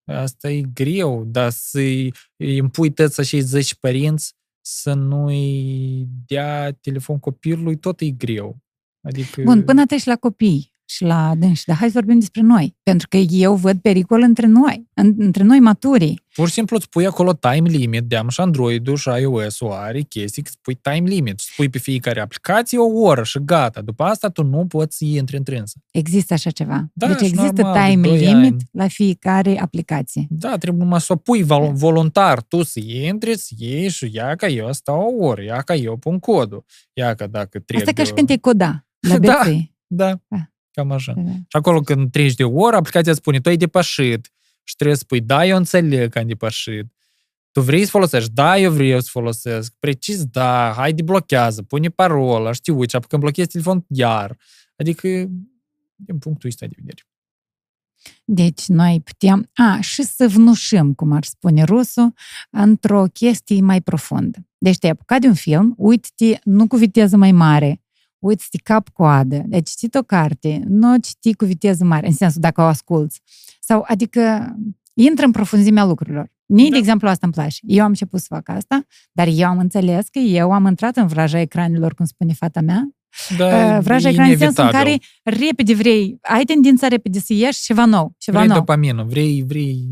Asta 0.06 0.50
e 0.50 0.62
greu, 0.62 1.24
dar 1.26 1.50
să-i 1.50 2.14
impui 2.38 2.92
tăți 2.92 3.20
așa 3.20 3.40
10 3.40 3.76
părinți 3.76 4.34
să 4.66 4.94
nu-i 4.94 6.08
dea 6.26 6.72
telefon 6.72 7.20
copilului, 7.20 7.78
tot 7.78 8.00
e 8.00 8.10
greu. 8.10 8.62
Adică... 9.02 9.42
Bun, 9.42 9.64
până 9.64 9.86
treci 9.86 10.06
la 10.06 10.16
copii 10.16 10.72
și 10.92 11.04
la 11.04 11.34
dânsi, 11.38 11.66
dar 11.66 11.76
hai 11.76 11.88
să 11.88 11.94
vorbim 11.94 12.20
despre 12.20 12.42
noi. 12.42 12.76
Pentru 12.84 13.08
că 13.08 13.18
eu 13.18 13.56
văd 13.56 13.80
pericol 13.80 14.22
între 14.22 14.48
noi, 14.48 14.88
în, 14.94 15.14
între 15.18 15.44
noi 15.44 15.60
maturii. 15.60 16.24
Pur 16.34 16.48
și 16.48 16.54
simplu 16.54 16.76
îți 16.76 16.90
pui 16.90 17.06
acolo 17.06 17.34
time 17.34 17.70
limit, 17.70 18.04
de 18.04 18.22
și 18.30 18.42
Android-ul 18.42 18.96
și 18.96 19.10
iOS-ul 19.20 19.72
are 19.72 20.02
chestii, 20.02 20.44
îți 20.46 20.58
pui 20.62 20.76
time 20.76 21.10
limit, 21.10 21.34
îți 21.34 21.54
pui 21.56 21.70
pe 21.70 21.78
fiecare 21.78 22.20
aplicație 22.20 22.78
o 22.78 23.02
oră 23.02 23.24
și 23.24 23.40
gata. 23.44 23.82
După 23.82 24.04
asta 24.04 24.30
tu 24.30 24.44
nu 24.44 24.66
poți 24.66 24.98
să 24.98 25.06
intri 25.06 25.38
întrânsă. 25.38 25.80
Există 25.92 26.34
așa 26.34 26.50
ceva. 26.50 26.90
Da, 26.94 27.08
deci 27.08 27.18
și 27.18 27.24
există 27.24 27.62
normal, 27.62 27.74
de 27.74 27.92
time 27.92 28.08
doi 28.08 28.18
limit 28.18 28.52
ani. 28.52 28.64
la 28.72 28.88
fiecare 28.88 29.60
aplicație. 29.60 30.26
Da, 30.30 30.58
trebuie 30.58 30.84
numai 30.84 31.02
să 31.02 31.14
o 31.14 31.16
pui 31.16 31.44
vol- 31.44 31.74
voluntar, 31.74 32.42
tu 32.42 32.64
să 32.64 32.80
intri, 32.80 33.38
să 33.38 33.54
iei 33.58 33.90
și 33.90 34.10
ia 34.14 34.36
ca 34.36 34.48
eu 34.48 34.74
stau 34.74 35.16
o 35.20 35.26
oră, 35.26 35.44
ia 35.44 35.62
ca 35.62 35.76
eu 35.76 35.98
pun 35.98 36.20
codul, 36.20 36.66
ia 36.94 37.14
că 37.14 37.28
dacă 37.28 37.60
trebuie... 37.60 37.78
Asta 37.78 37.90
e 37.90 38.04
ca 38.04 38.04
și 38.04 38.14
când 38.14 38.28
te 38.28 38.38
coda 38.38 38.86
la 39.08 39.18
Da. 39.20 39.38
beței. 39.40 39.76
Da, 39.88 40.20
Da. 40.28 40.50
cam 40.72 40.92
așa. 40.92 41.14
Da. 41.16 41.32
Și 41.32 41.58
acolo 41.58 41.80
când 41.80 42.12
treci 42.12 42.34
de 42.36 42.44
o 42.44 42.52
oră, 42.60 42.76
aplicația 42.76 43.14
spune, 43.14 43.40
tu 43.40 43.50
ai 43.50 43.58
depășit 43.58 44.32
și 44.64 44.76
trebuie 44.76 44.98
să 44.98 45.04
spui, 45.04 45.22
da, 45.22 45.46
eu 45.46 45.58
înțeleg 45.58 46.12
că 46.12 46.20
am 46.20 46.28
depășit. 46.28 46.86
Tu 47.52 47.62
vrei 47.62 47.84
să 47.84 47.90
folosești? 47.90 48.32
Da, 48.32 48.58
eu 48.60 48.72
vreau 48.72 49.00
să 49.00 49.08
folosesc. 49.12 49.74
Precis, 49.80 50.24
da, 50.26 50.74
hai 50.76 50.94
deblochează, 50.94 51.62
pune 51.64 51.90
parola, 51.90 52.52
știu, 52.52 52.78
uite, 52.78 53.00
când 53.08 53.22
blochezi 53.22 53.48
telefonul 53.48 53.86
iar. 53.88 54.38
Adică, 54.76 55.08
din 55.96 56.18
punctul 56.20 56.50
ăsta 56.50 56.66
de 56.66 56.74
vedere. 56.78 57.06
Deci 58.26 58.66
noi 58.68 59.02
putem, 59.04 59.50
a, 59.54 59.80
și 59.82 60.04
să 60.04 60.28
vnușim, 60.28 60.94
cum 60.94 61.12
ar 61.12 61.24
spune 61.24 61.64
rusul, 61.64 62.14
într-o 62.50 63.04
chestie 63.14 63.62
mai 63.62 63.82
profundă. 63.82 64.48
Deci 64.58 64.78
te-ai 64.78 64.92
apucat 64.92 65.22
de 65.22 65.28
un 65.28 65.34
film, 65.34 65.74
uite-te 65.78 66.40
nu 66.44 66.68
cu 66.68 66.76
viteză 66.76 67.18
mai 67.18 67.32
mare, 67.32 67.81
uite-te 68.22 68.58
cap-coadă, 68.64 69.44
ai 69.52 69.62
citit 69.62 69.96
o 69.96 70.02
carte, 70.02 70.64
nu 70.68 70.94
o 70.94 70.98
citi 70.98 71.34
cu 71.34 71.46
viteză 71.46 71.84
mare, 71.84 72.08
în 72.08 72.14
sensul 72.14 72.42
dacă 72.42 72.62
o 72.62 72.64
asculți. 72.64 73.22
Sau, 73.60 73.84
adică, 73.88 74.56
intră 74.94 75.26
în 75.26 75.32
profunzimea 75.32 75.86
lucrurilor. 75.86 76.32
Mie, 76.46 76.66
Da. 76.66 76.72
de 76.72 76.78
exemplu, 76.78 77.08
asta 77.08 77.26
îmi 77.26 77.34
place. 77.36 77.58
Eu 77.62 77.82
am 77.84 77.90
început 77.90 78.20
să 78.20 78.26
fac 78.30 78.50
asta, 78.50 78.86
dar 79.12 79.28
eu 79.32 79.48
am 79.48 79.58
înțeles 79.60 80.08
că 80.08 80.20
eu 80.20 80.52
am 80.52 80.66
intrat 80.66 80.96
în 80.98 81.08
vraja 81.08 81.40
ecranelor, 81.40 81.94
cum 81.94 82.06
spune 82.06 82.34
fata 82.34 82.62
mea, 82.62 82.90
Da, 83.38 83.46
Uh, 83.78 83.84
vraja 83.84 84.08
e 84.08 84.12
ecran 84.12 84.30
în 84.30 84.38
sensul 84.38 84.64
în 84.64 84.70
inevitabil. 84.70 85.00
care 85.24 85.38
repede 85.46 85.74
vrei, 85.74 86.18
ai 86.22 86.44
tendința 86.44 86.88
repede 86.88 87.20
să 87.20 87.34
ieși 87.34 87.62
ceva 87.64 87.86
nou, 87.86 88.14
ceva 88.18 88.38
Vrei 88.38 88.50
nou. 88.50 88.58
dopamină, 88.60 89.04
vrei, 89.04 89.44
vrei 89.48 89.88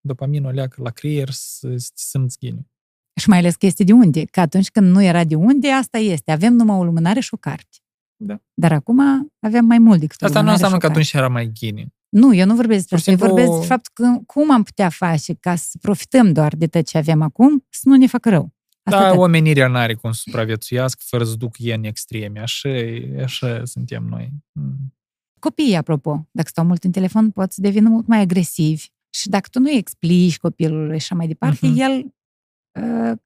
dopaminul 0.00 0.52
leacă 0.54 0.82
la 0.82 0.90
creier 0.90 1.28
să 1.30 1.74
să 1.76 1.88
te 1.94 2.02
simți 2.02 2.38
bine. 2.38 2.66
Și 3.20 3.28
mai 3.28 3.38
ales 3.38 3.56
că 3.56 3.66
este 3.66 3.84
de 3.84 3.92
unde. 3.92 4.24
Că 4.24 4.40
atunci 4.40 4.70
când 4.70 4.90
nu 4.90 5.02
era 5.02 5.24
de 5.24 5.34
unde, 5.34 5.70
asta 5.70 5.98
este. 5.98 6.30
Avem 6.32 6.52
numai 6.52 6.76
o 6.76 6.84
lumânare 6.84 7.20
și 7.20 7.34
o 7.34 7.36
carte. 7.36 7.76
Da. 8.16 8.38
Dar 8.54 8.72
acum 8.72 9.00
avem 9.40 9.64
mai 9.64 9.78
mult 9.78 10.00
decât 10.00 10.22
o 10.22 10.24
Asta 10.24 10.40
nu 10.40 10.44
lumânare 10.46 10.52
înseamnă 10.52 10.74
și 10.76 10.80
că 10.80 10.86
o 10.86 10.88
carte. 10.88 10.98
atunci 10.98 11.12
era 11.12 11.28
mai 11.28 11.52
ghine. 11.58 11.86
Nu, 12.08 12.34
eu 12.34 12.46
nu 12.46 12.54
vorbesc 12.54 12.88
despre 12.88 12.96
Pur 12.96 13.04
și 13.04 13.10
asta. 13.10 13.10
Eu 13.10 13.16
simplu- 13.16 13.34
vorbesc 13.34 13.50
despre 13.58 13.76
faptul 13.76 13.92
că 14.04 14.22
cum 14.32 14.50
am 14.52 14.62
putea 14.62 14.88
face 14.88 15.34
ca 15.34 15.54
să 15.54 15.78
profităm 15.80 16.32
doar 16.32 16.54
de 16.56 16.66
tot 16.66 16.86
ce 16.86 16.98
avem 16.98 17.22
acum, 17.22 17.66
să 17.68 17.82
nu 17.88 17.96
ne 17.96 18.06
facă 18.06 18.28
rău. 18.28 18.52
Asta 18.82 19.00
Da, 19.00 19.10
tot. 19.10 19.18
omenirea 19.18 19.68
n-are 19.68 19.94
cum 19.94 20.12
să 20.12 20.20
supraviețuiască 20.24 21.00
fără 21.06 21.24
să 21.24 21.34
duc 21.36 21.54
ei 21.58 21.74
în 21.74 21.84
extreme. 21.84 22.40
Așa, 22.40 22.68
e- 22.68 23.20
așa 23.22 23.64
suntem 23.64 24.04
noi. 24.08 24.30
Mm. 24.52 24.94
Copiii, 25.38 25.76
apropo, 25.76 26.28
dacă 26.30 26.48
stau 26.48 26.64
mult 26.64 26.84
în 26.84 26.90
telefon, 26.90 27.30
pot 27.30 27.52
să 27.52 27.60
devină 27.60 27.88
mult 27.88 28.06
mai 28.06 28.20
agresivi. 28.20 28.86
Și 29.10 29.28
dacă 29.28 29.48
tu 29.50 29.58
nu 29.60 29.68
îi 29.70 29.76
explici 29.76 30.38
copilului 30.38 30.88
și 30.88 30.94
așa 30.94 31.14
mai 31.14 31.26
departe, 31.26 31.66
Mhm. 31.66 31.80
el 31.80 31.92
uh, 31.92 32.10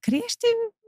crește 0.01 0.47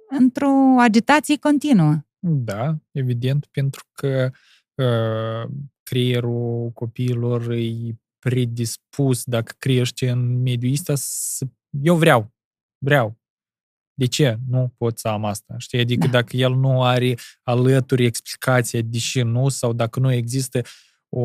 într-o 0.09 0.51
agitație 0.79 1.37
continuă. 1.39 1.99
Da, 2.19 2.77
evident, 2.91 3.47
pentru 3.47 3.85
că 3.93 4.31
uh, 4.75 5.51
creierul 5.83 6.71
copiilor 6.71 7.51
e 7.51 7.99
predispus, 8.19 9.25
dacă 9.25 9.55
crește 9.59 10.11
în 10.11 10.43
mediul 10.43 10.73
ăsta, 10.73 10.95
să... 10.97 11.47
eu 11.83 11.97
vreau, 11.97 12.35
vreau. 12.85 13.19
De 13.95 14.07
ce 14.07 14.39
nu 14.49 14.75
pot 14.77 14.99
să 14.99 15.09
am 15.09 15.25
asta? 15.25 15.55
Știi? 15.59 15.81
Adică 15.81 16.07
Da. 16.07 16.13
dacă 16.13 16.37
el 16.37 16.55
nu 16.55 16.83
are 16.83 17.15
alături 17.43 18.05
explicația 18.05 18.81
de 18.81 18.99
ce 18.99 19.23
nu, 19.23 19.49
sau 19.49 19.73
dacă 19.73 20.01
nu 20.01 20.13
există 20.13 20.63
o 21.11 21.21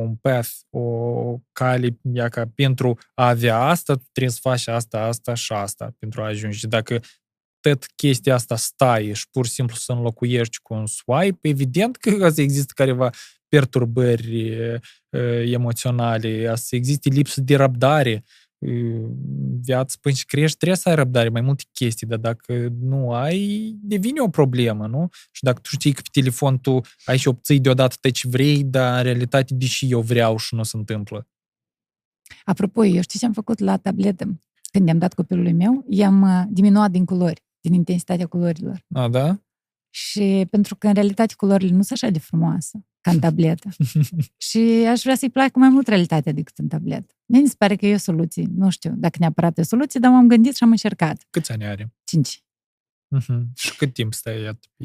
un 0.00 0.16
path, 0.16 0.50
o 0.70 1.38
cale 1.52 1.98
ea 2.12 2.28
ca 2.28 2.50
pentru 2.54 2.98
a 3.14 3.28
avea 3.28 3.58
asta, 3.58 3.94
tu 3.94 4.08
trebuie 4.12 4.32
să 4.32 4.40
faci 4.42 4.66
asta, 4.66 5.02
asta 5.02 5.34
și 5.34 5.52
asta 5.52 5.94
pentru 5.98 6.22
a 6.22 6.26
ajunge. 6.26 6.56
Și 6.56 6.66
dacă 6.66 7.00
tot 7.60 7.86
chestia 7.96 8.34
asta 8.34 8.56
stai 8.56 9.12
și 9.14 9.30
pur 9.30 9.46
și 9.46 9.52
simplu 9.52 9.76
să 9.76 9.92
înlocuiești 9.92 10.58
cu 10.62 10.74
un 10.74 10.86
swipe, 10.86 11.48
evident 11.48 11.96
că 11.96 12.24
o 12.24 12.28
să 12.28 12.40
există 12.40 12.72
careva 12.76 13.10
perturbări 13.48 14.48
e, 14.48 14.80
emoționale, 15.42 16.50
o 16.50 16.54
să 16.54 16.76
existe 16.76 17.08
lipsă 17.08 17.40
de 17.40 17.56
răbdare, 17.56 18.10
e, 18.10 18.22
viață 19.60 19.96
până 20.00 20.14
și 20.14 20.26
crești, 20.26 20.56
trebuie 20.56 20.78
să 20.78 20.88
ai 20.88 20.94
răbdare, 20.94 21.28
mai 21.28 21.40
multe 21.40 21.64
chestii, 21.72 22.06
dar 22.06 22.18
dacă 22.18 22.68
nu 22.80 23.12
ai, 23.12 23.74
devine 23.82 24.20
o 24.20 24.28
problemă, 24.28 24.86
nu? 24.86 25.08
Și 25.30 25.42
dacă 25.42 25.60
tu 25.60 25.68
știi 25.68 25.92
că 25.92 26.00
pe 26.00 26.20
telefon 26.20 26.58
tu 26.58 26.80
ai 27.04 27.16
și 27.16 27.28
obții 27.28 27.60
deodată 27.60 27.96
tot 28.00 28.12
ce 28.12 28.28
vrei, 28.28 28.64
dar 28.64 28.96
în 28.96 29.02
realitate, 29.02 29.54
deși 29.54 29.90
eu 29.90 30.00
vreau 30.00 30.36
și 30.36 30.54
nu 30.54 30.62
se 30.62 30.76
întâmplă. 30.76 31.28
Apropo, 32.44 32.84
eu 32.84 33.02
știu 33.02 33.18
ce 33.18 33.26
am 33.26 33.32
făcut 33.32 33.58
la 33.58 33.76
tabletă 33.76 34.40
când 34.72 34.86
i-am 34.86 34.98
dat 34.98 35.14
copilului 35.14 35.52
meu? 35.52 35.84
I-am 35.88 36.22
uh, 36.22 36.42
diminuat 36.48 36.90
din 36.90 37.04
culori, 37.04 37.44
din 37.60 37.72
intensitatea 37.72 38.26
culorilor. 38.26 38.84
A, 38.92 39.08
da? 39.08 39.40
Și 39.90 40.46
pentru 40.50 40.76
că, 40.76 40.86
în 40.86 40.94
realitate, 40.94 41.34
culorile 41.36 41.70
nu 41.70 41.82
sunt 41.82 42.02
așa 42.02 42.12
de 42.12 42.18
frumoase 42.18 42.84
ca 43.04 43.10
în 43.10 43.18
tabletă. 43.18 43.68
și 44.36 44.58
aș 44.88 45.02
vrea 45.02 45.14
să-i 45.14 45.30
placă 45.30 45.58
mai 45.58 45.68
mult 45.68 45.88
realitatea 45.88 46.32
decât 46.32 46.58
în 46.58 46.68
tabletă. 46.68 47.14
Mie 47.26 47.40
mi 47.40 47.48
se 47.48 47.54
pare 47.58 47.76
că 47.76 47.86
e 47.86 47.94
o 47.94 47.98
soluție. 47.98 48.46
Nu 48.54 48.70
știu 48.70 48.94
dacă 48.96 49.16
neapărat 49.20 49.58
e 49.58 49.60
o 49.60 49.64
soluție, 49.64 50.00
dar 50.00 50.10
m-am 50.10 50.28
gândit 50.28 50.56
și 50.56 50.62
am 50.62 50.70
încercat. 50.70 51.26
Câți 51.30 51.52
ani 51.52 51.64
are? 51.64 51.92
Cinci. 52.04 52.42
Uh-huh. 53.16 53.42
Și 53.54 53.76
cât 53.76 53.92
timp 53.92 54.14
stai 54.14 54.42
iată, 54.42 54.68
pe, 54.76 54.84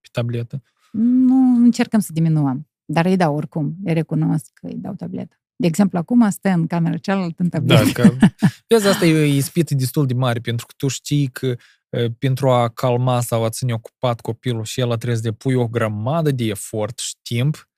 pe 0.00 0.08
tabletă? 0.12 0.62
Nu 0.92 1.64
încercăm 1.64 2.00
să 2.00 2.12
diminuăm. 2.12 2.68
Dar 2.84 3.04
îi 3.06 3.16
dau 3.16 3.34
oricum. 3.34 3.76
Îi 3.84 3.92
recunosc 3.92 4.50
că 4.54 4.66
îi 4.66 4.76
dau 4.76 4.94
tabletă. 4.94 5.40
De 5.60 5.66
exemplu, 5.66 5.98
acum 5.98 6.30
stă 6.30 6.48
în 6.48 6.66
camera 6.66 6.96
cealaltă 6.96 7.42
în 7.42 7.48
tabletă. 7.48 7.84
Da, 7.84 7.92
că, 7.92 8.16
vezi, 8.68 8.86
asta 8.86 9.06
e 9.06 9.36
ispită 9.36 9.74
destul 9.74 10.06
de 10.06 10.14
mare, 10.14 10.40
pentru 10.40 10.66
că 10.66 10.72
tu 10.76 10.88
știi 10.88 11.26
că 11.26 11.56
e, 11.88 12.10
pentru 12.10 12.50
a 12.50 12.68
calma 12.68 13.20
sau 13.20 13.44
a 13.44 13.48
ține 13.48 13.72
ocupat 13.72 14.20
copilul 14.20 14.64
și 14.64 14.80
el 14.80 14.86
trebuie 14.86 15.16
să 15.16 15.22
depui 15.22 15.54
o 15.54 15.68
grămadă 15.68 16.30
de 16.30 16.44
efort 16.44 16.98
și 16.98 17.14
timp, 17.22 17.68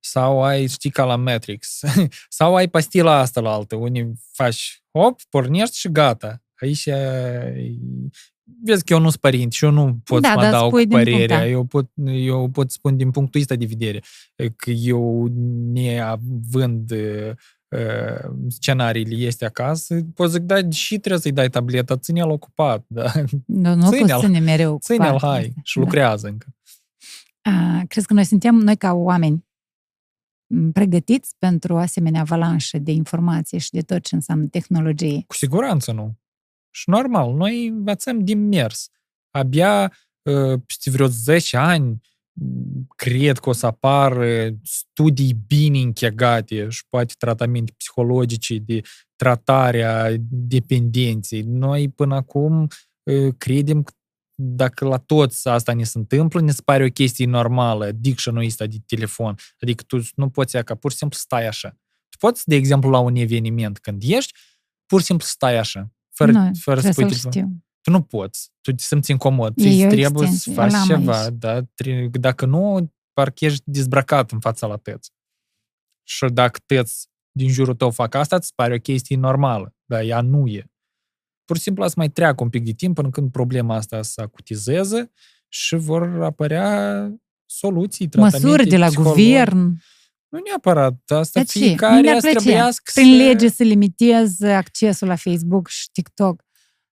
sau 0.00 0.42
ai, 0.42 0.66
știi, 0.66 0.90
ca 0.90 1.04
la 1.04 1.16
Matrix, 1.16 1.80
sau 2.38 2.56
ai 2.56 2.68
pastila 2.68 3.18
asta 3.18 3.40
la 3.40 3.52
altă, 3.52 3.76
unde 3.76 4.12
faci, 4.32 4.82
hop, 4.90 5.20
pornești 5.22 5.78
și 5.78 5.92
gata. 5.92 6.42
Aici 6.60 6.86
e, 6.86 7.70
vezi 8.64 8.84
că 8.84 8.92
eu 8.92 8.98
nu 9.00 9.08
sunt 9.08 9.20
părinte 9.20 9.50
și 9.50 9.64
eu 9.64 9.70
nu 9.70 9.98
pot 10.04 10.22
Da, 10.22 10.28
să 10.28 10.34
mă 10.34 10.40
dar 10.42 10.50
dau 10.50 10.68
spui 10.68 10.82
cu 10.86 10.88
din 10.88 10.98
punct, 10.98 11.12
părerea. 11.12 11.38
da. 11.38 11.46
Eu 11.46 11.64
pot, 11.64 11.90
eu 12.06 12.48
pot 12.48 12.70
spune 12.70 12.96
din 12.96 13.10
punctul 13.10 13.40
ăsta 13.40 13.54
de 13.54 13.64
vedere 13.64 14.02
că 14.56 14.70
eu, 14.70 15.28
neavând 15.72 16.90
uh, 16.90 17.30
uh, 17.68 18.30
scenariile 18.48 19.14
este 19.26 19.44
acasă, 19.44 20.00
pot 20.14 20.30
zic, 20.30 20.40
da, 20.40 20.70
și 20.70 20.98
trebuie 20.98 21.20
să-i 21.20 21.32
dai 21.32 21.48
tableta, 21.48 21.96
ține-l 21.96 22.30
ocupat, 22.30 22.84
da? 22.86 23.12
Nu, 23.46 23.74
nu 23.74 23.90
Ține-l. 23.90 24.08
poți 24.08 24.24
ține 24.24 24.38
mereu. 24.38 24.78
Ține-l, 24.82 25.08
ocupat. 25.10 25.30
hai, 25.30 25.52
și 25.62 25.78
lucrează 25.78 26.26
încă. 26.28 26.46
A, 27.42 27.82
crezi 27.88 28.06
că 28.06 28.12
noi 28.14 28.24
suntem, 28.24 28.54
noi 28.54 28.76
ca 28.76 28.92
oameni, 28.92 29.46
m, 30.46 30.70
pregătiți 30.70 31.34
pentru 31.38 31.74
o 31.74 31.76
asemenea 31.76 32.20
avalanșă 32.20 32.78
de 32.78 32.90
informație 32.92 33.58
și 33.58 33.70
de 33.70 33.80
tot 33.80 34.02
ce 34.02 34.14
înseamnă 34.14 34.46
tehnologie? 34.46 35.24
Cu 35.26 35.34
siguranță 35.34 35.92
nu. 35.92 36.14
Și 36.78 36.90
normal, 36.90 37.34
noi 37.34 37.66
învățăm 37.66 38.24
din 38.24 38.48
mers. 38.48 38.88
Abia 39.30 39.92
uh, 40.22 40.60
peste 40.66 40.90
vreo 40.90 41.06
10 41.06 41.56
ani 41.56 42.00
m, 42.32 42.86
cred 42.96 43.38
că 43.38 43.48
o 43.48 43.52
să 43.52 43.66
apară 43.66 44.50
studii 44.62 45.34
bine 45.46 45.78
închegate 45.78 46.68
și 46.68 46.82
poate 46.88 47.14
tratamente 47.18 47.72
psihologice 47.76 48.56
de 48.58 48.80
tratarea 49.16 50.14
dependenței. 50.30 51.42
Noi 51.42 51.88
până 51.88 52.14
acum 52.14 52.68
uh, 53.02 53.34
credem 53.38 53.82
că 53.82 53.92
dacă 54.40 54.84
la 54.84 54.98
toți 54.98 55.48
asta 55.48 55.72
ne 55.72 55.84
se 55.84 55.98
întâmplă, 55.98 56.40
ne 56.40 56.50
se 56.50 56.62
pare 56.64 56.84
o 56.84 56.88
chestie 56.88 57.26
normală, 57.26 57.84
addiction-ul 57.84 58.44
ăsta 58.44 58.66
de 58.66 58.76
telefon. 58.86 59.34
Adică 59.60 59.82
tu 59.86 60.00
nu 60.14 60.30
poți 60.30 60.54
ia 60.54 60.62
ca 60.62 60.74
pur 60.74 60.90
și 60.90 60.96
simplu 60.96 61.18
stai 61.18 61.46
așa. 61.46 61.68
Tu 62.08 62.16
poți, 62.18 62.48
de 62.48 62.54
exemplu, 62.54 62.90
la 62.90 62.98
un 62.98 63.16
eveniment, 63.16 63.78
când 63.78 64.02
ești, 64.06 64.32
pur 64.86 65.00
și 65.00 65.06
simplu 65.06 65.26
stai 65.26 65.56
așa, 65.56 65.92
fără, 66.24 66.32
nu, 66.32 66.50
fără 66.60 66.80
să 66.80 66.82
trebuie 66.82 67.06
pui 67.06 67.14
să-l 67.16 67.30
telefon. 67.30 67.50
știu. 67.52 67.64
Tu 67.80 67.90
nu 67.90 68.02
poți, 68.02 68.50
tu 68.60 68.70
te 68.72 68.82
simți 68.82 69.10
incomod, 69.10 69.52
E 69.56 69.62
ți 69.62 69.84
o 69.84 69.88
trebuie 69.88 70.04
să 70.06 70.12
extensie, 70.24 70.52
faci 70.52 70.72
ăla 70.72 70.80
am 70.80 70.86
ceva, 70.86 71.22
aici. 71.22 71.34
da? 71.38 71.62
Tre- 71.74 72.08
Dacă 72.12 72.46
nu, 72.46 72.92
parcă 73.12 73.44
ești 73.44 73.62
dezbrăcat 73.64 74.30
în 74.30 74.40
fața 74.40 74.66
la 74.66 74.76
tăți. 74.76 75.10
Și 76.06 76.26
dacă 76.32 76.58
tăți 76.66 77.08
din 77.32 77.48
jurul 77.48 77.74
tău 77.74 77.90
fac 77.90 78.14
asta, 78.14 78.36
îți 78.36 78.54
pare 78.54 78.74
o 78.74 78.78
chestie 78.78 79.16
normală, 79.16 79.74
dar 79.84 80.02
ea 80.02 80.20
nu 80.20 80.46
e. 80.46 80.70
Pur 81.44 81.56
și 81.56 81.62
simplu 81.62 81.86
să 81.86 81.94
mai 81.96 82.08
treacă 82.10 82.42
un 82.42 82.48
pic 82.50 82.64
de 82.64 82.72
timp 82.72 82.94
până 82.94 83.10
când 83.10 83.30
problema 83.30 83.74
asta 83.76 84.02
se 84.02 84.20
acutizeze 84.22 85.10
și 85.48 85.76
vor 85.76 86.22
apărea 86.22 87.10
soluții, 87.46 88.08
tratamente 88.08 88.46
Măsuri 88.46 88.68
de 88.68 88.76
la 88.76 88.86
psihologi. 88.86 89.22
guvern. 89.22 89.76
Nu 90.28 90.40
neapărat. 90.48 91.00
Asta 91.10 91.40
De 91.40 91.46
ce? 91.46 91.58
fiecare 91.58 92.00
Mi-ar 92.00 92.14
să 92.14 92.20
plăcea. 92.20 92.38
trebuiască 92.38 92.90
Prin 92.94 93.10
să... 93.16 93.16
lege 93.24 93.48
să 93.48 93.62
limitez 93.62 94.40
accesul 94.42 95.06
la 95.08 95.16
Facebook 95.16 95.68
și 95.68 95.88
TikTok. 95.92 96.42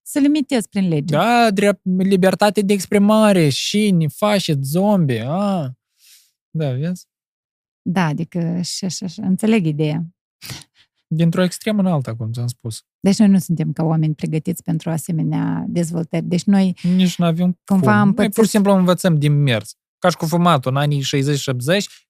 Să 0.03 0.19
limitez 0.19 0.67
prin 0.67 0.89
lege. 0.89 1.15
Da, 1.15 1.51
drept, 1.51 1.81
libertate 1.99 2.61
de 2.61 2.73
exprimare, 2.73 3.49
și 3.49 4.09
fașet, 4.15 4.65
zombie, 4.65 5.25
a. 5.29 5.71
Da, 6.51 6.73
vezi? 6.73 7.07
Da, 7.83 8.05
adică 8.07 8.61
și 8.63 8.85
așa, 8.85 9.05
așa. 9.07 9.23
Înțeleg 9.27 9.67
ideea. 9.67 10.03
Dintr-o 11.07 11.43
extremă 11.43 11.81
în 11.81 11.87
alta, 11.87 12.15
cum 12.17 12.33
ți-am 12.33 12.47
spus. 12.47 12.85
Deci 13.01 13.19
noi 13.19 13.29
nu 13.29 13.39
suntem 13.39 13.73
ca 13.73 13.83
oameni 13.85 14.15
pregătiți 14.15 14.63
pentru 14.63 14.91
asemenea 14.91 15.65
dezvoltări. 15.69 16.25
Deci 16.25 16.45
noi 16.45 16.77
Nici 16.97 17.17
nu 17.19 17.25
avem 17.25 17.59
Cumva 17.65 17.91
cum. 17.91 17.93
am 18.01 18.05
Noi 18.05 18.15
pățit- 18.15 18.35
pur 18.35 18.45
și 18.45 18.51
simplu 18.51 18.73
învățăm 18.73 19.15
din 19.19 19.43
mers. 19.43 19.77
Ca 19.99 20.09
și 20.09 20.17
cu 20.17 20.27
fumatul. 20.27 20.71
În 20.71 20.77
anii 20.77 21.03
60-70 21.03 21.05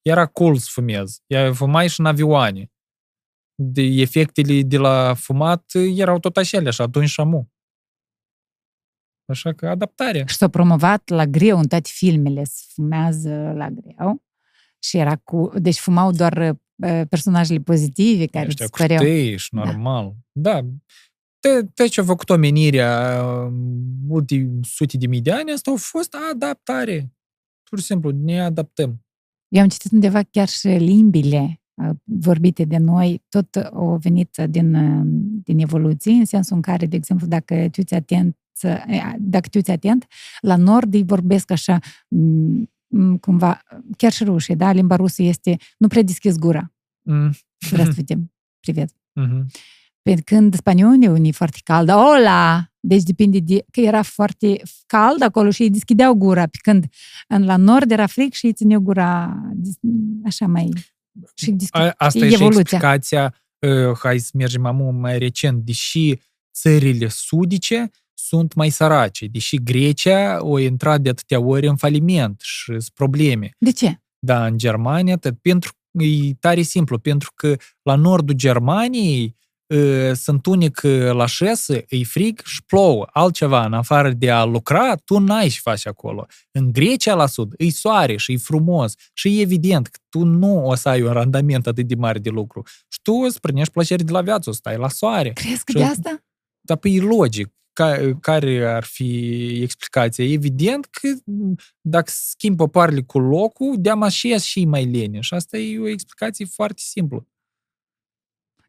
era 0.03 0.27
cool 0.27 0.57
să 0.57 0.69
fumezi. 0.71 1.23
Ea 1.27 1.53
fumai 1.53 1.89
și 1.89 2.01
în 2.01 2.07
avioane. 2.07 2.71
De 3.55 3.83
efectele 3.83 4.63
de 4.63 4.77
la 4.77 5.15
fumat 5.15 5.71
erau 5.75 6.19
tot 6.19 6.37
aceleași 6.37 6.83
atunci 6.83 7.09
și 7.09 7.21
amu. 7.21 7.51
Așa 9.33 9.53
că 9.53 9.69
adaptare. 9.69 10.25
și 10.29 10.37
s-au 10.37 10.49
promovat 10.49 11.09
la 11.09 11.27
greu 11.27 11.59
în 11.59 11.67
toate 11.67 11.89
filmele, 11.93 12.45
se 12.45 12.65
fumează 12.75 13.53
la 13.57 13.69
greu. 13.69 14.25
Și 14.79 14.97
era 14.97 15.17
cu... 15.17 15.51
Deci 15.55 15.79
fumau 15.79 16.11
doar 16.11 16.57
uh, 16.77 17.03
personajele 17.09 17.59
pozitive 17.59 18.27
care 18.27 18.47
Ăștia 18.47 18.65
îți 18.65 18.73
cu 18.75 18.79
păreau. 18.79 18.99
steiși, 19.03 19.55
normal. 19.55 20.15
Da. 20.33 20.61
Te, 21.41 21.63
te 21.75 21.87
ce 21.87 22.01
a 22.01 22.05
făcut 22.05 22.31
omenirea 22.31 23.23
uh, 23.25 23.53
multe 24.07 24.51
sute 24.63 24.97
de 24.97 25.07
mii 25.07 25.21
de 25.21 25.33
ani, 25.33 25.53
asta 25.53 25.71
a 25.71 25.77
fost 25.77 26.17
adaptare. 26.31 27.16
Pur 27.70 27.80
și 27.80 27.86
simplu, 27.86 28.10
ne 28.10 28.42
adaptăm. 28.42 29.06
Eu 29.48 29.62
am 29.62 29.68
citit 29.68 29.92
undeva 29.92 30.24
chiar 30.24 30.48
și 30.48 30.68
limbile 30.68 31.62
uh, 31.74 31.90
vorbite 32.04 32.64
de 32.64 32.78
noi, 32.78 33.24
tot 33.30 33.56
au 33.56 33.98
venit 33.98 34.38
din, 34.50 34.76
uh, 34.76 35.02
din 35.44 35.60
evoluție, 35.60 36.12
în 36.12 36.26
sensul 36.26 36.56
în 36.56 36.62
care, 36.62 36.86
de 36.86 36.96
exemplu, 36.96 37.28
dacă 37.28 37.68
tu 37.72 37.84
ți 37.84 37.94
atent, 37.94 38.38
uh, 38.64 39.14
dacă 39.18 39.48
tu 39.50 39.62
ți 39.62 39.72
atent, 39.72 40.06
la 40.40 40.56
nord 40.56 40.94
îi 40.94 41.04
vorbesc 41.04 41.52
așa, 41.52 41.80
m, 42.08 42.70
m, 42.88 43.18
cumva, 43.18 43.62
chiar 43.98 44.12
și 44.12 44.24
rușii, 44.24 44.56
da? 44.56 44.72
Limba 44.72 44.96
rusă 44.96 45.22
este, 45.22 45.58
nu 45.78 45.88
prea 45.88 46.04
deschis 46.04 46.38
gura. 46.38 46.74
Mm. 47.02 47.32
Здравствуйте, 47.60 48.32
привет. 48.60 48.90
Mhm. 49.14 49.46
Pe 50.07 50.15
când 50.25 50.55
spaniolii 50.55 51.09
unii 51.09 51.33
foarte 51.33 51.59
cald, 51.65 51.91
hola! 51.91 52.71
Deci 52.81 53.03
depinde 53.03 53.39
de 53.39 53.65
că 53.71 53.81
era 53.81 54.03
foarte 54.03 54.63
cald 54.87 55.23
acolo 55.23 55.51
și 55.51 55.63
ei 55.63 55.71
deschideau 55.71 56.15
gura, 56.15 56.43
pe 56.43 56.59
când 56.63 56.85
în 57.29 57.45
la 57.45 57.57
nord 57.57 57.91
era 57.91 58.07
fric 58.07 58.35
și 58.35 58.47
ei 58.47 58.53
țineau 58.53 58.81
gura 58.81 59.41
dis- 59.55 59.79
așa 60.25 60.47
mai... 60.47 60.69
Și 61.35 61.51
deschid, 61.51 61.81
A, 61.81 61.95
asta 61.97 62.09
știi, 62.09 62.23
e 62.23 62.29
și 62.29 62.35
evoluția. 62.35 62.61
explicația, 62.61 63.35
uh, 63.59 63.99
hai 63.99 64.19
să 64.19 64.31
mergem 64.35 64.67
acum 64.67 64.97
mai 64.97 65.19
recent, 65.19 65.65
deși 65.65 66.15
țările 66.55 67.09
sudice 67.09 67.91
sunt 68.15 68.55
mai 68.55 68.71
sărace, 68.71 69.27
deși 69.27 69.63
Grecia 69.63 70.37
a 70.37 70.61
intrat 70.61 71.01
de 71.01 71.09
atâtea 71.09 71.41
ori 71.41 71.67
în 71.67 71.77
faliment 71.77 72.41
și 72.45 72.65
sunt 72.65 72.89
probleme. 72.95 73.51
De 73.59 73.73
ce? 73.73 74.01
Da, 74.19 74.47
în 74.47 74.59
Germania, 74.59 75.17
tot 75.17 75.39
pentru, 75.39 75.73
e 75.91 76.35
tare 76.35 76.63
simplu, 76.63 76.99
pentru 76.99 77.33
că 77.35 77.57
la 77.83 77.95
nordul 77.95 78.35
Germaniei 78.35 79.25
uh, 79.25 79.45
sunt 80.15 80.47
unic 80.47 80.81
uh, 80.85 81.11
la 81.13 81.27
șesă, 81.27 81.83
e 81.89 82.05
frig 82.05 82.41
și 82.45 82.65
plouă. 82.65 83.07
Altceva, 83.13 83.65
în 83.65 83.73
afară 83.73 84.11
de 84.11 84.31
a 84.31 84.45
lucra, 84.45 84.95
tu 84.95 85.19
n-ai 85.19 85.49
ce 85.49 85.59
faci 85.63 85.87
acolo. 85.87 86.27
În 86.51 86.73
Grecia, 86.73 87.15
la 87.15 87.27
sud, 87.27 87.55
e 87.57 87.71
soare 87.71 88.17
și 88.17 88.33
e 88.33 88.37
frumos 88.37 88.95
și 89.13 89.39
e 89.39 89.41
evident 89.41 89.87
că 89.87 89.99
tu 90.09 90.25
nu 90.25 90.67
o 90.67 90.75
să 90.75 90.89
ai 90.89 91.03
un 91.03 91.13
randament 91.13 91.67
atât 91.67 91.87
de 91.87 91.95
mare 91.95 92.19
de 92.19 92.31
lucru. 92.31 92.63
Și 92.89 92.99
tu 93.03 93.13
îți 93.13 93.41
primești 93.41 93.73
plăcere 93.73 94.03
de 94.03 94.13
la 94.13 94.21
viață, 94.23 94.49
o 94.49 94.53
să 94.53 94.59
stai 94.59 94.77
la 94.77 94.89
soare. 94.89 95.31
Crezi 95.33 95.65
că 95.65 95.73
Și- 95.73 95.79
de 95.79 95.85
asta? 95.85 96.25
Dar 96.61 96.77
păi 96.77 96.97
e 96.97 97.01
logic. 97.01 97.51
Ca, 97.73 98.17
care 98.21 98.67
ar 98.67 98.85
fi 98.85 99.49
explicația? 99.63 100.25
Evident 100.25 100.87
că 100.87 101.09
dacă 101.81 102.11
schimbi 102.15 102.57
popoarele 102.57 103.03
cu 103.03 103.19
locul, 103.19 103.75
de-am 103.79 104.09
și 104.09 104.39
și 104.39 104.65
mai 104.65 104.85
lene. 104.85 105.21
Și 105.21 105.35
asta 105.35 105.57
e 105.59 105.79
o 105.79 105.89
explicație 105.89 106.45
foarte 106.45 106.81
simplă. 106.85 107.27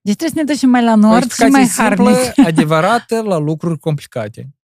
Deci 0.07 0.15
trebuie 0.15 0.37
să 0.37 0.45
ne 0.45 0.53
ducem 0.53 0.69
mai 0.69 0.83
la 0.83 0.91
O 0.91 0.95
nord 0.95 1.31
și 1.31 1.43
explicație 1.43 1.57
mai 1.57 1.65
simplă, 1.65 2.13
harnic. 2.13 2.45
adevărată 2.51 3.21
la 3.21 3.37
lucruri 3.37 3.79
complicate. 3.79 4.55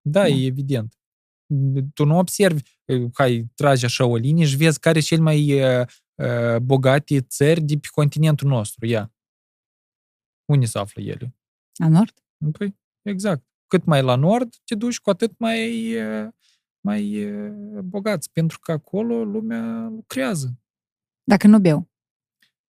Da, 0.00 0.20
Da. 0.20 0.26
e 0.26 0.46
evident. 0.46 0.98
Tu 1.94 2.04
nu 2.04 2.18
observi, 2.18 2.62
hai, 3.14 3.50
tragi 3.54 3.84
așa 3.84 4.04
o 4.04 4.16
linie 4.16 4.46
și 4.46 4.56
vezi 4.56 4.80
care 4.80 5.00
cel 5.00 5.20
mai 5.20 5.62
uh, 5.62 5.86
uh, 6.14 6.56
bogate 6.56 7.20
țări 7.20 7.60
de 7.60 7.78
pe 7.78 7.88
continentul 7.90 8.48
nostru. 8.48 8.86
Ia. 8.86 9.12
Unde 10.44 10.66
se 10.66 10.78
află 10.78 11.02
ele? 11.02 11.34
La 11.76 11.88
nord? 11.88 12.24
Păi, 12.58 12.76
exact. 13.02 13.44
Cât 13.66 13.84
mai 13.84 14.02
la 14.02 14.14
nord 14.14 14.54
te 14.64 14.74
duci, 14.74 15.00
cu 15.00 15.10
atât 15.10 15.38
mai, 15.38 15.90
e, 15.90 16.30
mai 16.80 17.12
e, 17.12 17.30
bogați, 17.84 18.30
pentru 18.32 18.58
că 18.58 18.72
acolo 18.72 19.24
lumea 19.24 19.88
lucrează. 19.88 20.58
Dacă 21.22 21.46
nu 21.46 21.58
beau. 21.58 21.89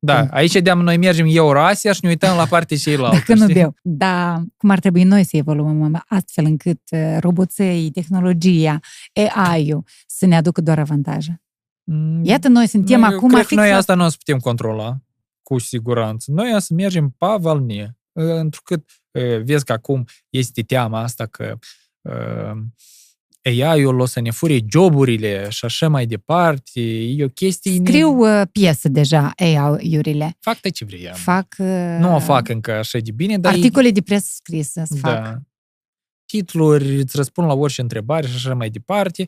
Da, 0.03 0.21
Mm. 0.23 0.29
aici 0.31 0.53
de 0.53 0.73
noi 0.73 0.97
mergem 0.97 1.27
Eurasia 1.29 1.93
și 1.93 2.01
ne 2.03 2.09
uităm 2.09 2.37
la 2.37 2.47
partea 2.47 2.77
cealaltă. 2.77 3.17
Dacă 3.17 3.35
nu 3.35 3.41
știi? 3.43 3.55
beau. 3.55 3.75
Da, 3.83 4.43
cum 4.57 4.71
ar 4.71 4.79
trebui 4.79 5.03
noi 5.03 5.25
să 5.25 5.37
evoluăm 5.37 6.05
astfel 6.09 6.45
încât 6.45 6.81
uh, 6.91 7.17
roboței, 7.21 7.91
tehnologia, 7.91 8.81
AI-ul 9.35 9.85
să 10.07 10.27
ne 10.27 10.37
aducă 10.37 10.61
doar 10.61 10.79
avantaje. 10.79 11.43
Mm, 11.85 12.25
Iată, 12.25 12.49
noi 12.49 12.67
suntem 12.67 13.01
noi, 13.01 13.15
acum 13.15 13.29
cred 13.29 13.41
că 13.41 13.47
fix 13.47 13.61
noi 13.61 13.71
la- 13.71 13.77
asta 13.77 13.95
nu 13.95 14.05
o 14.05 14.09
să 14.09 14.17
putem 14.19 14.39
controla, 14.39 14.97
cu 15.43 15.59
siguranță. 15.59 16.31
Noi 16.31 16.55
o 16.55 16.59
să 16.59 16.75
mergem 16.75 17.09
pe 17.19 17.27
valnie. 17.39 17.97
Întrucât 18.13 18.91
e, 19.11 19.37
vezi 19.37 19.65
că 19.65 19.73
acum 19.73 20.05
este 20.31 20.63
teama 20.63 21.01
asta 21.01 21.27
că 21.27 21.59
uh, 22.01 22.63
AI-ul 23.43 23.99
o 23.99 24.05
să 24.05 24.21
ne 24.21 24.31
fure 24.31 24.59
joburile 24.71 25.49
și 25.49 25.65
așa 25.65 25.89
mai 25.89 26.07
departe. 26.07 26.81
E 26.81 27.25
o 27.25 27.29
chestie... 27.29 27.75
Scriu 27.75 28.19
uh, 28.19 28.43
piesă 28.53 28.89
deja 28.89 29.33
AI-urile. 29.37 30.37
Fac 30.41 30.61
tot 30.61 30.73
ce 30.73 30.85
vrei. 30.85 31.11
Fac 31.15 31.55
uh, 31.59 31.97
Nu 32.01 32.15
o 32.15 32.19
fac 32.19 32.49
încă 32.49 32.73
așa 32.73 32.99
de 32.99 33.11
bine, 33.11 33.39
dar... 33.39 33.53
e- 33.53 33.57
articole 33.57 33.91
de 33.91 34.03
presă 34.03 34.29
scrisă 34.35 34.83
să 34.87 34.97
fac. 34.97 35.23
Da. 35.23 35.39
Titluri, 36.25 36.97
îți 36.97 37.17
răspund 37.17 37.47
la 37.47 37.55
orice 37.55 37.81
întrebare 37.81 38.27
și 38.27 38.35
așa 38.35 38.55
mai 38.55 38.71
departe. 38.71 39.27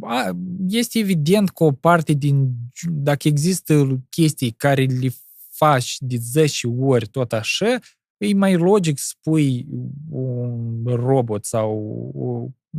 A, 0.00 0.30
Este 0.68 0.98
evident 0.98 1.50
că 1.50 1.64
o 1.64 1.72
parte 1.72 2.12
din... 2.12 2.54
Dacă 2.90 3.28
există 3.28 4.02
chestii 4.10 4.50
care 4.50 4.84
le 4.84 5.08
faci 5.50 5.96
de 6.00 6.16
10 6.16 6.66
ori 6.66 7.06
tot 7.06 7.32
așa, 7.32 7.78
e 8.16 8.34
mai 8.34 8.56
logic 8.56 8.98
să 8.98 9.12
pui 9.20 9.66
un 10.10 10.82
robot 10.86 11.44
sau 11.44 11.78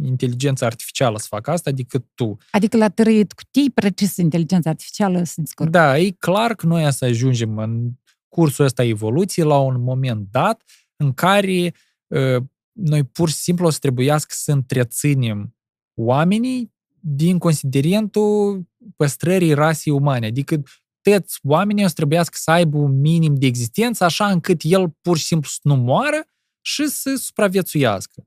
o 0.02 0.08
inteligență 0.08 0.66
artificială 0.66 1.18
să 1.18 1.26
facă 1.30 1.52
asta 1.52 1.72
decât 1.72 2.06
tu. 2.14 2.38
Adică 2.52 2.78
la 2.78 2.90
tărâit 2.90 3.34
cutii 3.34 3.72
precis 3.72 4.18
inteligența 4.18 4.70
artificială 4.70 5.24
să 5.24 5.42
descurcă. 5.42 5.72
Da, 5.72 6.00
e 6.00 6.12
clar 6.12 6.56
că 6.56 6.66
noi 6.66 6.86
o 6.86 6.90
să 6.90 7.06
ajungem 7.06 7.58
în 7.58 7.92
cursul 8.28 8.66
ăsta 8.66 8.84
evoluției 8.84 9.46
la 9.46 9.60
un 9.60 9.82
moment 9.82 10.28
dat 10.32 10.64
în 10.96 11.14
care 11.14 11.74
uh, 12.08 12.44
noi 12.72 13.04
pur 13.04 13.30
și 13.30 13.36
simplu 13.36 13.66
o 13.66 13.70
să 13.70 13.78
trebuiască 13.80 14.34
să 14.38 14.52
întreținem 14.52 15.56
oamenii 15.94 16.74
din 17.00 17.38
considerentul 17.38 18.64
păstrării 18.96 19.54
rasei 19.54 19.94
umane. 19.94 20.26
Adică 20.26 20.62
toți 21.02 21.40
oamenii 21.44 21.84
o 21.84 21.88
să 21.88 21.94
trebuiască 21.94 22.38
să 22.40 22.52
aibă 22.52 22.78
un 22.78 23.00
minim 23.00 23.36
de 23.36 23.46
existență 23.46 24.04
așa 24.04 24.30
încât 24.30 24.62
el 24.64 24.90
pur 25.02 25.18
și 25.18 25.26
simplu 25.26 25.50
să 25.50 25.60
nu 25.64 25.76
moară 25.76 26.28
și 26.62 26.88
să 26.88 27.16
supraviețuiască. 27.18 28.24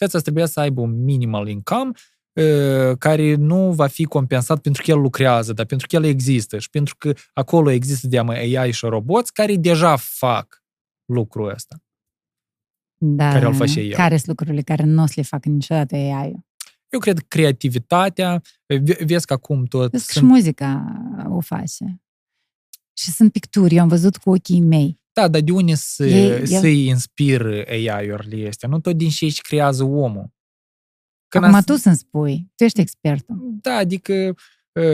Toți 0.00 0.14
o 0.14 0.18
să 0.18 0.24
trebuia 0.24 0.46
să 0.46 0.60
aibă 0.60 0.80
un 0.80 1.02
minimal 1.02 1.48
income 1.48 1.90
uh, 2.32 2.96
care 2.98 3.34
nu 3.34 3.72
va 3.72 3.86
fi 3.86 4.04
compensat 4.04 4.60
pentru 4.60 4.82
că 4.84 4.90
el 4.90 5.00
lucrează, 5.00 5.52
dar 5.52 5.66
pentru 5.66 5.86
că 5.86 5.96
el 5.96 6.04
există 6.04 6.58
și 6.58 6.70
pentru 6.70 6.94
că 6.98 7.12
acolo 7.32 7.70
există 7.70 8.06
de 8.06 8.18
AI 8.18 8.70
și 8.70 8.86
roboți 8.86 9.32
care 9.32 9.56
deja 9.56 9.96
fac 9.96 10.64
lucrul 11.04 11.50
ăsta. 11.50 11.82
da. 12.98 13.32
care 13.32 13.46
îl 13.46 13.54
face 13.54 13.80
el. 13.80 13.94
Care 13.94 14.16
sunt 14.16 14.28
lucrurile 14.28 14.62
care 14.62 14.84
nu 14.84 15.02
o 15.02 15.06
să 15.06 15.12
le 15.16 15.22
facă 15.22 15.48
niciodată 15.48 15.94
AI-ul? 15.94 16.46
Eu 16.88 16.98
cred 16.98 17.18
că 17.18 17.24
creativitatea, 17.28 18.42
ve- 18.66 19.04
vezi 19.04 19.26
că 19.26 19.32
acum 19.32 19.64
tot 19.64 19.90
Vezi 19.90 20.06
că 20.06 20.12
și 20.12 20.24
muzica 20.24 20.84
o 21.28 21.40
face. 21.40 22.02
Și 22.92 23.10
sunt 23.10 23.32
picturi, 23.32 23.74
eu 23.74 23.82
am 23.82 23.88
văzut 23.88 24.16
cu 24.16 24.30
ochii 24.30 24.60
mei. 24.60 24.99
Da, 25.12 25.28
dar 25.28 25.40
de 25.40 25.52
unde 25.52 25.74
să, 25.74 26.04
Ei- 26.06 26.38
el- 26.38 26.46
să-i 26.60 26.86
inspiră 26.86 27.64
AI-urile 27.68 28.48
astea? 28.48 28.68
Nu 28.68 28.80
tot 28.80 28.96
din 28.96 29.08
ce 29.08 29.24
își 29.24 29.40
creează 29.42 29.84
omul. 29.84 30.30
Când 31.28 31.44
Acum 31.44 31.56
as- 31.56 31.64
tu 31.64 31.74
să-mi 31.76 31.96
spui, 31.96 32.50
tu 32.56 32.64
ești 32.64 32.80
expertul. 32.80 33.36
Da, 33.62 33.74
adică 33.74 34.34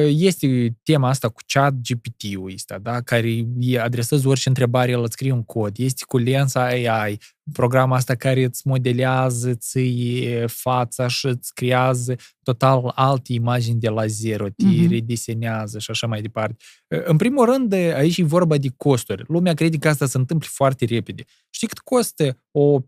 este 0.08 0.76
tema 0.82 1.08
asta 1.08 1.28
cu 1.28 1.40
chat 1.46 1.74
GPT-ul 1.74 2.52
ăsta, 2.54 2.78
da, 2.78 3.00
care 3.00 3.28
îi 3.58 3.78
adresează 3.78 4.28
orice 4.28 4.48
întrebare, 4.48 4.90
el 4.90 5.02
îți 5.02 5.12
scrie 5.12 5.32
un 5.32 5.42
cod, 5.44 5.78
este 5.78 6.04
cu 6.06 6.18
lensa 6.18 6.64
AI, 6.64 7.18
programul 7.52 7.96
asta 7.96 8.14
care 8.14 8.44
îți 8.44 8.66
modelează 8.66 9.54
ție 9.54 10.46
fața 10.46 11.08
și 11.08 11.26
îți 11.26 11.54
creează 11.54 12.16
total 12.42 12.92
alte 12.94 13.32
imagini 13.32 13.80
de 13.80 13.88
la 13.88 14.06
zero, 14.06 14.48
te 14.48 14.64
mm-hmm. 14.66 14.88
redesenează 14.88 15.78
și 15.78 15.90
așa 15.90 16.06
mai 16.06 16.20
departe. 16.20 16.56
În 16.88 17.16
primul 17.16 17.44
rând, 17.44 17.72
aici 17.72 18.18
e 18.18 18.24
vorba 18.24 18.56
de 18.56 18.68
costuri. 18.76 19.24
Lumea 19.28 19.54
crede 19.54 19.76
că 19.76 19.88
asta 19.88 20.06
se 20.06 20.18
întâmplă 20.18 20.48
foarte 20.50 20.84
repede. 20.84 21.24
Știi 21.50 21.68
cât 21.68 21.78
costă 21.78 22.38
o... 22.50 22.78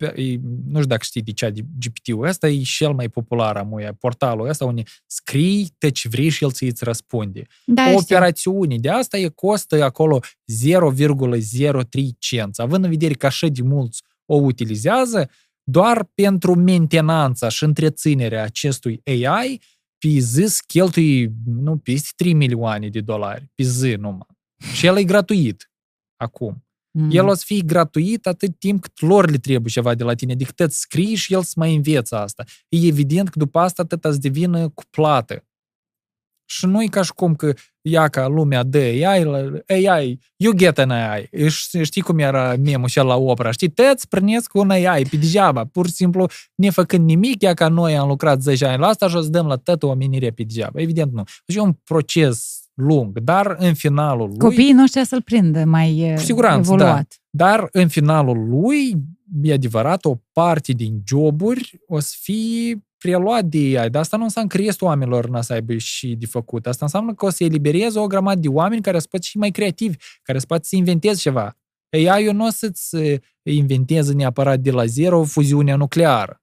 Nu 0.65 0.75
știu 0.75 0.85
dacă 0.87 1.03
știi 1.03 1.23
de 1.23 1.33
ce 1.33 1.51
de 1.51 1.61
GPT-ul 1.79 2.27
ăsta, 2.27 2.49
e 2.49 2.63
cel 2.63 2.93
mai 2.93 3.09
popular 3.09 3.57
amuia, 3.57 3.97
portalul 3.99 4.49
ăsta 4.49 4.65
unde 4.65 4.83
scrii 5.07 5.75
te 5.79 5.91
ce 5.91 6.09
vrei 6.09 6.29
și 6.29 6.45
el 6.45 6.51
ți 6.51 6.65
îți 6.65 6.85
răspunde. 6.85 7.47
Da, 7.65 7.83
o 7.83 7.87
știu. 7.87 8.01
operațiune 8.01 8.77
de 8.77 8.89
asta 8.89 9.19
e 9.19 9.29
costă 9.29 9.83
acolo 9.83 10.21
0,03 10.21 11.85
cenți. 12.19 12.61
Având 12.61 12.85
în 12.85 12.91
vedere 12.91 13.15
că 13.15 13.27
așa 13.27 13.47
de 13.47 13.63
mulți 13.63 14.03
o 14.31 14.35
utilizează, 14.35 15.31
doar 15.63 16.05
pentru 16.15 16.55
mentenanța 16.55 17.49
și 17.49 17.65
întreținerea 17.65 18.43
acestui 18.43 19.01
AI, 19.05 19.61
pe 19.99 20.09
zi 20.09 20.63
cheltui, 20.67 21.33
nu, 21.45 21.77
peste 21.77 22.09
3 22.17 22.33
milioane 22.33 22.89
de 22.89 23.01
dolari, 23.01 23.51
pe 23.55 23.63
zi 23.63 23.95
numai. 23.95 24.27
Și 24.75 24.87
el 24.87 24.97
e 24.97 25.05
gratuit 25.05 25.71
acum. 26.17 26.67
Mm. 26.91 27.11
El 27.11 27.27
o 27.27 27.35
să 27.35 27.43
fie 27.47 27.61
gratuit 27.61 28.27
atât 28.27 28.59
timp 28.59 28.83
cât 28.83 29.01
lor 29.01 29.31
le 29.31 29.37
trebuie 29.37 29.73
ceva 29.73 29.95
de 29.95 30.05
la 30.05 30.15
tine, 30.15 30.35
decât 30.35 30.61
îți 30.61 30.79
scrii 30.79 31.15
și 31.15 31.33
el 31.33 31.43
să 31.43 31.53
mai 31.57 31.75
înveță 31.75 32.17
asta. 32.17 32.45
E 32.69 32.87
evident 32.87 33.29
că 33.29 33.39
după 33.39 33.59
asta 33.59 33.83
atât 33.83 34.05
îți 34.05 34.21
devină 34.21 34.69
cu 34.69 34.83
plată. 34.91 35.47
Și 36.51 36.67
nu 36.67 36.83
e 36.83 36.87
ca 36.87 37.03
și 37.03 37.13
cum 37.13 37.35
că 37.35 37.55
ia 37.91 38.09
ca 38.09 38.27
lumea 38.27 38.63
de 38.63 39.03
AI, 39.07 39.25
AI, 39.87 40.19
you 40.37 40.53
get 40.55 40.79
an 40.79 40.91
AI. 40.91 41.29
Și 41.49 41.85
știi 41.85 42.03
cum 42.03 42.19
era 42.19 42.55
memul 42.65 42.89
și 42.89 42.99
la 42.99 43.17
opera, 43.17 43.51
știi? 43.51 43.69
Te-ți 43.69 44.09
prânesc 44.09 44.55
un 44.55 44.71
AI 44.71 45.07
pe 45.11 45.17
degeaba, 45.17 45.65
pur 45.65 45.87
și 45.87 45.93
simplu, 45.93 46.27
nefăcând 46.55 47.05
nimic, 47.05 47.43
ia 47.43 47.55
ca 47.55 47.69
noi 47.69 47.97
am 47.97 48.09
lucrat 48.09 48.43
10 48.43 48.65
ani 48.67 48.79
la 48.81 48.87
asta 48.87 49.09
și 49.09 49.17
o 49.17 49.21
să 49.21 49.29
dăm 49.29 49.47
la 49.47 49.57
toată 49.57 49.87
omenire 49.87 50.31
pe 50.31 50.43
degeaba. 50.43 50.81
Evident 50.81 51.13
nu. 51.13 51.23
Deci 51.47 51.57
e 51.57 51.61
un 51.61 51.73
proces 51.85 52.63
lung, 52.75 53.19
dar 53.19 53.57
în 53.59 53.75
finalul 53.75 54.29
lui... 54.29 54.39
Copiii 54.39 54.73
noștri 54.73 55.05
să-l 55.05 55.23
prindă 55.23 55.65
mai 55.65 56.13
Cu 56.15 56.21
siguranță, 56.21 56.59
evoluat. 56.73 56.95
da. 57.31 57.45
Dar 57.47 57.69
în 57.73 57.89
finalul 57.89 58.49
lui, 58.49 58.95
e 59.43 59.53
adevărat, 59.53 60.05
o 60.05 60.15
parte 60.33 60.73
din 60.73 61.03
joburi 61.07 61.81
o 61.87 61.99
să 62.01 62.15
fie 62.21 62.83
preluat 62.99 63.45
de 63.45 63.59
AI, 63.59 63.91
dar 63.91 64.01
asta 64.01 64.17
nu 64.17 64.23
înseamnă 64.23 64.51
că 64.51 64.57
restul 64.57 64.87
oamenilor 64.87 65.29
n 65.29 65.41
să 65.41 65.53
aibă 65.53 65.77
și 65.77 66.15
de 66.15 66.27
făcut. 66.27 66.67
Asta 66.67 66.85
înseamnă 66.85 67.15
că 67.15 67.25
o 67.25 67.31
să 67.31 67.45
elibereze 67.45 67.99
o 67.99 68.07
grămadă 68.07 68.41
de 68.41 68.49
oameni 68.49 68.83
care 68.83 68.99
sunt 68.99 69.23
și 69.23 69.39
mai 69.39 69.51
creativi, 69.51 69.97
care 70.23 70.39
sunt 70.39 70.65
să 70.65 70.77
inventeze 70.77 71.21
ceva. 71.21 71.57
AI-ul 71.91 72.35
nu 72.35 72.47
o 72.47 72.51
să-ți 72.51 72.97
inventeze 73.43 74.13
neapărat 74.13 74.61
de 74.61 74.71
la 74.71 74.85
zero 74.85 75.23
fuziunea 75.23 75.77
nucleară. 75.77 76.43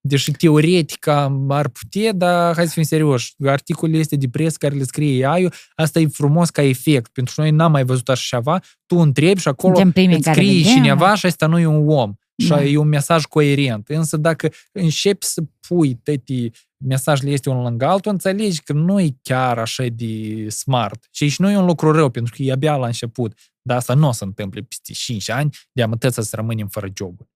Deși 0.00 0.30
teoretic 0.30 1.06
ar 1.48 1.68
putea, 1.68 2.12
dar 2.12 2.54
hai 2.54 2.66
să 2.66 2.72
fim 2.72 2.82
serioși. 2.82 3.34
Articolul 3.46 3.94
este 3.94 4.16
de 4.16 4.28
presă 4.28 4.56
care 4.58 4.74
le 4.74 4.82
scrie 4.82 5.26
AI-ul, 5.26 5.52
asta 5.74 6.00
e 6.00 6.06
frumos 6.06 6.50
ca 6.50 6.62
efect, 6.62 7.12
pentru 7.12 7.34
că 7.34 7.40
noi 7.40 7.50
n-am 7.50 7.70
mai 7.70 7.84
văzut 7.84 8.08
așa 8.08 8.36
ceva, 8.36 8.60
tu 8.86 8.96
întrebi 8.96 9.40
și 9.40 9.48
acolo 9.48 9.80
îți 9.84 10.28
scrie 10.30 10.62
cineva 10.62 11.14
și 11.14 11.26
asta 11.26 11.46
nu 11.46 11.58
e 11.58 11.66
un 11.66 11.88
om. 11.88 12.12
Și 12.42 12.48
da. 12.48 12.64
e 12.64 12.76
un 12.76 12.88
mesaj 12.88 13.24
coerent. 13.24 13.88
Însă 13.88 14.16
dacă 14.16 14.52
începi 14.72 15.24
să 15.24 15.42
pui 15.68 15.94
toate 15.94 16.50
mesajele 16.76 17.30
este 17.30 17.50
unul 17.50 17.62
lângă 17.62 17.86
altul, 17.86 18.12
înțelegi 18.12 18.62
că 18.62 18.72
nu 18.72 19.00
e 19.00 19.16
chiar 19.22 19.58
așa 19.58 19.86
de 19.92 20.46
smart. 20.48 21.08
Și 21.10 21.22
aici 21.22 21.38
nu 21.38 21.50
e 21.50 21.56
un 21.56 21.66
lucru 21.66 21.92
rău, 21.92 22.10
pentru 22.10 22.34
că 22.36 22.42
e 22.42 22.52
abia 22.52 22.76
la 22.76 22.86
început. 22.86 23.38
Dar 23.62 23.76
asta 23.76 23.94
nu 23.94 24.08
o 24.08 24.12
să 24.12 24.24
întâmple 24.24 24.60
peste 24.60 24.92
5 24.92 25.30
ani, 25.30 25.56
de 25.72 25.82
amătăță 25.82 26.20
să 26.20 26.36
rămânem 26.36 26.68
fără 26.68 26.88
joburi. 26.96 27.28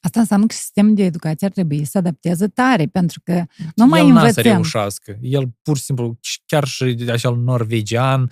Asta 0.00 0.20
înseamnă 0.20 0.46
că 0.46 0.54
sistemul 0.54 0.94
de 0.94 1.04
educație 1.04 1.46
ar 1.46 1.52
trebui 1.52 1.84
să 1.84 1.98
adapteze 1.98 2.46
tare, 2.46 2.86
pentru 2.86 3.20
că 3.24 3.44
nu 3.74 3.86
mai 3.86 4.00
El 4.00 4.06
învățăm. 4.06 4.32
să 4.32 4.40
reușească. 4.40 5.18
El 5.20 5.54
pur 5.62 5.76
și 5.76 5.82
simplu, 5.82 6.18
chiar 6.46 6.64
și 6.64 6.84
acel 7.08 7.36
norvegian, 7.36 8.30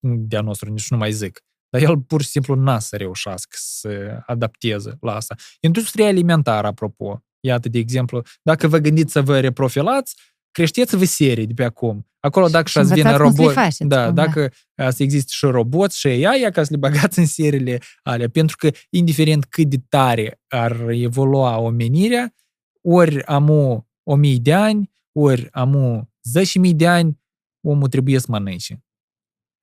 de-a 0.00 0.40
nostru, 0.40 0.72
nici 0.72 0.90
nu 0.90 0.96
mai 0.96 1.12
zic, 1.12 1.44
dar 1.68 1.82
el 1.82 1.98
pur 1.98 2.22
și 2.22 2.28
simplu 2.28 2.54
n-a 2.54 2.78
să 2.78 2.96
reușească 2.96 3.56
să 3.60 4.22
adapteze 4.26 4.96
la 5.00 5.14
asta. 5.14 5.34
Industria 5.60 6.06
alimentară, 6.06 6.66
apropo, 6.66 7.24
iată, 7.40 7.68
de 7.68 7.78
exemplu, 7.78 8.22
dacă 8.42 8.68
vă 8.68 8.78
gândiți 8.78 9.12
să 9.12 9.22
vă 9.22 9.40
reprofilați, 9.40 10.16
creșteți-vă 10.50 11.04
serii 11.04 11.46
de 11.46 11.52
pe 11.54 11.64
acum. 11.64 12.06
Acolo 12.20 12.48
dacă 12.48 12.68
și 12.68 12.78
ați 12.78 12.92
vină 12.92 13.16
robot, 13.16 13.52
faceți, 13.52 13.84
da, 13.84 14.10
dacă 14.10 14.52
da. 14.74 14.90
să 14.90 15.02
există 15.02 15.30
și 15.34 15.44
robot 15.44 15.92
și 15.92 16.06
AI, 16.06 16.50
ca 16.52 16.62
să 16.62 16.68
le 16.70 16.76
bagați 16.76 17.18
în 17.18 17.26
seriile 17.26 17.78
alea, 18.02 18.28
pentru 18.28 18.56
că 18.56 18.70
indiferent 18.90 19.44
cât 19.44 19.66
de 19.66 19.76
tare 19.88 20.40
ar 20.48 20.88
evolua 20.88 21.58
omenirea, 21.58 22.34
ori 22.80 23.24
amu 23.24 23.88
o 24.02 24.14
mii 24.14 24.38
de 24.38 24.54
ani, 24.54 24.90
ori 25.12 25.48
amu 25.50 26.10
zece 26.22 26.58
mii 26.58 26.74
de 26.74 26.86
ani, 26.86 27.20
omul 27.66 27.88
trebuie 27.88 28.18
să 28.18 28.26
mănânce 28.28 28.85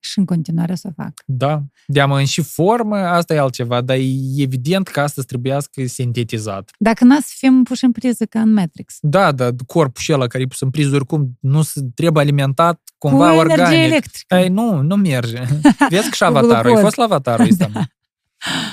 și 0.03 0.19
în 0.19 0.25
continuare 0.25 0.75
să 0.75 0.87
o 0.89 0.93
fac. 1.03 1.13
Da, 1.25 1.61
de-amă 1.87 2.17
în 2.17 2.25
și 2.25 2.41
formă, 2.41 2.97
asta 2.97 3.33
e 3.33 3.39
altceva, 3.39 3.81
dar 3.81 3.95
e 3.97 4.01
evident 4.37 4.87
că 4.87 4.99
asta 4.99 5.21
trebuiască 5.21 5.85
sintetizat. 5.85 6.71
Dacă 6.77 7.03
n 7.05 7.09
să 7.11 7.33
fim 7.37 7.63
puși 7.63 7.83
în 7.85 7.91
priză 7.91 8.25
ca 8.25 8.39
în 8.39 8.53
Matrix. 8.53 8.97
Da, 9.01 9.31
da, 9.31 9.49
corpul 9.65 10.01
și 10.01 10.13
ăla 10.13 10.27
care 10.27 10.43
e 10.43 10.47
pus 10.47 10.61
în 10.61 10.69
priză 10.69 10.95
oricum 10.95 11.37
nu 11.39 11.61
se 11.61 11.81
trebuie 11.95 12.23
alimentat 12.23 12.81
cumva 12.97 13.29
Cu 13.31 13.37
organic. 13.37 13.65
energie 13.65 13.83
electrică. 13.85 14.35
Ai, 14.35 14.49
nu, 14.49 14.81
nu 14.81 14.95
merge. 14.95 15.41
Vezi 15.89 16.09
că 16.09 16.15
și 16.15 16.23
avatarul, 16.23 16.75
ai 16.75 16.81
fost 16.81 16.95
la 16.95 17.03
avatarul 17.03 17.47
ăsta. 17.49 17.69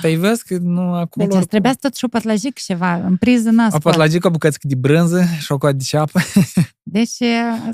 Păi 0.00 0.16
vezi 0.16 0.44
că 0.44 0.58
nu 0.60 0.94
acolo... 0.94 1.26
Deci 1.26 1.44
trebuia 1.44 1.74
totuși 1.80 2.04
o 2.04 2.08
pătlagic 2.08 2.58
ceva, 2.58 2.94
în 2.94 3.16
priză 3.16 3.50
n-a 3.50 3.68
O 3.72 3.78
pătlagică, 3.78 4.26
o 4.26 4.30
bucățică 4.30 4.66
de 4.66 4.74
brânză 4.74 5.24
și 5.40 5.52
o 5.52 5.58
coadă 5.58 5.76
de 5.76 5.84
ceapă. 5.86 6.20
Deci 6.82 7.16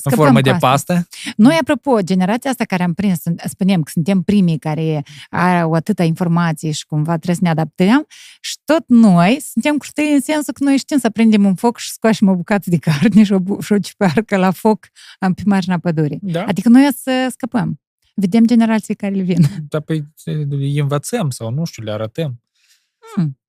În 0.03 0.13
formă 0.15 0.41
de 0.41 0.57
pastă. 0.61 1.07
Noi, 1.37 1.59
apropo, 1.61 2.01
generația 2.01 2.51
asta 2.51 2.65
care 2.65 2.83
am 2.83 2.93
prins, 2.93 3.23
spunem 3.45 3.83
că 3.83 3.91
suntem 3.95 4.23
primii 4.23 4.59
care 4.59 5.05
au 5.31 5.73
atâta 5.73 6.03
informații 6.03 6.73
și 6.73 6.87
cumva 6.87 7.13
trebuie 7.13 7.35
să 7.35 7.41
ne 7.43 7.49
adaptăm 7.49 8.07
și 8.41 8.57
tot 8.65 8.85
noi 8.87 9.39
suntem 9.53 9.77
curtei 9.77 10.15
în 10.15 10.21
sensul 10.21 10.53
că 10.53 10.65
noi 10.65 10.77
știm 10.77 10.99
să 10.99 11.11
prindem 11.11 11.45
un 11.45 11.55
foc 11.55 11.79
și 11.79 11.91
scoașem 11.91 12.29
o 12.29 12.35
bucată 12.35 12.71
de 12.71 12.77
carne 12.77 13.25
și 13.25 13.33
o, 13.33 13.61
și 13.61 13.73
o 13.73 13.79
ciupercă 13.79 14.37
la 14.37 14.51
foc 14.51 14.87
pe 15.19 15.43
marginea 15.45 15.79
pădurii. 15.79 16.19
Da. 16.23 16.45
Adică 16.45 16.69
noi 16.69 16.87
o 16.91 16.95
să 17.03 17.29
scăpăm. 17.31 17.81
Vedem 18.21 18.47
generații 18.47 18.95
care 18.95 19.15
le 19.15 19.23
vin. 19.23 19.43
Da, 19.69 19.81
păi 19.81 20.07
îi 20.49 20.79
învățăm 20.79 21.31
sau 21.31 21.51
nu 21.51 21.65
știu, 21.65 21.83
le 21.83 21.91
arătăm. 21.91 22.43
Hmm. 23.15 23.41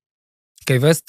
Că 0.64 0.74
vezi, 0.74 1.02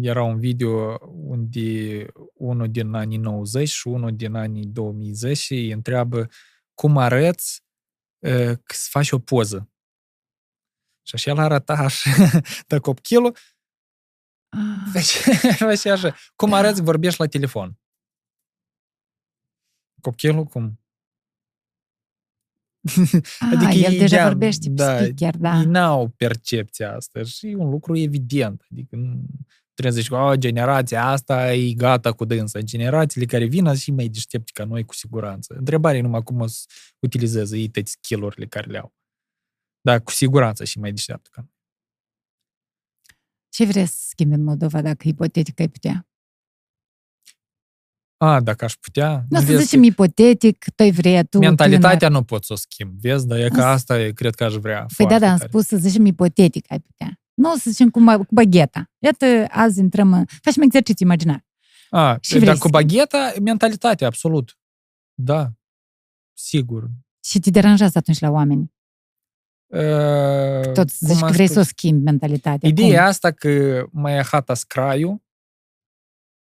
era 0.00 0.22
un 0.22 0.38
video 0.38 0.98
unde 1.12 2.06
unul 2.34 2.70
din 2.70 2.94
anii 2.94 3.18
90 3.18 3.68
și 3.68 3.88
unul 3.88 4.16
din 4.16 4.34
anii 4.34 4.66
2010 4.66 5.54
îi 5.54 5.70
întreabă 5.70 6.28
cum 6.74 6.96
arăți 6.96 7.62
că 8.18 8.74
să 8.74 8.86
faci 8.90 9.10
o 9.10 9.18
poză. 9.18 9.68
Și 11.06 11.14
așa 11.14 11.30
el 11.30 11.38
arăta 11.38 11.72
așa, 11.72 12.10
de 12.68 12.78
copchilul, 12.78 13.36
ah. 14.48 15.90
așa, 15.92 16.14
cum 16.36 16.52
arăți 16.52 16.82
vorbești 16.82 17.20
la 17.20 17.26
telefon? 17.26 17.78
Copchilul 20.00 20.44
cum? 20.44 20.83
adică 23.52 23.66
ah, 23.66 23.82
el 23.82 23.98
deja 23.98 24.26
vorbește 24.26 24.70
da, 24.70 24.96
speaker, 24.96 25.36
da. 25.36 25.58
Ei 25.58 25.64
n-au 25.64 26.08
percepția 26.08 26.94
asta 26.94 27.22
și 27.22 27.46
e 27.46 27.56
un 27.56 27.70
lucru 27.70 27.96
evident. 27.96 28.66
Adică 28.70 28.96
nu 28.96 29.26
trebuie 29.74 29.94
să 29.94 30.00
zici 30.00 30.08
că 30.08 30.16
oh, 30.16 30.38
generația 30.38 31.06
asta 31.06 31.52
e 31.54 31.72
gata 31.72 32.12
cu 32.12 32.24
dânsa. 32.24 32.60
Generațiile 32.60 33.26
care 33.26 33.44
vin 33.44 33.74
și 33.74 33.90
mai 33.90 34.08
deștepte 34.08 34.50
ca 34.54 34.64
noi 34.64 34.84
cu 34.84 34.94
siguranță. 34.94 35.54
Întrebarea 35.58 35.98
e 35.98 36.02
numai 36.02 36.22
cum 36.22 36.40
o 36.40 36.46
să 36.46 36.64
utilizeze 36.98 37.58
ei 37.58 37.68
toate 37.68 37.88
skill-urile 37.88 38.46
care 38.46 38.70
le 38.70 38.78
au. 38.78 38.94
Dar 39.80 40.02
cu 40.02 40.10
siguranță 40.10 40.64
și 40.64 40.78
mai 40.78 40.92
deșteaptă 40.92 41.28
ca 41.32 41.40
noi. 41.40 41.52
Ce 43.48 43.64
vrei 43.64 43.86
să 43.86 43.96
schimbi 44.08 44.34
în 44.34 44.42
Moldova 44.42 44.82
dacă 44.82 45.08
ipotetic 45.08 45.60
ai 45.60 45.68
putea? 45.68 46.08
A, 48.24 48.40
dacă 48.40 48.64
aș 48.64 48.74
putea... 48.74 49.24
Nu 49.28 49.40
să 49.40 49.56
zicem 49.56 49.82
ipotetic, 49.82 50.64
tu 50.74 50.90
vrei 50.90 51.24
tu... 51.24 51.38
Mentalitatea 51.38 51.96
tânăr. 51.96 52.12
nu 52.12 52.22
pot 52.22 52.44
să 52.44 52.52
o 52.52 52.56
schimb, 52.56 52.92
vezi? 53.00 53.26
Dar 53.26 53.38
e 53.38 53.48
că 53.48 53.62
asta 53.62 54.00
e, 54.00 54.10
cred 54.10 54.34
că 54.34 54.44
aș 54.44 54.54
vrea. 54.54 54.86
Păi 54.96 55.06
da, 55.06 55.18
da, 55.18 55.30
am 55.30 55.38
spus 55.38 55.66
să 55.66 55.76
zicem 55.76 56.06
ipotetic 56.06 56.64
ai 56.68 56.80
putea. 56.80 57.20
Nu 57.34 57.56
să 57.56 57.70
zicem 57.70 57.90
cu, 57.90 58.00
cu 58.16 58.34
bagheta. 58.34 58.90
Iată, 58.98 59.46
azi 59.50 59.80
intrăm 59.80 60.12
în... 60.12 60.24
Facem 60.42 60.62
exercițiu 60.62 61.06
imaginar. 61.06 61.44
A, 61.90 62.18
și 62.20 62.38
dar 62.38 62.58
cu 62.58 62.68
bagheta, 62.68 63.32
mentalitatea, 63.42 64.06
absolut. 64.06 64.58
Da, 65.14 65.52
sigur. 66.32 66.90
Și 67.24 67.38
te 67.38 67.50
deranjează 67.50 67.98
atunci 67.98 68.18
la 68.18 68.30
oameni? 68.30 68.72
Uh, 69.66 70.72
Tot 70.72 70.90
zici 70.90 71.18
că 71.18 71.30
vrei 71.30 71.46
spus? 71.46 71.52
să 71.52 71.60
o 71.60 71.62
schimbi 71.62 72.02
mentalitatea. 72.02 72.68
Ideea 72.68 73.00
Cum? 73.00 73.08
asta 73.08 73.30
că 73.30 73.84
mai 73.90 74.22
hata 74.22 74.54
scraiu, 74.54 75.22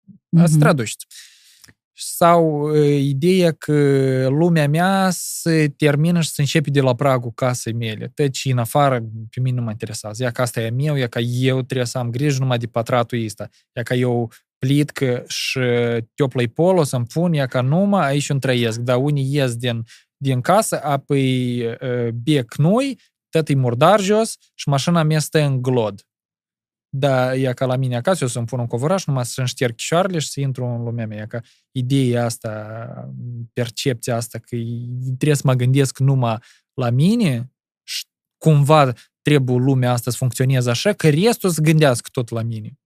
mm-hmm. 0.05 0.43
asta 0.43 0.59
traduceți. 0.59 1.07
Sau 1.99 2.75
ideea 2.87 3.53
că 3.53 4.27
lumea 4.29 4.69
mea 4.69 5.09
se 5.13 5.73
termină 5.77 6.21
și 6.21 6.31
se 6.31 6.41
începe 6.41 6.71
de 6.71 6.81
la 6.81 6.95
pragul 6.95 7.33
casei 7.35 7.73
mele. 7.73 8.13
Deci, 8.15 8.45
în 8.45 8.59
afară, 8.59 9.01
pe 9.31 9.41
mine 9.41 9.57
nu 9.57 9.63
mă 9.63 9.71
interesează. 9.71 10.23
Ia 10.23 10.31
că 10.31 10.43
asta 10.43 10.61
e 10.61 10.71
meu, 10.71 10.95
ia 10.97 11.07
că 11.07 11.19
eu 11.19 11.63
trebuie 11.63 11.87
să 11.87 11.99
am 11.99 12.11
grijă 12.11 12.39
numai 12.39 12.59
de 12.59 12.67
pătratul 12.67 13.25
ăsta. 13.25 13.49
Ia 13.77 13.83
că 13.83 13.95
eu 13.95 14.33
plitcă 14.59 15.25
și 15.27 15.61
teplă 16.15 16.43
polo 16.55 16.83
să-mi 16.83 17.07
pun, 17.07 17.33
ia 17.33 17.47
că 17.47 17.61
numai 17.61 18.07
aici 18.07 18.29
îmi 18.29 18.41
trăiesc. 18.41 18.79
Dar 18.79 18.97
unii 18.97 19.35
ies 19.35 19.57
din, 19.57 19.85
din 20.17 20.41
casă, 20.41 20.83
apoi 20.83 21.63
bec 22.15 22.55
noi, 22.55 22.99
tot 23.29 23.49
e 23.49 23.55
murdar 23.55 24.01
jos 24.01 24.37
și 24.55 24.69
mașina 24.69 25.03
mea 25.03 25.19
stă 25.19 25.39
în 25.39 25.63
glod. 25.63 26.01
Da, 26.99 27.35
e 27.35 27.53
ca 27.53 27.67
la 27.67 27.77
mine 27.77 27.97
acasă, 27.97 28.19
eu 28.23 28.29
să-mi 28.29 28.47
pun 28.47 28.59
un 28.59 28.67
covoraș, 28.67 29.05
numai 29.05 29.25
să-mi 29.25 29.47
șterg 29.47 29.75
chișoarele 29.75 30.19
și 30.19 30.29
să 30.29 30.41
intru 30.41 30.65
în 30.65 30.83
lumea 30.83 31.07
mea. 31.07 31.27
Ca 31.27 31.41
ideea 31.71 32.25
asta, 32.25 32.51
percepția 33.53 34.17
asta, 34.17 34.39
că 34.39 34.57
trebuie 35.05 35.35
să 35.35 35.43
mă 35.45 35.55
gândesc 35.55 35.99
numai 35.99 36.39
la 36.75 36.91
mine 36.91 37.53
și 37.83 38.05
cumva 38.37 38.93
trebuie 39.23 39.57
lumea 39.57 39.93
asta 39.93 40.11
să 40.11 40.17
funcționeze 40.17 40.71
așa, 40.71 40.93
că 40.93 41.09
restul 41.09 41.51
să 41.51 41.61
gândească 41.61 42.09
tot 42.13 42.29
la 42.29 42.43
mine. 42.43 42.79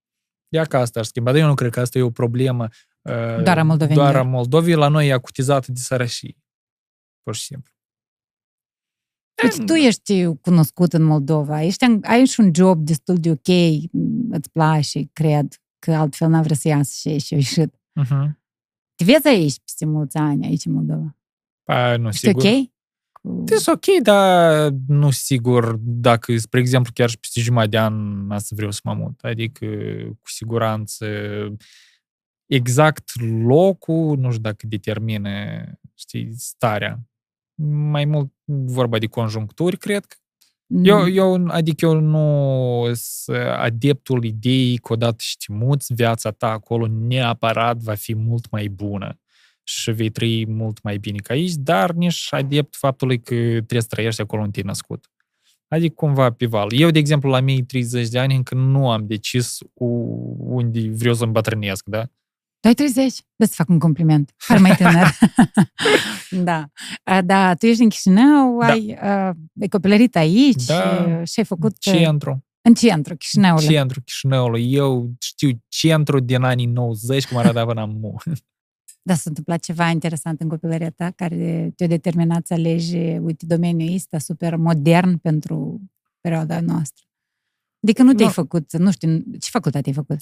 Ia 0.48 0.64
ca 0.64 0.78
asta 0.78 0.98
ar 0.98 1.04
schimba, 1.04 1.32
dar 1.32 1.40
eu 1.40 1.46
nu 1.46 1.54
cred 1.54 1.70
că 1.70 1.80
asta 1.80 1.98
e 1.98 2.02
o 2.02 2.10
problemă 2.10 2.68
uh, 3.02 3.42
doar 3.42 3.58
a 3.58 3.62
Moldovei. 3.62 3.94
Doar 3.94 4.16
a 4.16 4.22
Moldovei, 4.22 4.74
la 4.74 4.88
noi 4.88 5.08
e 5.08 5.12
acutizată 5.12 5.72
de 5.72 5.80
sărășie. 5.80 6.36
Pur 7.22 7.34
și 7.34 7.42
simplu. 7.42 7.72
Deci 9.34 9.64
tu 9.66 9.72
ești 9.72 10.24
cunoscut 10.40 10.92
în 10.92 11.02
Moldova, 11.02 11.62
ești, 11.62 11.84
ai 12.02 12.24
și 12.24 12.40
un 12.40 12.50
job 12.54 12.84
destul 12.84 13.16
de 13.16 13.30
ok, 13.30 13.48
îți 14.30 14.50
place, 14.52 15.08
cred, 15.12 15.60
că 15.78 15.92
altfel 15.92 16.28
n-a 16.28 16.42
vrut 16.42 16.56
să 16.56 16.68
iasă 16.68 16.92
și 16.94 17.08
ești 17.08 17.34
ieșit. 17.34 17.74
Uh-huh. 17.74 18.38
Te 18.94 19.04
vezi 19.04 19.28
aici 19.28 19.58
peste 19.64 19.86
mulți 19.86 20.16
ani, 20.16 20.46
aici 20.46 20.64
în 20.64 20.72
Moldova? 20.72 21.16
Pa, 21.64 21.96
nu, 21.96 22.08
ești 22.08 22.26
sigur. 22.26 22.44
ok? 22.44 22.70
Cu... 23.12 23.44
Este 23.48 23.70
ok, 23.70 24.02
dar 24.02 24.70
nu 24.86 25.10
sigur 25.10 25.76
dacă, 25.80 26.36
spre 26.36 26.60
exemplu, 26.60 26.92
chiar 26.94 27.08
și 27.08 27.18
peste 27.18 27.40
jumătate 27.40 27.70
de 27.70 27.78
an 27.78 28.38
să 28.38 28.54
vreau 28.54 28.70
să 28.70 28.80
mă 28.84 28.94
mut. 28.94 29.20
Adică, 29.20 29.66
cu 30.20 30.28
siguranță, 30.28 31.06
exact 32.46 33.10
locul, 33.42 34.18
nu 34.18 34.30
știu 34.30 34.42
dacă 34.42 34.66
determină, 34.66 35.30
știi, 35.94 36.32
starea 36.36 37.09
mai 37.68 38.04
mult 38.04 38.32
vorba 38.44 38.98
de 38.98 39.06
conjuncturi, 39.06 39.76
cred 39.76 40.04
că. 40.04 40.16
Eu, 40.72 41.00
mm. 41.00 41.16
eu, 41.16 41.46
adică 41.48 41.86
eu 41.86 42.00
nu 42.00 42.90
sunt 42.94 43.36
adeptul 43.36 44.24
ideii 44.24 44.76
că 44.76 44.92
odată 44.92 45.16
știmuți, 45.18 45.94
viața 45.94 46.30
ta 46.30 46.50
acolo 46.50 46.86
neapărat 46.86 47.76
va 47.76 47.94
fi 47.94 48.14
mult 48.14 48.50
mai 48.50 48.68
bună 48.68 49.18
și 49.62 49.90
vei 49.90 50.10
trăi 50.10 50.46
mult 50.46 50.82
mai 50.82 50.98
bine 50.98 51.18
ca 51.18 51.34
aici, 51.34 51.52
dar 51.54 51.90
nici 51.90 52.28
adept 52.30 52.76
faptului 52.76 53.20
că 53.20 53.34
trebuie 53.34 53.80
să 53.80 53.86
trăiești 53.86 54.20
acolo 54.20 54.42
unde 54.42 54.60
te 54.60 54.66
născut. 54.66 55.10
Adică 55.68 55.94
cumva 55.94 56.32
pe 56.32 56.46
val. 56.46 56.72
Eu, 56.72 56.90
de 56.90 56.98
exemplu, 56.98 57.30
la 57.30 57.40
mei 57.40 57.62
30 57.62 58.08
de 58.08 58.18
ani 58.18 58.34
încă 58.34 58.54
nu 58.54 58.90
am 58.90 59.06
decis 59.06 59.58
unde 60.38 60.88
vreau 60.88 61.14
să 61.14 61.24
îmbătrânesc, 61.24 61.84
da? 61.84 62.10
Tu 62.60 62.68
ai 62.68 62.74
30? 62.74 63.12
Să 63.36 63.52
fac 63.54 63.68
un 63.68 63.78
compliment. 63.78 64.34
Par 64.48 64.58
mai 64.58 64.76
tânăr. 64.76 65.18
da. 66.48 66.68
Da, 67.24 67.54
tu 67.54 67.66
ești 67.66 67.78
din 67.78 67.88
Chișinău, 67.88 68.58
da. 68.60 68.66
ai, 68.66 68.98
uh, 69.02 69.36
ai 69.60 69.68
copilărit 69.68 70.16
aici 70.16 70.64
da. 70.64 71.24
și 71.24 71.38
ai 71.38 71.44
făcut... 71.44 71.78
Centru. 71.78 72.44
În 72.62 72.74
centru 72.74 73.16
Chișinăului. 73.16 73.66
Centru 73.66 74.00
Chișinăului. 74.00 74.72
Eu 74.72 75.12
știu 75.20 75.50
centru 75.68 76.20
din 76.20 76.42
anii 76.42 76.66
90, 76.66 77.26
cum 77.26 77.36
arăta 77.36 77.64
până 77.64 77.80
am 77.80 78.00
Da, 79.02 79.14
s-a 79.14 79.22
întâmplat 79.24 79.60
ceva 79.60 79.88
interesant 79.88 80.40
în 80.40 80.48
copilăria 80.48 80.90
ta 80.90 81.10
care 81.10 81.72
te-a 81.76 81.86
determinat 81.86 82.46
să 82.46 82.54
alegi, 82.54 82.96
uite, 82.96 83.46
domeniul 83.46 83.94
ăsta 83.94 84.18
super 84.18 84.56
modern 84.56 85.16
pentru 85.16 85.80
perioada 86.20 86.60
noastră. 86.60 87.04
Adică 87.82 88.02
nu 88.02 88.12
te-ai 88.12 88.26
no. 88.26 88.32
făcut, 88.32 88.76
nu 88.76 88.90
știu, 88.90 89.22
ce 89.38 89.50
facultate 89.50 89.88
ai 89.88 89.94
făcut? 89.94 90.16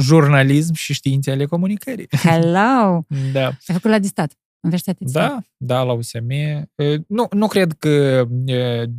Jurnalism 0.00 0.72
și 0.72 0.92
științe 0.92 1.30
ale 1.30 1.44
comunicării. 1.44 2.08
Hello! 2.22 3.06
da. 3.32 3.46
Ai 3.46 3.74
făcut 3.74 3.90
la 3.90 3.98
distat. 3.98 4.32
Universitatea 4.64 5.06
Da, 5.12 5.38
da, 5.56 5.82
la 5.82 5.92
USM. 5.92 6.26
Nu, 7.06 7.26
nu 7.30 7.46
cred 7.46 7.72
că 7.78 8.24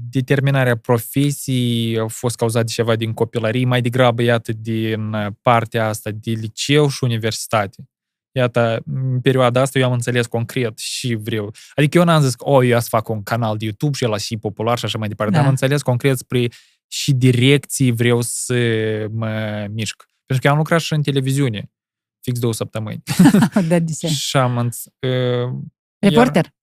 determinarea 0.09 0.77
profesiei 0.77 1.99
a 1.99 2.07
fost 2.07 2.35
cauzată 2.35 2.65
de 2.65 2.71
ceva 2.71 2.95
din 2.95 3.13
copilărie, 3.13 3.65
mai 3.65 3.81
degrabă, 3.81 4.21
iată, 4.21 4.51
din 4.53 5.15
partea 5.41 5.87
asta 5.87 6.09
de 6.13 6.31
liceu 6.31 6.87
și 6.87 7.03
universitate. 7.03 7.89
Iată, 8.31 8.81
în 8.85 9.19
perioada 9.21 9.61
asta 9.61 9.79
eu 9.79 9.85
am 9.85 9.91
înțeles 9.91 10.25
concret 10.25 10.77
și 10.77 11.15
vreau. 11.15 11.53
Adică 11.75 11.97
eu 11.97 12.03
n-am 12.03 12.21
zis 12.21 12.35
că, 12.35 12.49
oh, 12.49 12.67
eu 12.67 12.79
să 12.79 12.87
fac 12.89 13.09
un 13.09 13.23
canal 13.23 13.57
de 13.57 13.65
YouTube 13.65 13.97
și 13.97 14.03
el 14.03 14.17
și 14.17 14.37
popular 14.37 14.77
și 14.77 14.85
așa 14.85 14.97
mai 14.97 15.07
departe, 15.07 15.31
da. 15.31 15.37
dar 15.37 15.47
am 15.47 15.53
înțeles 15.53 15.81
concret 15.81 16.17
spre 16.17 16.47
și 16.87 17.13
direcții 17.13 17.91
vreau 17.91 18.21
să 18.21 18.55
mă 19.11 19.65
mișc. 19.71 20.05
Pentru 20.26 20.46
că 20.46 20.48
am 20.48 20.56
lucrat 20.56 20.80
și 20.80 20.92
în 20.92 21.02
televiziune, 21.02 21.70
fix 22.20 22.38
două 22.38 22.52
săptămâni. 22.52 23.02
da, 23.68 23.78
de 23.78 23.92
ce? 23.98 24.08
și 24.08 24.36
am 24.36 24.58
înț... 24.58 24.84
Uh, 24.84 25.52
Reporter? 25.98 26.54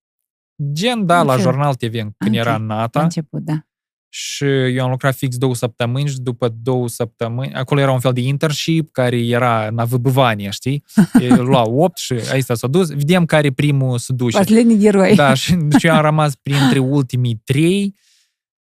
Gen, 0.73 1.05
da, 1.05 1.23
la 1.23 1.37
Jurnal 1.37 1.75
TV, 1.75 1.91
când 1.91 2.15
okay. 2.21 2.35
era 2.35 2.57
Nata. 2.57 3.01
început, 3.01 3.41
da. 3.41 3.61
Și 4.09 4.45
eu 4.45 4.83
am 4.83 4.89
lucrat 4.89 5.15
fix 5.15 5.37
două 5.37 5.55
săptămâni 5.55 6.07
și 6.07 6.19
după 6.19 6.49
două 6.49 6.87
săptămâni, 6.87 7.53
acolo 7.53 7.79
era 7.79 7.91
un 7.91 7.99
fel 7.99 8.13
de 8.13 8.21
internship 8.21 8.91
care 8.91 9.17
era 9.17 9.69
na 9.69 9.85
vâbâvania, 9.85 10.49
știi? 10.49 10.83
Lua 11.37 11.61
opt 11.61 11.97
și 11.97 12.13
aici 12.31 12.43
s-a 12.43 12.67
dus. 12.67 12.89
Vedem 12.89 13.25
care 13.25 13.51
primul 13.51 13.97
se 13.97 14.13
duce. 14.13 14.37
Последний 14.37 14.77
герой. 14.77 15.15
Da, 15.15 15.33
și 15.33 15.55
deci 15.55 15.83
eu 15.83 15.93
am 15.93 16.01
rămas 16.01 16.35
printre 16.35 16.79
ultimii 16.79 17.41
trei 17.43 17.95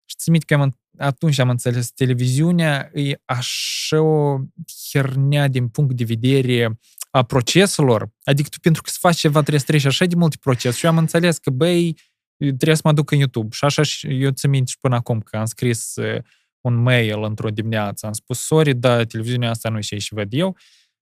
și 0.05 0.16
ți 0.18 0.39
că 0.45 0.53
am 0.53 0.78
atunci 1.01 1.38
am 1.38 1.48
înțeles, 1.48 1.90
televiziunea 1.90 2.90
e 2.94 3.20
așa 3.24 4.01
o 4.01 4.38
hernea 4.90 5.48
din 5.48 5.68
punct 5.68 5.96
de 5.96 6.05
vedere 6.05 6.78
a 7.11 7.22
proceselor. 7.22 8.11
Adică 8.22 8.48
tu 8.48 8.59
pentru 8.61 8.82
că 8.82 8.90
să 8.90 8.96
faci 9.01 9.16
ceva 9.16 9.38
trebuie 9.40 9.61
să 9.61 9.66
treci 9.66 9.84
așa 9.84 10.05
de 10.05 10.14
multe 10.14 10.36
procese. 10.40 10.76
Și 10.76 10.84
eu 10.84 10.90
am 10.90 10.98
înțeles 10.98 11.38
că, 11.38 11.51
băi, 11.51 11.96
trebuie 12.36 12.74
să 12.74 12.82
mă 12.84 12.92
duc 12.92 13.11
în 13.11 13.18
YouTube. 13.18 13.48
Și 13.51 13.64
așa 13.64 13.82
eu 14.03 14.30
ți 14.30 14.46
minte 14.46 14.70
și 14.70 14.78
până 14.80 14.94
acum 14.94 15.20
că 15.20 15.36
am 15.36 15.44
scris 15.44 15.94
un 16.61 16.74
mail 16.74 17.22
într-o 17.22 17.48
dimineață. 17.48 18.07
Am 18.07 18.12
spus, 18.12 18.40
sorry, 18.40 18.74
da, 18.74 19.05
televiziunea 19.05 19.51
asta 19.51 19.68
nu 19.68 19.78
e 19.78 19.98
și 19.98 20.14
văd 20.14 20.32
eu. 20.32 20.57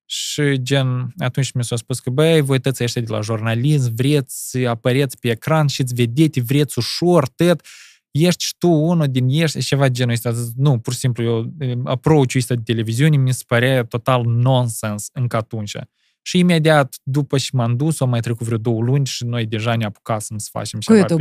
Și 0.05 0.63
gen, 0.63 1.13
atunci 1.19 1.53
mi 1.53 1.65
s-a 1.65 1.77
spus 1.77 2.01
că, 2.01 2.11
băi, 2.11 2.41
voi 2.41 2.59
tăți 2.59 2.83
ăștia 2.83 3.03
de 3.03 3.13
la 3.13 3.21
jurnalism, 3.21 3.95
vreți 3.95 4.51
să 4.51 4.59
apăreți 4.69 5.19
pe 5.19 5.31
ecran 5.31 5.67
și 5.67 5.85
ți 5.85 5.95
vedeți, 5.95 6.41
vreți 6.41 6.79
ușor, 6.79 7.29
tăt 7.29 7.67
ești 8.11 8.45
tu 8.59 8.69
unul 8.69 9.07
din 9.07 9.29
ești, 9.29 9.61
ceva 9.61 9.89
genul 9.89 10.13
ăsta. 10.13 10.33
Nu, 10.57 10.79
pur 10.79 10.93
și 10.93 10.99
simplu, 10.99 11.25
eu, 11.25 11.53
approach-ul 11.85 12.41
ăsta 12.41 12.55
de 12.55 12.63
televiziune 12.65 13.17
mi 13.17 13.33
se 13.33 13.43
părea 13.47 13.85
total 13.85 14.25
nonsens 14.25 15.09
încă 15.13 15.37
atunci. 15.37 15.77
Și 16.23 16.39
imediat, 16.39 16.97
după 17.03 17.39
ce 17.39 17.49
m-am 17.53 17.77
dus, 17.77 18.01
au 18.01 18.09
mai 18.09 18.21
trecut 18.21 18.47
vreo 18.47 18.59
două 18.59 18.83
luni 18.83 19.07
și 19.07 19.25
noi 19.25 19.47
deja 19.47 19.77
ne 19.77 19.85
apucasem 19.85 20.39
să 20.39 20.49
facem 20.53 20.81
ceva 20.81 21.05
pe, 21.05 21.15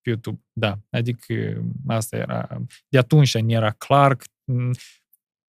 pe 0.00 0.10
YouTube. 0.10 0.40
Da, 0.52 0.78
adică 0.90 1.62
asta 1.86 2.16
era, 2.16 2.48
de 2.88 2.98
atunci 2.98 3.38
ne 3.38 3.52
era 3.52 3.70
clar 3.70 4.16
că 4.16 4.24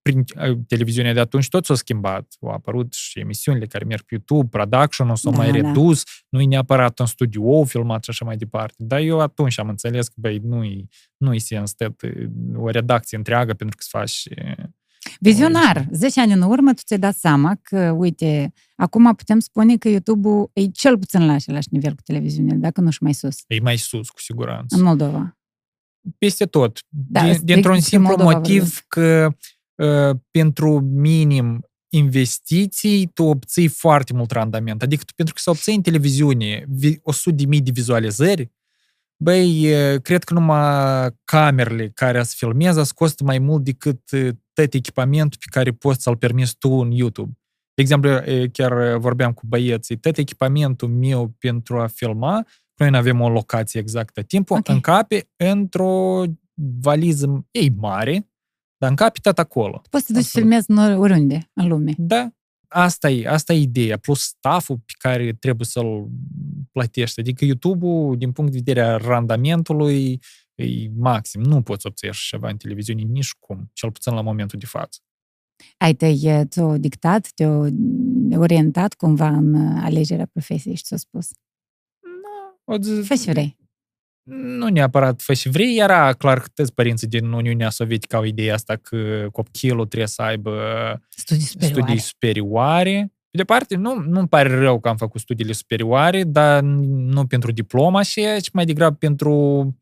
prin 0.03 0.23
televiziunea 0.67 1.13
de 1.13 1.19
atunci 1.19 1.47
tot 1.47 1.65
s-a 1.65 1.75
schimbat. 1.75 2.35
Au 2.41 2.49
apărut 2.49 2.93
și 2.93 3.19
emisiunile 3.19 3.65
care 3.65 3.85
merg 3.85 4.01
pe 4.01 4.15
YouTube, 4.15 4.57
production-ul 4.57 5.15
s-a 5.15 5.29
da, 5.29 5.37
mai 5.37 5.51
da. 5.51 5.55
redus, 5.55 6.03
nu 6.29 6.41
e 6.41 6.45
neapărat 6.45 6.99
în 6.99 7.05
studio 7.05 7.63
filmat 7.63 8.03
și 8.03 8.09
așa 8.09 8.25
mai 8.25 8.37
departe. 8.37 8.75
Dar 8.77 8.99
eu 8.99 9.19
atunci 9.19 9.59
am 9.59 9.69
înțeles 9.69 10.07
că, 10.07 10.13
băi, 10.17 10.37
nu-i, 10.37 10.89
nu-i 11.17 11.39
sens 11.39 11.73
de 11.73 11.93
o 12.55 12.69
redacție 12.69 13.17
întreagă 13.17 13.53
pentru 13.53 13.77
că 13.77 13.83
să 13.83 13.97
faci 13.97 14.27
Vizionar, 15.19 15.87
10 15.91 16.19
ani 16.21 16.33
în 16.33 16.41
urmă 16.41 16.73
tu 16.73 16.81
ți-ai 16.85 16.99
dat 16.99 17.15
seama 17.15 17.59
că, 17.61 17.89
uite, 17.89 18.53
acum 18.75 19.15
putem 19.15 19.39
spune 19.39 19.77
că 19.77 19.89
YouTube-ul 19.89 20.49
e 20.53 20.67
cel 20.67 20.97
puțin 20.97 21.25
la 21.25 21.33
același 21.33 21.67
nivel 21.71 21.95
cu 21.95 22.01
televiziunea, 22.01 22.55
dacă 22.55 22.81
nu 22.81 22.89
și 22.89 23.03
mai 23.03 23.13
sus. 23.13 23.35
E 23.47 23.59
mai 23.59 23.77
sus, 23.77 24.09
cu 24.09 24.19
siguranță. 24.19 24.75
În 24.75 24.83
Moldova. 24.83 25.37
Peste 26.17 26.45
tot. 26.45 26.79
Da, 26.89 27.23
Din, 27.23 27.39
dintr-un 27.43 27.79
simplu 27.79 28.07
Moldova, 28.07 28.31
motiv 28.31 28.79
că 28.87 29.25
Ă, 29.25 29.35
pentru 30.31 30.79
minim 30.79 31.67
investiții, 31.89 33.07
tu 33.07 33.23
obții 33.23 33.67
foarte 33.67 34.13
mult 34.13 34.31
randament. 34.31 34.81
Adică 34.81 35.03
tu, 35.03 35.13
pentru 35.15 35.33
că 35.33 35.39
să 35.43 35.49
obții 35.49 35.75
în 35.75 35.81
televiziune 35.81 36.65
100 37.01 37.35
de 37.35 37.45
mii 37.45 37.61
de 37.61 37.71
vizualizări, 37.73 38.51
băi, 39.23 39.69
cred 40.01 40.23
că 40.23 40.33
numai 40.33 41.09
camerele 41.23 41.89
care 41.89 42.23
să 42.23 42.33
filmeze 42.37 42.83
să 42.83 42.91
costă 42.95 43.23
mai 43.23 43.39
mult 43.39 43.63
decât 43.63 44.01
tot 44.53 44.73
echipamentul 44.73 45.39
pe 45.39 45.59
care 45.59 45.71
poți 45.71 46.03
să-l 46.03 46.17
permiți 46.17 46.55
tu 46.57 46.69
în 46.69 46.91
YouTube. 46.91 47.31
De 47.73 47.81
exemplu, 47.81 48.09
chiar 48.51 48.97
vorbeam 48.97 49.33
cu 49.33 49.41
băieții, 49.47 49.97
tot 49.97 50.17
echipamentul 50.17 50.87
meu 50.87 51.35
pentru 51.39 51.79
a 51.79 51.87
filma, 51.87 52.45
noi 52.75 52.89
nu 52.89 52.97
avem 52.97 53.21
o 53.21 53.29
locație 53.29 53.79
exactă. 53.79 54.21
Timpul 54.21 54.57
okay. 54.57 54.75
încape 54.75 55.29
într-o 55.35 56.23
valiză 56.81 57.47
ei 57.51 57.73
mare, 57.77 58.29
dar 58.83 58.91
în 58.91 59.09
tot 59.21 59.39
acolo. 59.39 59.81
Poți 59.89 60.05
să 60.05 60.11
te 60.11 60.17
duci 60.19 60.27
să 60.27 60.39
filmezi 60.39 60.71
oriunde 60.71 61.49
în 61.53 61.67
lume. 61.67 61.93
Da. 61.97 62.31
asta 62.67 63.09
e, 63.09 63.27
asta 63.27 63.53
e 63.53 63.59
ideea, 63.59 63.97
plus 63.97 64.21
stafful 64.21 64.75
pe 64.75 64.93
care 64.97 65.33
trebuie 65.33 65.67
să-l 65.67 66.07
plătești. 66.71 67.19
Adică 67.19 67.45
YouTube-ul, 67.45 68.17
din 68.17 68.31
punct 68.31 68.51
de 68.51 68.57
vedere 68.57 68.81
a 68.81 68.97
randamentului, 68.97 70.19
e 70.55 70.89
maxim. 70.95 71.41
Nu 71.41 71.61
poți 71.61 71.87
obține 71.87 72.11
ceva 72.13 72.49
în 72.49 72.57
televiziune 72.57 73.01
nici 73.01 73.33
cum, 73.39 73.69
cel 73.73 73.91
puțin 73.91 74.13
la 74.13 74.21
momentul 74.21 74.59
de 74.59 74.65
față. 74.65 74.99
Ai 75.77 75.93
te 75.93 76.13
ți-o 76.45 76.77
dictat, 76.77 77.29
te-o 77.35 77.65
orientat 78.35 78.93
cumva 78.93 79.27
în 79.27 79.55
alegerea 79.77 80.25
profesiei 80.31 80.75
și 80.75 80.83
ți-o 80.83 80.97
spus? 80.97 81.29
Nu. 82.65 82.77
No, 82.77 83.03
Fă 83.03 83.13
și 83.13 83.29
vrei 83.29 83.62
nu 84.23 84.67
neapărat 84.67 85.21
fă 85.21 85.33
și 85.33 85.49
vrei, 85.49 85.77
era 85.77 86.13
clar 86.13 86.39
că 86.39 86.47
toți 86.53 86.73
părinții 86.73 87.07
din 87.07 87.31
Uniunea 87.31 87.69
Sovietică 87.69 88.15
au 88.15 88.23
ideea 88.23 88.53
asta 88.53 88.75
că 88.75 89.27
copilul 89.31 89.85
trebuie 89.85 90.07
să 90.07 90.21
aibă 90.21 90.51
studii 91.09 91.43
superioare. 91.45 91.81
Studii 91.81 91.99
superioare. 91.99 93.11
Pe 93.29 93.37
de 93.37 93.43
parte, 93.43 93.75
nu, 93.75 93.99
nu-mi 93.99 94.27
pare 94.27 94.59
rău 94.59 94.79
că 94.79 94.89
am 94.89 94.97
făcut 94.97 95.21
studiile 95.21 95.51
superioare, 95.51 96.23
dar 96.23 96.61
nu 96.61 97.25
pentru 97.25 97.51
diploma 97.51 98.01
și 98.01 98.25
ci 98.41 98.51
mai 98.51 98.65
degrabă 98.65 98.95
pentru 98.95 99.75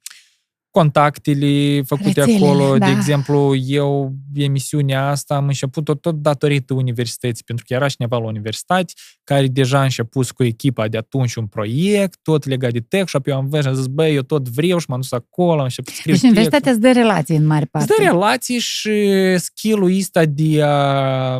contactele 0.71 1.81
făcute 1.81 2.23
Rețele, 2.23 2.45
acolo. 2.45 2.77
Da. 2.77 2.85
De 2.85 2.91
exemplu, 2.91 3.55
eu, 3.55 4.13
emisiunea 4.33 5.07
asta 5.07 5.35
am 5.35 5.47
început-o 5.47 5.95
tot 5.95 6.15
datorită 6.15 6.73
universității, 6.73 7.43
pentru 7.43 7.65
că 7.67 7.73
era 7.73 7.87
cineva 7.87 8.17
la 8.17 8.25
universitate 8.25 8.93
care 9.23 9.47
deja 9.47 9.79
a 9.79 9.83
început 9.83 10.31
cu 10.31 10.43
echipa 10.43 10.87
de 10.87 10.97
atunci 10.97 11.35
un 11.35 11.47
proiect, 11.47 12.19
tot 12.21 12.45
legat 12.45 12.71
de 12.71 12.79
tech 12.79 13.07
și 13.07 13.15
apoi 13.15 13.33
am 13.33 13.47
văzut 13.47 13.63
și 13.63 13.69
am 13.69 13.75
zis, 13.75 13.87
băi, 13.87 14.15
eu 14.15 14.21
tot 14.21 14.49
vreau 14.49 14.77
și 14.77 14.85
m-am 14.89 14.99
dus 14.99 15.11
acolo, 15.11 15.57
am 15.57 15.63
început 15.63 15.93
să 15.93 15.99
scriu 15.99 16.13
Deci 16.13 16.23
universitatea 16.23 16.71
îți 16.71 16.81
dă 16.81 16.91
relații 16.91 17.35
în 17.35 17.45
mare 17.45 17.65
parte. 17.65 17.87
Îți 17.91 18.01
dă 18.01 18.07
relații 18.09 18.59
și 18.59 19.09
skill-ul 19.37 19.97
ăsta 19.97 20.25
de 20.25 20.63
a 20.63 21.39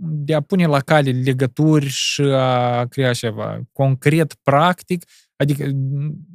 de 0.00 0.34
a 0.34 0.40
pune 0.40 0.66
la 0.66 0.80
cale 0.80 1.10
legături 1.10 1.86
și 1.86 2.22
a 2.22 2.86
crea 2.86 3.12
ceva 3.12 3.60
concret, 3.72 4.34
practic, 4.42 5.04
Adică 5.40 5.70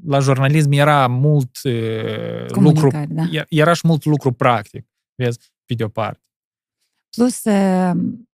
la 0.05 0.19
jurnalism 0.19 0.71
era 0.71 1.07
mult 1.07 1.63
lucru, 2.49 2.89
da. 3.09 3.23
era 3.49 3.73
și 3.73 3.87
mult 3.87 4.05
lucru 4.05 4.31
practic, 4.31 4.85
vezi, 5.15 5.39
pe 5.65 5.73
de-o 5.73 5.87
parte. 5.87 6.27
Plus, 7.15 7.41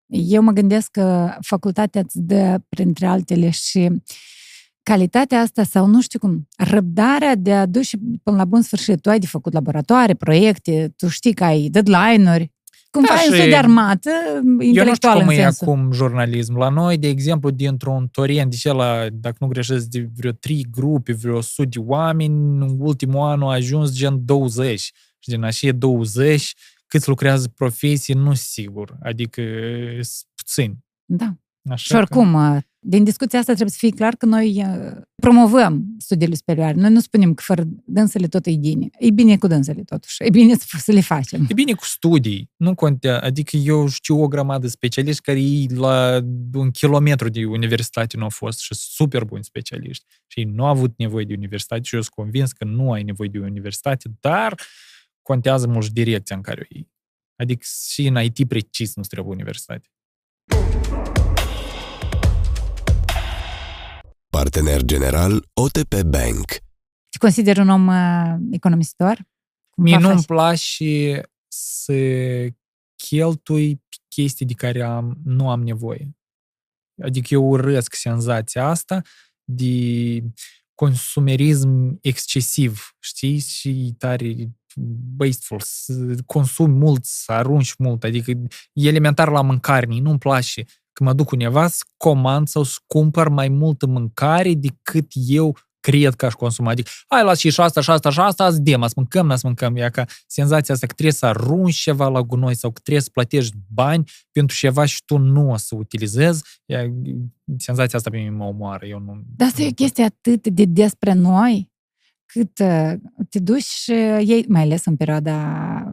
eu 0.06 0.42
mă 0.42 0.52
gândesc 0.52 0.90
că 0.90 1.36
facultatea 1.40 2.00
îți 2.00 2.20
dă, 2.20 2.60
printre 2.68 3.06
altele, 3.06 3.50
și 3.50 4.02
calitatea 4.82 5.40
asta 5.40 5.62
sau 5.62 5.86
nu 5.86 6.00
știu 6.00 6.18
cum, 6.18 6.48
răbdarea 6.56 7.34
de 7.34 7.54
a 7.54 7.66
duce 7.66 7.96
până 8.22 8.36
la 8.36 8.44
bun 8.44 8.62
sfârșit. 8.62 9.00
Tu 9.00 9.10
ai 9.10 9.18
de 9.18 9.26
făcut 9.26 9.52
laboratoare, 9.52 10.14
proiecte, 10.14 10.92
tu 10.96 11.08
știi 11.08 11.34
că 11.34 11.44
ai 11.44 11.68
deadline-uri, 11.68 12.52
Cumva 12.90 13.14
da, 13.14 13.36
e 13.36 13.42
un 13.42 13.48
de 13.48 13.56
armată 13.56 14.10
Eu 14.60 14.84
nu 14.84 14.94
știu 14.94 15.10
cum 15.10 15.28
e 15.28 15.44
acum 15.44 15.92
jurnalism. 15.92 16.56
La 16.56 16.68
noi, 16.68 16.98
de 16.98 17.08
exemplu, 17.08 17.50
dintr-un 17.50 18.08
torent, 18.08 18.62
de 18.62 18.70
la, 18.70 19.06
dacă 19.12 19.36
nu 19.40 19.46
greșesc, 19.46 19.86
de 19.86 20.08
vreo 20.16 20.32
trei 20.32 20.66
grupe, 20.70 21.12
vreo 21.12 21.40
sute 21.40 21.68
de 21.68 21.78
oameni, 21.78 22.34
în 22.34 22.76
ultimul 22.78 23.28
an 23.28 23.42
a 23.42 23.52
ajuns 23.52 23.92
gen 23.92 24.24
20. 24.24 24.80
Și 25.18 25.28
din 25.28 25.42
așa 25.42 25.72
20, 25.72 26.54
câți 26.86 27.08
lucrează 27.08 27.48
profesii, 27.48 28.14
nu 28.14 28.34
sigur. 28.34 28.96
Adică 29.02 29.42
puțini. 30.34 30.78
Da. 31.04 31.34
Așa 31.70 31.84
și 31.84 31.94
oricum, 31.94 32.32
că... 32.32 32.60
din 32.80 33.04
discuția 33.04 33.38
asta 33.38 33.52
trebuie 33.52 33.72
să 33.72 33.86
fie 33.86 33.96
clar 33.96 34.14
că 34.14 34.26
noi 34.26 34.64
promovăm 35.14 35.84
studiile 35.98 36.34
superioare. 36.34 36.74
Noi 36.74 36.90
nu 36.90 37.00
spunem 37.00 37.34
că 37.34 37.42
fără 37.46 37.64
dânsele 37.84 38.28
tot 38.28 38.46
e 38.46 38.56
bine. 38.56 38.88
E 38.98 39.10
bine 39.10 39.38
cu 39.38 39.46
dânsele 39.46 39.82
totuși. 39.82 40.16
E 40.22 40.30
bine 40.30 40.54
să 40.78 40.92
le 40.98 41.00
facem. 41.00 41.46
E 41.48 41.54
bine 41.54 41.72
cu 41.72 41.84
studii. 41.84 42.50
Nu 42.56 42.74
contează. 42.74 43.22
Adică 43.22 43.56
eu 43.56 43.88
știu 43.88 44.22
o 44.22 44.28
grămadă 44.28 44.60
de 44.60 44.68
specialiști 44.68 45.22
care 45.22 45.40
ei 45.40 45.68
la 45.74 46.20
un 46.54 46.70
kilometru 46.70 47.28
de 47.28 47.44
universitate 47.44 48.16
nu 48.16 48.22
au 48.22 48.28
fost 48.28 48.58
și 48.58 48.74
super 48.74 49.24
buni 49.24 49.44
specialiști. 49.44 50.04
Și 50.26 50.38
ei 50.38 50.44
nu 50.44 50.64
au 50.64 50.70
avut 50.70 50.92
nevoie 50.96 51.24
de 51.24 51.34
universitate 51.34 51.82
și 51.82 51.94
eu 51.94 52.00
sunt 52.00 52.14
convins 52.14 52.52
că 52.52 52.64
nu 52.64 52.92
ai 52.92 53.02
nevoie 53.02 53.28
de 53.28 53.38
universitate, 53.38 54.10
dar 54.20 54.60
contează 55.22 55.66
mult 55.66 55.90
direcția 55.90 56.36
în 56.36 56.42
care 56.42 56.60
o 56.60 56.66
iei. 56.68 56.90
Adică 57.36 57.66
și 57.92 58.06
în 58.06 58.22
IT 58.22 58.48
precis 58.48 58.96
nu 58.96 59.02
trebuie 59.02 59.34
universitate. 59.34 59.88
Partener 64.38 64.84
general 64.84 65.48
OTP 65.52 66.02
Bank. 66.02 66.46
Te 67.08 67.18
consider 67.18 67.58
un 67.58 67.68
om 67.68 67.88
uh, 67.88 68.36
economisitor? 68.50 69.26
Mie 69.76 69.98
nu-mi 69.98 70.22
place 70.22 71.20
să 71.48 71.94
cheltui 72.96 73.82
chestii 74.08 74.46
de 74.46 74.52
care 74.52 74.82
am, 74.82 75.18
nu 75.24 75.50
am 75.50 75.62
nevoie. 75.62 76.16
Adică 77.02 77.34
eu 77.34 77.48
urăsc 77.48 77.94
senzația 77.94 78.68
asta 78.68 79.02
de 79.44 80.22
consumerism 80.74 81.98
excesiv, 82.00 82.96
știi? 82.98 83.38
Și 83.38 83.94
tare 83.98 84.34
wasteful, 85.18 85.60
să 85.60 86.14
consumi 86.26 86.74
mult, 86.74 87.04
să 87.04 87.32
arunci 87.32 87.74
mult, 87.74 88.04
adică 88.04 88.32
elementar 88.72 89.28
la 89.28 89.42
mâncare, 89.42 89.86
nu-mi 89.86 90.18
place 90.18 90.64
când 90.98 91.10
mă 91.10 91.14
duc 91.14 91.30
undeva 91.30 91.68
să 91.68 91.84
comand 91.96 92.48
sau 92.48 92.62
să 92.62 92.76
cumpăr 92.86 93.28
mai 93.28 93.48
multă 93.48 93.86
mâncare 93.86 94.54
decât 94.54 95.06
eu 95.12 95.56
cred 95.80 96.14
că 96.14 96.26
aș 96.26 96.32
consuma. 96.32 96.70
Adică, 96.70 96.90
hai, 97.08 97.24
las 97.24 97.38
și 97.38 97.50
șasta, 97.50 97.80
și 97.80 97.86
șasta, 97.86 98.10
și 98.10 98.16
șasta, 98.16 98.44
azi 98.44 98.60
dem, 98.60 98.82
să 98.86 98.92
mâncăm, 98.96 99.36
să 99.36 99.46
mâncăm. 99.46 99.76
E 99.76 99.90
ca 99.90 100.04
senzația 100.26 100.74
asta 100.74 100.86
că 100.86 100.92
trebuie 100.92 101.14
să 101.14 101.26
arunci 101.26 101.74
ceva 101.74 102.08
la 102.08 102.22
gunoi 102.22 102.54
sau 102.54 102.70
că 102.70 102.80
trebuie 102.82 103.02
să 103.02 103.10
plătești 103.12 103.56
bani 103.66 104.04
pentru 104.32 104.56
ceva 104.56 104.84
și 104.84 105.02
tu 105.04 105.16
nu 105.16 105.50
o 105.50 105.56
să 105.56 105.74
utilizezi. 105.74 106.42
E, 106.66 106.90
senzația 107.56 107.98
asta 107.98 108.10
pe 108.10 108.16
mine 108.16 108.30
mă 108.30 108.44
omoară. 108.44 108.86
Eu 108.86 108.98
nu, 108.98 109.22
Dar 109.36 109.48
asta 109.48 109.62
e 109.62 109.68
o 109.68 109.72
chestie 109.72 110.04
atât 110.04 110.48
de 110.48 110.64
despre 110.64 111.12
noi, 111.12 111.72
cât 112.26 112.58
uh, 112.58 112.92
te 113.28 113.38
duci 113.38 113.62
și 113.62 113.92
ei, 113.92 114.44
mai 114.48 114.62
ales 114.62 114.84
în 114.84 114.96
perioada 114.96 115.34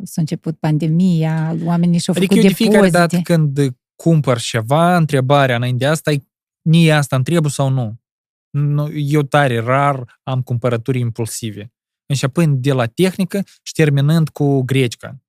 s-a 0.04 0.22
început 0.22 0.58
pandemia, 0.58 1.56
oamenii 1.64 2.00
și-au 2.00 2.16
adică 2.18 2.34
făcut 2.34 2.48
depozite. 2.48 2.48
Adică 2.48 2.48
de 2.48 2.54
fiecare 2.54 2.90
dată 2.90 3.20
când 3.24 3.76
cumpăr 3.96 4.40
ceva, 4.40 4.98
întrebarea 4.98 5.56
înainte 5.56 5.78
de 5.78 5.92
asta 5.92 6.12
e, 6.12 6.24
nie 6.62 6.92
asta 6.92 7.16
îmi 7.16 7.26
trebuie 7.26 7.52
sau 7.52 7.70
nu? 7.70 8.00
Eu 8.94 9.22
tare 9.22 9.60
rar 9.60 10.20
am 10.24 10.42
cumpărături 10.42 11.00
impulsive. 11.00 11.74
Începând 12.06 12.58
de 12.58 12.72
la 12.74 12.86
tehnică 12.86 13.44
și 13.62 13.74
terminând 13.74 14.30
cu 14.30 14.62
grecica. 14.62 15.20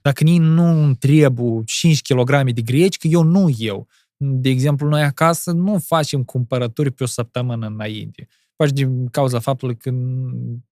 Dacă 0.00 0.24
nii 0.24 0.38
nu 0.38 0.94
trebuie 0.94 1.62
5 1.64 2.02
kg 2.02 2.52
de 2.52 2.62
grecică, 2.62 3.06
eu 3.06 3.22
nu 3.22 3.54
eu. 3.58 3.88
De 4.16 4.48
exemplu, 4.48 4.88
noi 4.88 5.02
acasă 5.02 5.52
nu 5.52 5.78
facem 5.78 6.24
cumpărături 6.24 6.90
pe 6.90 7.02
o 7.02 7.06
săptămână 7.06 7.66
înainte. 7.66 8.28
Faci 8.56 8.70
din 8.70 9.08
cauza 9.08 9.38
faptului 9.38 9.76
că 9.76 9.90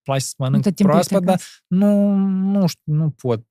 place 0.03 0.25
să 0.25 0.35
mănânc 0.39 0.71
proaspăt, 0.71 1.23
dar 1.23 1.41
nu, 1.67 2.15
nu, 2.17 2.67
știu, 2.67 2.93
nu 2.93 3.11
pot. 3.11 3.47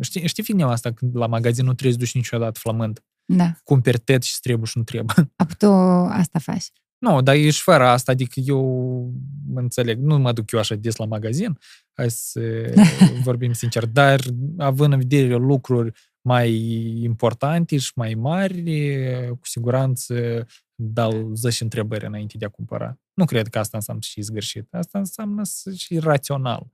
Știi, 0.00 0.26
știi 0.26 0.42
filmul 0.42 0.68
asta 0.68 0.92
când 0.92 1.16
la 1.16 1.26
magazin 1.26 1.64
nu 1.64 1.72
trebuie 1.72 1.92
să 1.92 1.98
duci 1.98 2.14
niciodată 2.14 2.58
flământ? 2.58 3.04
Da. 3.36 3.52
Cumperi 3.64 3.98
tet 3.98 4.22
și 4.22 4.40
trebuie 4.40 4.66
și 4.66 4.78
nu 4.78 4.84
trebuie. 4.84 5.30
A, 5.36 5.46
tu 5.58 5.66
asta 6.10 6.38
faci? 6.38 6.66
Nu, 6.98 7.22
dar 7.22 7.34
ești 7.34 7.62
fără 7.62 7.86
asta, 7.86 8.12
adică 8.12 8.40
eu 8.40 9.12
înțeleg, 9.54 9.98
nu 9.98 10.18
mă 10.18 10.32
duc 10.32 10.50
eu 10.50 10.58
așa 10.58 10.74
des 10.74 10.96
la 10.96 11.04
magazin, 11.04 11.58
hai 11.92 12.10
să 12.10 12.40
vorbim 13.24 13.52
sincer, 13.52 13.86
dar 13.86 14.20
având 14.58 14.92
în 14.92 14.98
vedere 14.98 15.34
lucruri 15.34 15.92
mai 16.20 16.52
importante 17.02 17.78
și 17.78 17.92
mai 17.94 18.14
mari, 18.14 18.64
cu 19.28 19.46
siguranță 19.46 20.46
dau 20.74 21.34
10 21.34 21.62
întrebări 21.62 22.06
înainte 22.06 22.38
de 22.38 22.44
a 22.44 22.48
cumpăra. 22.48 23.00
Nu 23.14 23.24
cred 23.24 23.48
că 23.48 23.58
asta 23.58 23.76
înseamnă 23.76 24.02
și 24.02 24.20
zgârșit. 24.20 24.74
Asta 24.74 24.98
înseamnă 24.98 25.42
și 25.76 25.98
rațional. 25.98 26.66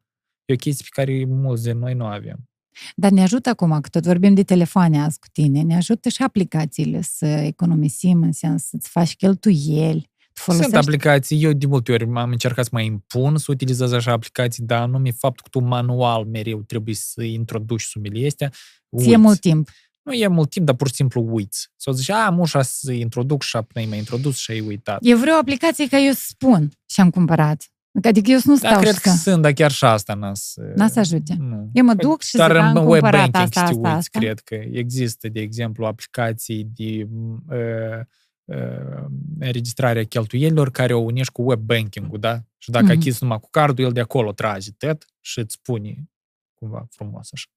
E 0.44 0.52
o 0.52 0.56
chestie 0.56 0.86
pe 0.90 1.02
care 1.02 1.24
mulți 1.24 1.62
de 1.62 1.72
noi 1.72 1.94
nu 1.94 2.06
avem. 2.06 2.48
Dar 2.94 3.10
ne 3.10 3.22
ajută 3.22 3.48
acum, 3.48 3.80
că 3.80 3.88
tot 3.88 4.04
vorbim 4.04 4.34
de 4.34 4.42
telefoane 4.42 5.02
azi 5.02 5.18
cu 5.18 5.26
tine, 5.32 5.62
ne 5.62 5.76
ajută 5.76 6.08
și 6.08 6.22
aplicațiile 6.22 7.02
să 7.02 7.26
economisim, 7.26 8.22
în 8.22 8.32
sens 8.32 8.64
să-ți 8.64 8.88
faci 8.88 9.16
cheltuieli. 9.16 10.10
Folosești... 10.32 10.72
Sunt 10.72 10.84
aplicații, 10.84 11.42
eu 11.42 11.52
de 11.52 11.66
multe 11.66 11.92
ori 11.92 12.04
am 12.14 12.30
încercat 12.30 12.64
să 12.64 12.70
mă 12.72 12.80
impun 12.80 13.36
să 13.36 13.46
utilizez 13.48 13.92
așa 13.92 14.12
aplicații, 14.12 14.64
dar 14.64 14.88
nu 14.88 14.98
mi 14.98 15.12
faptul 15.12 15.42
că 15.42 15.58
tu 15.58 15.64
manual 15.64 16.24
mereu 16.24 16.62
trebuie 16.62 16.94
să 16.94 17.22
introduci 17.22 17.82
sumele 17.82 18.26
astea. 18.26 18.52
Ție 18.96 19.16
mult 19.16 19.40
timp. 19.40 19.68
Nu 20.02 20.12
e 20.12 20.26
mult 20.26 20.50
timp, 20.50 20.66
dar 20.66 20.74
pur 20.74 20.88
și 20.88 20.94
simplu 20.94 21.26
uiți. 21.30 21.68
Sau 21.76 21.92
zici, 21.92 22.10
a, 22.10 22.26
am 22.26 22.38
ușa 22.38 22.62
să 22.62 22.92
introduc 22.92 23.42
și 23.42 23.56
apoi 23.56 23.86
mai 23.86 23.98
introdus 23.98 24.36
și 24.36 24.50
ai 24.50 24.60
uitat. 24.60 24.98
Eu 25.02 25.18
vreau 25.18 25.36
o 25.36 25.38
aplicație 25.38 25.88
ca 25.88 25.98
eu 25.98 26.12
spun 26.12 26.70
și 26.86 27.00
am 27.00 27.10
cumpărat. 27.10 27.70
Adică 28.02 28.30
eu 28.30 28.38
nu 28.44 28.56
stau 28.56 28.72
da, 28.72 28.78
cred 28.78 28.96
că 28.96 29.10
sunt, 29.10 29.42
dar 29.42 29.52
chiar 29.52 29.70
și 29.70 29.84
asta 29.84 30.14
n-a 30.14 30.34
să... 30.34 30.72
N-a 30.74 30.88
să 30.88 30.98
ajute. 30.98 31.36
Nu. 31.38 31.70
Eu 31.72 31.84
mă 31.84 31.94
duc 31.94 32.22
și 32.22 32.36
Dar 32.36 32.50
în 32.50 32.76
web 32.76 33.00
banking 33.00 33.34
asta, 33.34 33.62
asta, 33.62 33.76
uiți, 33.76 33.86
asta. 33.86 34.18
cred 34.18 34.40
că 34.40 34.54
există, 34.54 35.28
de 35.28 35.40
exemplu, 35.40 35.86
aplicații 35.86 36.64
de 36.74 37.08
uh, 37.48 38.00
uh, 38.44 39.04
înregistrarea 39.38 40.04
cheltuielilor 40.04 40.70
care 40.70 40.94
o 40.94 41.00
unești 41.00 41.32
cu 41.32 41.42
web 41.42 41.60
banking-ul, 41.60 42.18
da? 42.18 42.42
Și 42.58 42.70
dacă 42.70 42.86
mm-hmm. 42.86 42.96
achizi 42.96 43.18
numai 43.22 43.40
cu 43.40 43.48
cardul, 43.50 43.84
el 43.84 43.92
de 43.92 44.00
acolo 44.00 44.32
trage 44.32 44.70
tet 44.70 45.04
și 45.20 45.38
îți 45.38 45.54
spune 45.54 46.10
cumva 46.54 46.86
frumos 46.90 47.28
așa. 47.32 47.48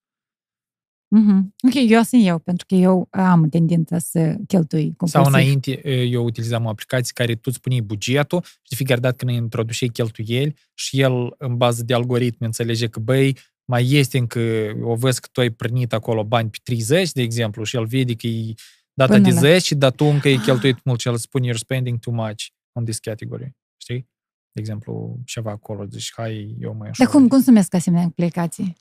Mm-hmm. 1.19 1.67
Ok, 1.67 1.89
eu 1.89 2.01
sunt 2.01 2.25
eu, 2.25 2.39
pentru 2.39 2.65
că 2.65 2.75
eu 2.75 3.07
am 3.09 3.49
tendința 3.49 3.99
să 3.99 4.35
cheltui 4.47 4.83
compulsiv. 4.83 5.21
Sau 5.21 5.25
înainte, 5.25 5.87
eu 6.03 6.23
utilizam 6.23 6.65
o 6.65 6.69
aplicație 6.69 7.11
care 7.13 7.33
tu 7.33 7.41
îți 7.43 7.59
puneai 7.59 7.81
bugetul 7.81 8.43
și 8.43 8.69
de 8.69 8.75
fiecare 8.75 8.99
dată 8.99 9.15
când 9.15 9.31
introduceai 9.37 9.89
cheltuieli 9.89 10.55
și 10.73 11.01
el, 11.01 11.35
în 11.37 11.57
bază 11.57 11.83
de 11.83 11.93
algoritm, 11.93 12.43
înțelege 12.43 12.87
că, 12.87 12.99
băi, 12.99 13.37
mai 13.65 13.91
este 13.91 14.17
încă, 14.17 14.39
o 14.83 14.95
văz 14.95 15.17
că 15.17 15.27
tu 15.31 15.39
ai 15.39 15.49
prănit 15.49 15.93
acolo 15.93 16.23
bani 16.23 16.49
pe 16.49 16.57
30, 16.63 17.11
de 17.11 17.21
exemplu, 17.21 17.63
și 17.63 17.75
el 17.75 17.85
vede 17.85 18.15
că 18.15 18.27
e 18.27 18.53
data 18.93 19.13
Până 19.13 19.23
de 19.23 19.31
10, 19.31 19.75
dar 19.75 19.91
tu 19.91 20.05
încă 20.05 20.27
ai 20.27 20.37
cheltuit 20.37 20.83
mult 20.83 20.99
și 20.99 21.07
el 21.07 21.17
spune 21.17 21.51
you're 21.51 21.57
spending 21.57 21.99
too 21.99 22.13
much 22.13 22.45
on 22.71 22.83
this 22.83 22.99
category. 22.99 23.55
Știi? 23.77 24.09
De 24.51 24.59
exemplu, 24.59 25.19
ceva 25.25 25.51
acolo, 25.51 25.85
deci 25.85 26.11
hai, 26.15 26.55
eu 26.59 26.75
mai 26.77 26.89
așa. 26.89 27.03
Dar 27.03 27.13
cum, 27.13 27.27
cum 27.27 27.41
sumesc 27.41 27.73
asemenea 27.73 28.05
aplicații? 28.05 28.77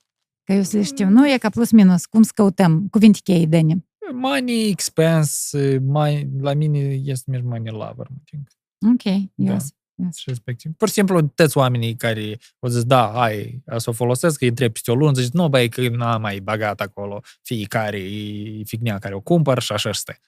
Că 0.51 0.57
eu 0.57 0.63
să 0.63 0.81
știu, 0.81 1.09
nu 1.09 1.29
e 1.33 1.39
ca 1.39 1.49
plus 1.49 1.71
minus, 1.71 2.07
cum 2.07 2.23
să 2.23 2.31
căutăm, 2.35 2.89
cuvinte 2.89 3.19
cheie, 3.25 3.47
Dani. 3.47 3.87
Money, 4.13 4.69
expense, 4.69 5.79
mai, 5.79 6.29
la 6.41 6.55
mine 6.55 6.79
este 6.79 7.31
merg 7.31 7.45
money 7.45 7.73
lover, 7.73 8.07
mă 8.11 8.17
think. 8.25 8.49
Ok, 8.93 9.31
da. 9.35 9.53
yes. 9.53 9.75
Yes. 9.95 10.17
Și 10.17 10.29
respectiv. 10.29 10.73
Pur 10.77 10.89
și 10.89 10.95
simplu, 10.95 11.23
toți 11.23 11.57
oamenii 11.57 11.97
care 11.97 12.39
au 12.59 12.69
zis, 12.69 12.85
da, 12.85 13.13
hai, 13.15 13.63
să 13.77 13.91
o 13.91 13.93
folosesc, 13.93 14.39
că 14.39 14.45
îi 14.45 14.51
întreb 14.51 14.73
peste 14.73 14.91
o 14.91 14.95
lună, 14.95 15.13
zici, 15.13 15.33
nu, 15.33 15.49
băi, 15.49 15.69
că 15.69 15.89
n-am 15.89 16.21
mai 16.21 16.41
bagat 16.41 16.81
acolo 16.81 17.21
fiecare 17.43 17.99
e 17.99 18.63
fignea 18.65 18.99
care 18.99 19.15
o 19.15 19.21
cumpăr 19.21 19.61
și 19.63 19.73
așa 19.73 19.89
este. 19.89 20.21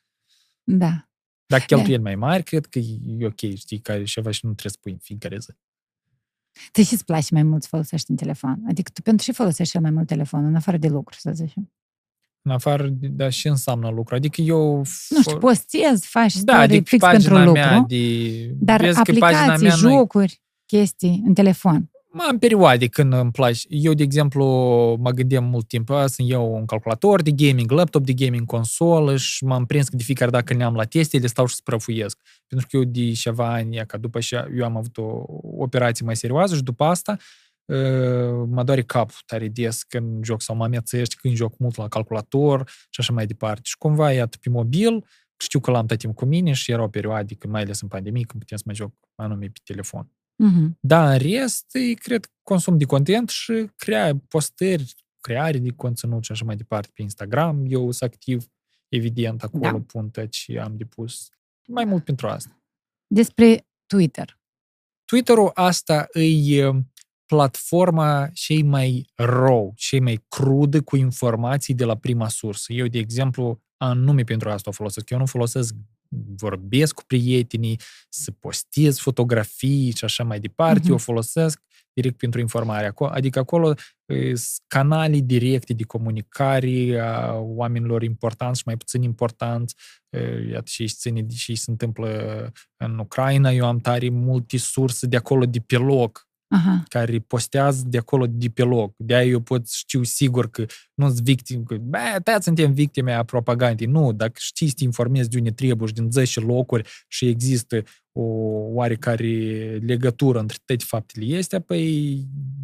Da. 0.63 1.09
Dacă 1.47 1.65
cheltuieli 1.65 2.03
da. 2.03 2.09
mai 2.09 2.17
mari, 2.17 2.43
cred 2.43 2.67
că 2.67 2.79
e 2.79 3.27
ok, 3.27 3.55
știi, 3.55 3.79
care 3.79 4.05
ceva 4.05 4.31
și 4.31 4.47
nu 4.47 4.53
trebuie 4.53 4.73
să 4.73 4.79
pui 4.81 4.93
în 4.93 4.99
fiecare 4.99 5.39
zi. 5.39 5.51
Ți 6.73 6.83
și 6.83 6.93
îți 6.93 7.05
place 7.05 7.27
mai 7.31 7.43
mult 7.43 7.63
să 7.63 7.69
folosești 7.71 8.11
în 8.11 8.17
telefon? 8.17 8.63
Adică 8.69 8.91
tu 8.95 9.03
pentru 9.03 9.25
ce 9.25 9.33
folosești 9.33 9.73
cel 9.73 9.81
mai 9.81 9.91
mult 9.91 10.07
telefon, 10.07 10.45
în 10.45 10.55
afară 10.55 10.77
de 10.77 10.89
lucru, 10.89 11.17
să 11.19 11.31
zicem? 11.35 11.73
În 12.43 12.53
afară, 12.53 12.89
de, 12.89 13.07
da, 13.07 13.29
și 13.29 13.49
înseamnă 13.49 13.89
lucru. 13.89 14.15
Adică 14.15 14.41
eu... 14.41 14.77
Nu 15.09 15.21
știu, 15.21 15.39
postezi, 15.39 16.07
faci 16.07 16.35
da, 16.35 16.59
adică 16.59 16.83
fix 16.85 17.07
pentru 17.07 17.39
lucru, 17.39 17.85
de, 17.89 18.55
dar 18.59 18.91
aplicații, 18.95 19.67
mea 19.67 19.77
jocuri, 19.77 20.41
chestii 20.67 21.23
în 21.27 21.35
telefon. 21.35 21.91
Am 22.19 22.39
perioade 22.39 22.87
când 22.87 23.13
îmi 23.13 23.31
place. 23.31 23.61
Eu, 23.69 23.93
de 23.95 24.03
exemplu, 24.03 24.45
mă 25.01 25.11
gândeam 25.11 25.45
mult 25.45 25.69
timp, 25.69 25.89
sunt 26.07 26.31
eu 26.31 26.55
un 26.55 26.65
calculator 26.67 27.23
de 27.23 27.31
gaming, 27.31 27.71
laptop 27.71 28.05
de 28.05 28.13
gaming, 28.13 28.47
consolă 28.47 29.17
și 29.17 29.45
m-am 29.45 29.67
prins 29.67 29.89
că 29.89 29.97
de 29.97 30.03
fiecare 30.03 30.31
dată 30.31 30.55
le 30.55 30.65
am 30.65 30.75
la 30.75 30.85
teste, 30.85 31.19
le 31.19 31.27
stau 31.27 31.47
și 31.47 31.55
sprăfuiesc. 31.55 32.19
Pentru 32.47 32.67
că 32.71 32.77
eu 32.77 32.85
de 32.85 33.13
ceva 33.13 33.53
ani, 33.53 33.87
ca 33.87 33.99
după 33.99 34.19
ce 34.19 34.49
eu 34.57 34.65
am 34.65 34.77
avut 34.77 34.97
o 34.97 35.25
operație 35.59 36.05
mai 36.07 36.17
serioasă 36.17 36.55
și 36.55 36.63
după 36.63 36.85
asta 36.85 37.17
mă 38.47 38.63
doare 38.65 38.83
capul 38.83 39.17
tare 39.27 39.49
des 39.49 39.83
când 39.83 40.25
joc 40.25 40.43
sau 40.43 40.57
mă 40.57 40.65
amețești 40.65 41.17
când 41.17 41.35
joc 41.35 41.59
mult 41.59 41.77
la 41.77 41.89
calculator 41.89 42.69
și 42.69 43.01
așa 43.01 43.13
mai 43.13 43.27
departe. 43.27 43.61
Și 43.65 43.77
cumva, 43.79 44.13
iată, 44.13 44.37
pe 44.41 44.49
mobil, 44.49 45.05
știu 45.37 45.61
că 45.61 45.71
l-am 45.71 45.87
tot 45.87 45.99
timp 45.99 46.15
cu 46.15 46.25
mine 46.25 46.53
și 46.53 46.71
era 46.71 46.83
o 46.83 46.89
perioadă, 46.89 47.35
mai 47.49 47.63
ales 47.63 47.81
în 47.81 47.89
pandemie, 47.89 48.25
când 48.25 48.43
puteam 48.43 48.59
să 48.59 48.65
mă 48.67 48.75
joc 48.75 48.93
anume 49.15 49.47
pe 49.47 49.61
telefon. 49.65 50.11
Uh-huh. 50.33 50.71
Dar 50.81 51.13
în 51.13 51.19
rest, 51.19 51.75
e, 51.75 51.93
cred, 51.93 52.31
consum 52.43 52.79
de 52.79 52.85
content 52.85 53.29
și 53.29 53.71
crea 53.77 54.17
postări, 54.29 54.95
creare 55.21 55.59
de 55.59 55.71
conținut 55.71 56.25
și 56.25 56.33
așa 56.33 56.45
mai 56.45 56.57
departe 56.57 56.91
pe 56.95 57.03
Instagram. 57.03 57.65
Eu 57.69 57.91
sunt 57.91 58.13
activ, 58.13 58.47
evident, 58.89 59.43
acolo 59.43 59.71
da. 59.71 59.81
pun 59.87 60.11
ce 60.31 60.59
am 60.59 60.77
depus. 60.77 61.29
Mai 61.69 61.85
mult 61.85 62.05
pentru 62.05 62.29
asta. 62.29 62.63
Despre 63.07 63.67
Twitter. 63.87 64.41
Twitter-ul 65.05 65.51
asta 65.55 66.09
e 66.13 66.71
platforma 67.27 68.29
cei 68.33 68.63
mai 68.63 69.11
rău, 69.15 69.73
cei 69.77 70.01
mai 70.01 70.25
crudă 70.29 70.83
cu 70.83 70.97
informații 70.97 71.75
de 71.75 71.85
la 71.85 71.97
prima 71.97 72.29
sursă. 72.29 72.73
Eu, 72.73 72.87
de 72.87 72.99
exemplu, 72.99 73.63
anume 73.77 74.23
pentru 74.23 74.51
asta 74.51 74.71
o 74.71 74.73
folosesc. 74.73 75.11
Eu 75.11 75.19
nu 75.19 75.27
folosesc 75.27 75.75
vorbesc 76.37 76.95
cu 76.95 77.03
prietenii, 77.07 77.81
să 78.09 78.31
postez 78.31 78.99
fotografii 78.99 79.93
și 79.97 80.05
așa 80.05 80.25
mai 80.25 80.41
departe. 80.41 80.81
Uh-huh. 80.81 80.91
Eu 80.91 80.99
folosesc 80.99 81.61
direct 81.93 82.17
pentru 82.17 82.41
informare. 82.41 82.93
Adică 83.11 83.39
acolo 83.39 83.75
canale 84.67 85.19
directe 85.19 85.73
de 85.73 85.85
comunicare 85.85 86.99
a 87.01 87.35
oamenilor 87.35 88.03
importanți 88.03 88.59
și 88.59 88.63
mai 88.67 88.77
puțin 88.77 89.03
importanți. 89.03 89.75
Iată 90.51 90.65
și 90.67 90.87
ține 90.87 91.27
și 91.29 91.55
se 91.55 91.71
întâmplă 91.71 92.53
în 92.77 92.99
Ucraina. 92.99 93.51
Eu 93.51 93.67
am 93.67 93.79
tare 93.79 94.09
multe 94.09 94.57
surse 94.59 95.07
de 95.07 95.17
acolo 95.17 95.45
de 95.47 95.61
pe 95.61 95.77
loc 95.77 96.31
Aha. 96.53 96.83
care 96.89 97.19
postează 97.19 97.83
de 97.87 97.99
acolo 97.99 98.27
de 98.27 98.49
pe 98.49 98.63
loc. 98.63 98.95
De 98.97 99.15
aia 99.15 99.27
eu 99.27 99.41
pot 99.41 99.69
știu 99.69 100.03
sigur 100.03 100.51
că 100.51 100.65
nu 100.95 101.07
sunt 101.07 101.21
victime, 101.21 101.63
că 101.67 101.75
bă, 101.75 101.99
da, 102.23 102.41
suntem 102.41 102.73
victime 102.73 103.13
a 103.13 103.23
propagandei. 103.23 103.87
Nu, 103.87 104.13
dacă 104.13 104.33
știi 104.37 104.69
să 104.69 104.75
te 104.77 104.85
informezi 104.85 105.29
de 105.29 105.39
unde 105.39 105.51
trebuie 105.51 105.89
și 105.89 105.95
din 105.95 106.11
10 106.11 106.41
locuri 106.41 106.89
și 107.09 107.27
există 107.29 107.83
o 108.13 108.23
oarecare 108.73 109.77
legătură 109.77 110.39
între 110.39 110.57
toate 110.65 110.85
faptele 110.85 111.25
este, 111.25 111.61
păi 111.61 112.17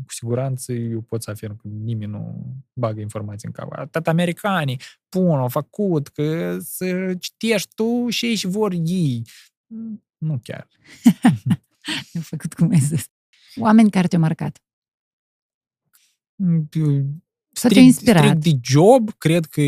cu 0.06 0.12
siguranță 0.12 0.72
eu 0.72 1.00
pot 1.00 1.22
să 1.22 1.30
afirm 1.30 1.56
că 1.56 1.68
nimeni 1.68 2.10
nu 2.10 2.46
bagă 2.72 3.00
informații 3.00 3.48
în 3.48 3.52
cap. 3.52 3.72
Atât 3.72 4.08
americanii 4.08 4.80
pun, 5.08 5.38
au 5.38 5.48
făcut, 5.48 6.08
că 6.08 6.58
să 6.60 7.14
citești 7.18 7.74
tu 7.74 8.08
și 8.08 8.26
ei 8.26 8.40
vor 8.42 8.72
ei. 8.84 9.22
Nu 10.18 10.40
chiar. 10.42 10.68
Am 12.14 12.20
făcut 12.20 12.54
cum 12.54 12.70
ai 12.70 12.78
zis. 12.78 13.06
Oameni 13.58 13.90
care 13.90 14.06
te-au 14.06 14.22
marcat. 14.22 14.62
Să 17.52 17.68
te 17.68 17.80
inspirat. 17.80 18.24
Strict 18.24 18.42
de 18.42 18.58
job, 18.62 19.10
cred 19.18 19.44
că, 19.44 19.62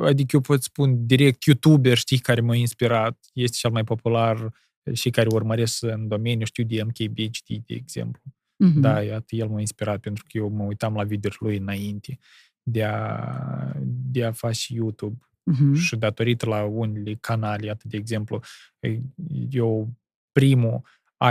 adică 0.00 0.28
eu 0.36 0.40
pot 0.40 0.62
spun 0.62 1.06
direct 1.06 1.42
youtuber, 1.42 1.96
știi, 1.96 2.18
care 2.18 2.40
m-a 2.40 2.54
inspirat, 2.54 3.18
este 3.32 3.56
cel 3.60 3.70
mai 3.70 3.84
popular 3.84 4.52
și 4.92 5.10
care 5.10 5.28
urmăresc 5.32 5.82
în 5.82 6.08
domeniu, 6.08 6.44
știu 6.44 6.64
de 6.64 6.82
MKBHD, 6.82 7.64
de 7.66 7.74
exemplu. 7.74 8.22
Mm-hmm. 8.64 8.80
Da, 8.80 9.02
iată, 9.02 9.36
el 9.36 9.48
m-a 9.48 9.60
inspirat 9.60 10.00
pentru 10.00 10.24
că 10.28 10.38
eu 10.38 10.48
mă 10.48 10.64
uitam 10.64 10.94
la 10.94 11.04
video 11.04 11.30
lui 11.38 11.56
înainte 11.56 12.18
de 12.62 12.84
a, 12.84 13.72
de 13.84 14.24
a 14.24 14.32
face 14.32 14.74
YouTube. 14.74 15.18
Mm-hmm. 15.52 15.74
Și 15.74 15.96
datorită 15.96 16.46
la 16.46 16.64
unele 16.64 17.14
canale, 17.14 17.70
atât 17.70 17.90
de 17.90 17.96
exemplu, 17.96 18.40
eu 19.50 19.94
primul 20.32 20.82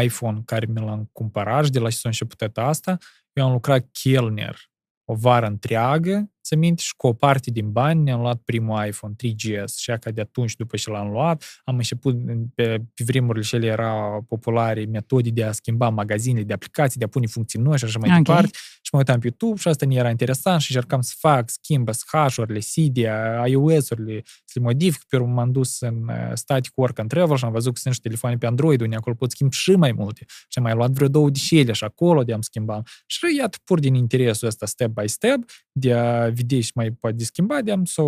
iPhone 0.03 0.41
care 0.45 0.65
mi 0.65 0.81
l-am 0.81 1.09
cumpărat 1.11 1.65
și 1.65 1.71
de 1.71 1.79
la 1.79 1.89
ce 1.89 1.95
s-a 1.95 2.09
început 2.09 2.57
asta, 2.57 2.97
eu 3.33 3.45
am 3.45 3.51
lucrat 3.51 3.87
chelner 3.91 4.69
o 5.09 5.13
vară 5.13 5.45
întreagă 5.45 6.31
să 6.41 6.55
minte 6.55 6.81
și 6.81 6.95
cu 6.95 7.07
o 7.07 7.13
parte 7.13 7.51
din 7.51 7.71
bani 7.71 8.03
ne-am 8.03 8.19
luat 8.19 8.37
primul 8.45 8.85
iPhone 8.85 9.13
3GS 9.13 9.75
și 9.77 9.91
ca 9.99 10.11
de 10.11 10.21
atunci, 10.21 10.55
după 10.55 10.77
ce 10.77 10.89
l-am 10.89 11.09
luat, 11.09 11.61
am 11.63 11.75
început, 11.75 12.15
pe, 12.55 12.77
pe 12.93 13.03
vremurile 13.03 13.43
și 13.43 13.55
ele 13.55 13.65
erau 13.65 14.25
populare 14.27 14.85
metode 14.85 15.29
de 15.29 15.43
a 15.43 15.51
schimba 15.51 15.89
magazine 15.89 16.41
de 16.41 16.53
aplicații, 16.53 16.99
de 16.99 17.05
a 17.05 17.07
pune 17.07 17.27
funcții 17.27 17.59
noi 17.59 17.77
și 17.77 17.83
așa 17.83 17.99
mai 17.99 18.09
okay. 18.09 18.21
departe. 18.21 18.57
Și 18.87 18.93
mă 18.93 18.99
uitam 18.99 19.19
pe 19.19 19.27
YouTube 19.27 19.59
și 19.59 19.67
asta 19.67 19.85
ne 19.85 19.95
era 19.95 20.09
interesant 20.09 20.61
și 20.61 20.75
încercam 20.75 21.01
să 21.01 21.13
fac, 21.17 21.49
schimbă 21.49 21.91
SH-urile, 21.91 22.59
Cydia, 22.59 23.47
iOS-urile, 23.47 24.21
să 24.25 24.59
le 24.59 24.61
modific. 24.61 25.03
Pe 25.03 25.15
urmă 25.15 25.33
m-am 25.33 25.51
dus 25.51 25.79
în 25.79 26.07
uh, 26.07 26.31
Static 26.33 26.71
Work 26.75 26.99
and 26.99 27.09
Travel 27.09 27.37
și 27.37 27.45
am 27.45 27.51
văzut 27.51 27.73
că 27.73 27.79
sunt 27.79 27.93
și 27.93 27.99
telefoane 27.99 28.37
pe 28.37 28.45
Android, 28.45 28.81
unde 28.81 28.95
acolo 28.95 29.15
pot 29.15 29.31
schimb 29.31 29.51
și 29.51 29.71
mai 29.71 29.91
multe. 29.91 30.25
Și 30.27 30.57
am 30.57 30.63
mai 30.63 30.73
luat 30.73 30.91
vreo 30.91 31.07
două 31.07 31.29
de 31.29 31.71
și 31.71 31.83
acolo 31.83 32.23
de 32.23 32.33
am 32.33 32.41
schimbat. 32.41 32.87
Și 33.05 33.35
iată, 33.37 33.57
pur 33.63 33.79
din 33.79 33.93
interesul 33.93 34.47
ăsta, 34.47 34.65
step 34.65 34.89
by 34.89 35.07
step, 35.07 35.39
de 35.71 35.93
a 35.93 36.29
vedea 36.29 36.61
și 36.61 36.71
mai 36.73 36.91
poate 36.91 37.23
schimba, 37.23 37.61
de 37.61 37.71
am 37.71 37.85
s-o 37.85 38.05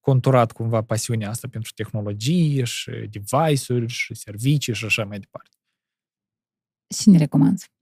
conturat 0.00 0.52
cumva 0.52 0.82
pasiunea 0.82 1.28
asta 1.28 1.48
pentru 1.48 1.70
tehnologie 1.74 2.64
și 2.64 2.90
device-uri 2.90 3.86
și 3.86 4.14
servicii 4.14 4.74
și 4.74 4.84
așa 4.84 5.04
mai 5.04 5.18
departe. 5.18 5.56
Și 6.94 7.08
ne 7.08 7.18
recomanzi? 7.18 7.76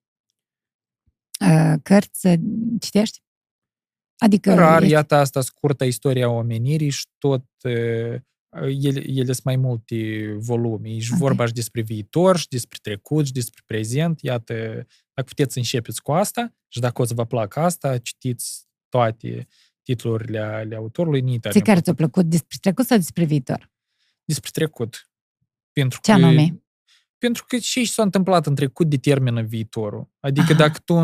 Cărți 1.82 2.28
citești? 2.80 3.22
Adică 4.18 4.54
Rar, 4.54 4.80
ești... 4.80 4.92
iată 4.92 5.14
asta 5.14 5.40
scurtă 5.40 5.84
istoria 5.84 6.30
omenirii 6.30 6.90
și 6.90 7.06
tot 7.18 7.44
ele, 8.50 9.02
ele 9.06 9.32
sunt 9.32 9.44
mai 9.44 9.56
multe 9.56 10.32
volume. 10.38 10.88
Ești 10.88 11.08
okay. 11.08 11.20
vorba 11.20 11.46
și 11.46 11.52
despre 11.52 11.80
viitor, 11.80 12.36
și 12.36 12.48
despre 12.48 12.78
trecut, 12.82 13.26
și 13.26 13.32
despre 13.32 13.62
prezent. 13.66 14.20
Iată, 14.20 14.54
dacă 15.14 15.28
puteți 15.28 15.52
să 15.52 15.58
începeți 15.58 16.02
cu 16.02 16.12
asta 16.12 16.54
și 16.68 16.80
dacă 16.80 17.02
o 17.02 17.04
să 17.04 17.14
vă 17.14 17.26
placă 17.26 17.60
asta, 17.60 17.98
citiți 17.98 18.66
toate 18.88 19.46
titlurile 19.82 20.38
ale 20.38 20.76
autorului. 20.76 21.20
Nita, 21.20 21.50
Ți 21.50 21.60
care 21.60 21.80
ți-a 21.80 21.94
plăcut? 21.94 22.24
Despre 22.26 22.56
trecut 22.60 22.86
sau 22.86 22.96
despre 22.96 23.24
viitor? 23.24 23.70
Despre 24.24 24.50
trecut. 24.52 25.10
Pentru 25.72 25.98
Ce 26.02 26.10
că, 26.12 26.16
anume? 26.16 26.62
Pentru 27.18 27.44
că 27.48 27.58
ce 27.58 27.84
s-a 27.84 28.02
întâmplat 28.02 28.46
în 28.46 28.54
trecut 28.54 28.88
determină 28.88 29.42
viitorul. 29.42 30.10
Adică 30.20 30.52
Aha. 30.52 30.54
dacă 30.54 30.78
tu, 30.84 30.94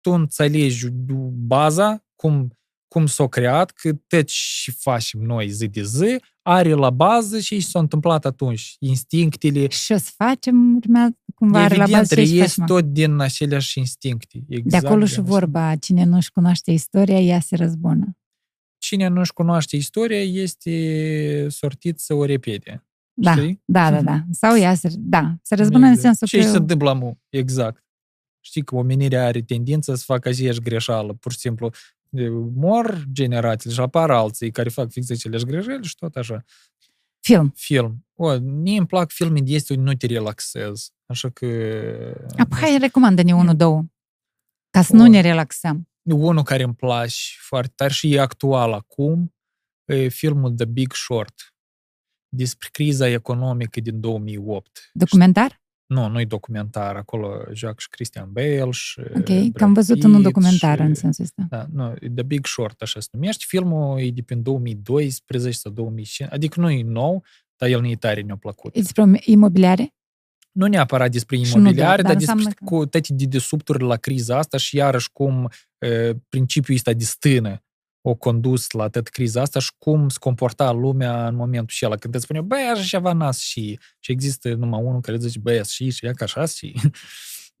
tu 0.00 0.10
înțelegi 0.10 0.88
baza, 1.32 2.04
cum, 2.14 2.58
cum 2.88 3.06
s-a 3.06 3.26
creat, 3.26 3.70
că 3.70 3.92
tot 3.92 4.26
ce 4.26 4.70
facem 4.70 5.20
noi 5.20 5.48
zi 5.48 5.68
de 5.68 5.82
zi, 5.82 6.22
are 6.42 6.72
la 6.72 6.90
bază 6.90 7.38
și 7.38 7.60
s-a 7.60 7.78
întâmplat 7.78 8.24
atunci. 8.24 8.76
Instinctele... 8.78 9.68
Și 9.68 9.92
o 9.92 9.96
să 9.96 10.10
facem, 10.16 10.76
urmează 10.76 11.16
cumva 11.34 11.64
Evident, 11.64 11.80
are 11.80 11.90
la 11.90 11.98
bază 11.98 12.22
și 12.22 12.60
tot 12.66 12.84
din 12.84 13.20
aceleași 13.20 13.78
instincte. 13.78 14.44
Exact 14.48 14.82
de 14.82 14.88
acolo 14.88 15.04
și 15.04 15.20
vorba, 15.20 15.76
cine 15.76 16.04
nu-și 16.04 16.30
cunoaște 16.30 16.70
istoria, 16.70 17.20
ea 17.20 17.40
se 17.40 17.56
răzbună. 17.56 18.16
cine 18.78 19.08
nu-și 19.08 19.32
cunoaște 19.32 19.76
istoria 19.76 20.22
este 20.22 21.46
sortit 21.48 21.98
să 21.98 22.14
o 22.14 22.24
repete. 22.24 22.84
Da, 23.12 23.36
Știi? 23.36 23.62
da, 23.64 23.90
da, 23.90 24.02
da. 24.02 24.24
Sau 24.30 24.58
ea, 24.58 24.74
să, 24.74 24.92
da, 24.98 25.34
să 25.42 25.54
răzbună 25.54 25.86
în 25.86 25.96
sensul 25.96 26.26
Ce 26.26 26.38
că... 26.38 26.46
se 26.46 26.56
întâmplă, 26.56 26.92
mu? 26.92 27.18
Exact. 27.28 27.84
Știi 28.40 28.64
că 28.64 28.74
omenirea 28.74 29.24
are 29.24 29.42
tendința 29.42 29.94
să 29.94 30.04
facă 30.04 30.28
aceeași 30.28 30.60
greșeală. 30.60 31.12
Pur 31.12 31.32
și 31.32 31.38
simplu 31.38 31.70
e, 32.10 32.28
mor 32.54 33.04
generațiile 33.12 33.74
și 33.74 33.80
apar 33.80 34.10
alții 34.10 34.50
care 34.50 34.68
fac 34.68 34.90
fix 34.90 35.10
aceleași 35.10 35.44
greșeli 35.44 35.84
și 35.84 35.94
tot 35.94 36.16
așa. 36.16 36.44
Film. 37.20 37.52
Film. 37.56 38.06
O, 38.14 38.38
mie 38.38 38.78
îmi 38.78 38.86
plac 38.86 39.10
filme 39.10 39.40
de 39.40 39.52
este 39.52 39.74
nu 39.74 39.94
te 39.94 40.06
relaxezi. 40.06 40.92
Așa 41.06 41.28
că... 41.28 41.46
Apoi, 42.36 42.58
hai, 42.58 42.78
recomandă-ne 42.80 43.34
unul, 43.34 43.56
două. 43.56 43.84
Ca 44.70 44.82
să 44.82 44.94
nu 44.94 45.02
Bun. 45.02 45.10
ne 45.10 45.20
relaxăm. 45.20 45.88
Unul 46.02 46.42
care 46.42 46.62
îmi 46.62 46.74
place 46.74 47.16
foarte 47.38 47.72
tare 47.74 47.92
și 47.92 48.14
e 48.14 48.20
actual 48.20 48.72
acum, 48.72 49.34
e 49.84 50.08
filmul 50.08 50.54
The 50.54 50.64
Big 50.64 50.92
Short 50.92 51.54
despre 52.28 52.68
criza 52.72 53.08
economică 53.08 53.80
din 53.80 54.00
2008. 54.00 54.90
Documentar? 54.92 55.59
Nu, 55.90 56.08
nu-i 56.08 56.26
documentar. 56.26 56.96
Acolo 56.96 57.28
joacă 57.52 57.76
și 57.78 57.88
Christian 57.88 58.28
Bale 58.32 58.70
și 58.70 59.00
Ok, 59.00 59.24
Brad 59.24 59.52
că 59.52 59.64
am 59.64 59.72
văzut 59.72 59.94
Pitt 59.94 60.06
în 60.06 60.14
un 60.14 60.22
documentar 60.22 60.76
și... 60.76 60.82
în 60.82 60.94
sensul 60.94 61.24
ăsta. 61.24 61.46
Da, 61.48 61.66
nu, 61.72 61.94
The 62.14 62.22
Big 62.22 62.46
Short, 62.46 62.82
așa 62.82 63.00
se 63.00 63.08
numește. 63.12 63.44
Filmul 63.46 64.00
e 64.00 64.10
de 64.10 64.22
prin 64.22 64.42
2012 64.42 65.58
sau 65.60 65.72
2005, 65.72 66.30
adică 66.32 66.60
nu 66.60 66.70
e 66.70 66.82
nou, 66.82 67.24
dar 67.56 67.68
el 67.68 67.80
nu 67.80 67.94
tare 67.94 68.20
ne-a 68.20 68.36
plăcut. 68.36 68.76
E 68.76 68.80
despre 68.80 69.20
imobiliare? 69.24 69.94
Nu 70.52 70.66
neapărat 70.66 71.10
despre 71.10 71.36
Și 71.36 71.54
nu 71.54 71.60
imobiliare, 71.60 72.02
doar, 72.02 72.02
dar 72.02 72.06
dar 72.12 72.16
despre 72.16 72.32
înseamnă 72.34 72.58
că- 72.58 72.64
cu 72.64 72.86
toate 72.86 73.14
dedesubturile 73.14 73.86
la 73.86 73.96
criza 73.96 74.38
asta 74.38 74.56
și 74.56 74.76
iarăși 74.76 75.08
cum 75.12 75.50
e, 75.78 76.14
principiul 76.28 76.76
ăsta 76.76 76.92
de 76.92 77.04
stână 77.04 77.62
o 78.02 78.14
condus 78.14 78.70
la 78.70 78.88
tot 78.88 79.08
criza 79.08 79.40
asta 79.40 79.58
și 79.58 79.70
cum 79.78 80.08
se 80.08 80.16
comporta 80.20 80.72
lumea 80.72 81.26
în 81.26 81.34
momentul 81.34 81.68
și 81.68 81.84
ăla, 81.86 81.96
când 81.96 82.14
îți 82.14 82.24
spune, 82.24 82.40
băi, 82.40 82.70
așa 82.72 82.82
ceva 82.82 83.12
nas 83.12 83.38
și, 83.38 83.78
și 83.98 84.12
există 84.12 84.54
numai 84.54 84.82
unul 84.82 85.00
care 85.00 85.18
zice, 85.18 85.38
băi, 85.38 85.64
și, 85.64 85.90
și 85.90 86.06
ea 86.06 86.12
ca 86.12 86.24
așa 86.24 86.46
și... 86.46 86.74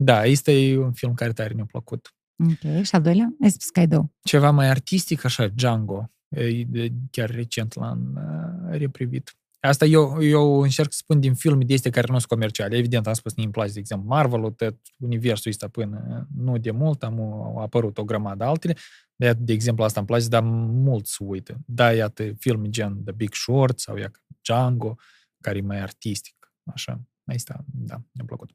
Da, 0.02 0.24
este 0.24 0.76
un 0.78 0.92
film 0.92 1.14
care 1.14 1.32
tare 1.32 1.54
ne-a 1.54 1.64
plăcut. 1.64 2.14
Ok, 2.44 2.82
și 2.82 2.94
al 2.94 3.02
doilea? 3.02 3.34
Ai 3.42 3.50
spus 3.50 3.70
că 3.70 3.80
ai 3.80 3.86
două. 3.86 4.10
Ceva 4.22 4.50
mai 4.50 4.68
artistic, 4.68 5.24
așa, 5.24 5.46
Django. 5.46 6.10
E, 6.28 6.64
de- 6.64 6.92
chiar 7.10 7.30
recent 7.30 7.74
l-am 7.74 8.12
uh, 8.16 8.78
reprivit. 8.78 9.34
Asta 9.60 9.84
eu, 9.84 10.22
eu 10.22 10.60
încerc 10.60 10.92
să 10.92 10.98
spun 11.02 11.20
din 11.20 11.34
filme 11.34 11.64
de 11.64 11.74
astea 11.74 11.90
care 11.90 12.06
nu 12.10 12.18
sunt 12.18 12.30
comerciale. 12.30 12.76
Evident, 12.76 13.06
am 13.06 13.12
spus, 13.12 13.32
îmi 13.36 13.50
place, 13.50 13.72
de 13.72 13.78
exemplu, 13.78 14.08
Marvel-ul, 14.08 14.50
tot 14.50 14.76
universul 14.98 15.50
ăsta 15.50 15.68
până 15.68 16.28
nu 16.36 16.58
de 16.58 16.70
mult, 16.70 17.02
am 17.02 17.20
au 17.20 17.56
apărut 17.56 17.98
o 17.98 18.04
grămadă 18.04 18.44
altele. 18.44 18.76
De, 19.16 19.26
iată, 19.26 19.38
de 19.42 19.52
exemplu, 19.52 19.84
asta 19.84 19.98
îmi 19.98 20.08
place, 20.08 20.28
dar 20.28 20.42
mulți 20.42 21.12
se 21.12 21.24
uită. 21.24 21.60
Da, 21.66 21.92
iată, 21.92 22.32
filme 22.38 22.68
gen 22.68 23.04
The 23.04 23.12
Big 23.12 23.34
Short 23.34 23.78
sau 23.78 23.96
ia 23.96 24.10
Django, 24.42 24.94
care 25.40 25.58
e 25.58 25.60
mai 25.60 25.80
artistic. 25.80 26.52
Așa, 26.74 27.00
asta, 27.24 27.64
da, 27.66 27.94
mi-a 27.94 28.24
plăcut. 28.26 28.50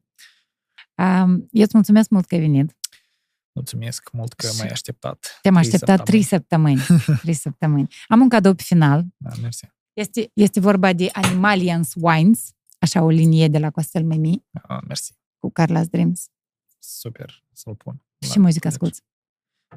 Um, 0.98 1.48
eu 1.52 1.64
îți 1.64 1.76
mulțumesc 1.76 2.10
mult 2.10 2.26
că 2.26 2.36
ai 2.36 2.42
venit. 2.42 2.76
Mulțumesc 3.52 4.12
mult 4.12 4.34
că 4.34 4.48
Și 4.48 4.58
m-ai 4.58 4.68
așteptat. 4.68 5.40
Te-am 5.42 5.54
Trei 5.54 5.66
așteptat 5.66 6.04
trei 6.04 6.22
săptămâni. 6.22 6.82
Trei 7.22 7.34
săptămâni. 7.34 7.88
Am 8.08 8.22
un 8.22 8.30
cadou 8.30 8.54
pe 8.54 8.64
final. 8.64 9.06
Da, 9.18 9.30
mersi. 9.42 9.74
Este, 9.96 10.32
este 10.34 10.60
vorba 10.60 10.94
de 10.94 11.10
Animalians 11.14 11.94
Wines, 11.96 12.52
așa 12.80 13.02
o 13.04 13.10
linie 13.10 13.48
de 13.48 13.58
la 13.58 13.70
Costel 13.72 14.04
Memi, 14.04 14.46
Ah, 14.68 14.80
mersi. 14.88 15.14
cu 15.40 15.52
Carla's 15.62 15.90
Dreams. 15.90 16.28
Super, 16.80 17.44
să-l 17.52 17.76
pun. 17.76 18.02
Și 18.32 18.40
muzică 18.40 18.68
asculți. 18.68 19.02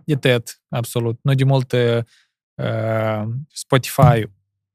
E 0.05 0.17
TED, 0.17 0.63
absolut. 0.69 1.19
Nu 1.23 1.35
de 1.35 1.45
mult 1.45 1.73
uh, 1.73 3.29
Spotify, 3.53 4.27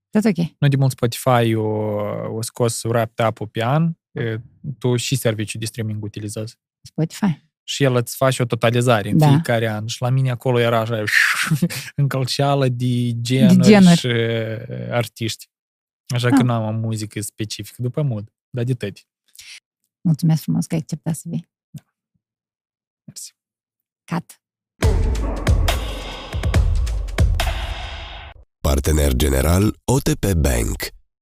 Tot 0.09 0.25
ok. 0.25 0.37
nu 0.59 0.67
de 0.67 0.75
mult 0.75 0.91
Spotify 0.91 1.55
o 1.55 2.41
scos 2.41 2.83
Wrapped 2.83 3.27
Up-ul 3.27 3.47
pe 3.47 3.63
an, 3.63 3.91
uh, 4.11 4.35
tu 4.79 4.95
și 4.95 5.15
serviciul 5.15 5.59
de 5.59 5.65
streaming 5.65 6.03
utilizezi. 6.03 6.57
Spotify. 6.81 7.45
Și 7.63 7.83
el 7.83 7.95
îți 7.95 8.15
face 8.15 8.41
o 8.41 8.45
totalizare 8.45 9.09
în 9.09 9.17
Da. 9.17 9.27
fiecare 9.27 9.67
an. 9.67 9.87
Și 9.87 10.01
la 10.01 10.09
mine 10.09 10.31
acolo 10.31 10.59
era 10.59 10.79
așa 10.79 11.03
încălceală 11.95 12.67
de 12.67 13.21
genuri, 13.21 13.55
De 13.57 13.63
genuri. 13.67 13.97
și 13.99 14.05
uh, 14.07 14.91
artiști. 14.91 15.49
Așa 16.13 16.27
Ah. 16.27 16.33
că 16.37 16.43
nu 16.43 16.53
am 16.53 16.75
o 16.75 16.79
muzică 16.79 17.21
specifică 17.21 17.81
după 17.81 18.01
mod, 18.01 18.33
dar 18.49 18.63
de 18.63 18.73
tăti. 18.73 19.07
Mulțumesc 20.01 20.41
frumos 20.41 20.65
că 20.65 20.73
ai 20.73 20.79
acceptat 20.81 21.15
să 21.15 21.23
vii. 21.25 21.49
Mersi. 23.07 23.33
Cat. 24.03 24.41
Partener 28.61 29.13
general 29.13 29.75
OTP 29.85 30.33
Bank 30.33 30.75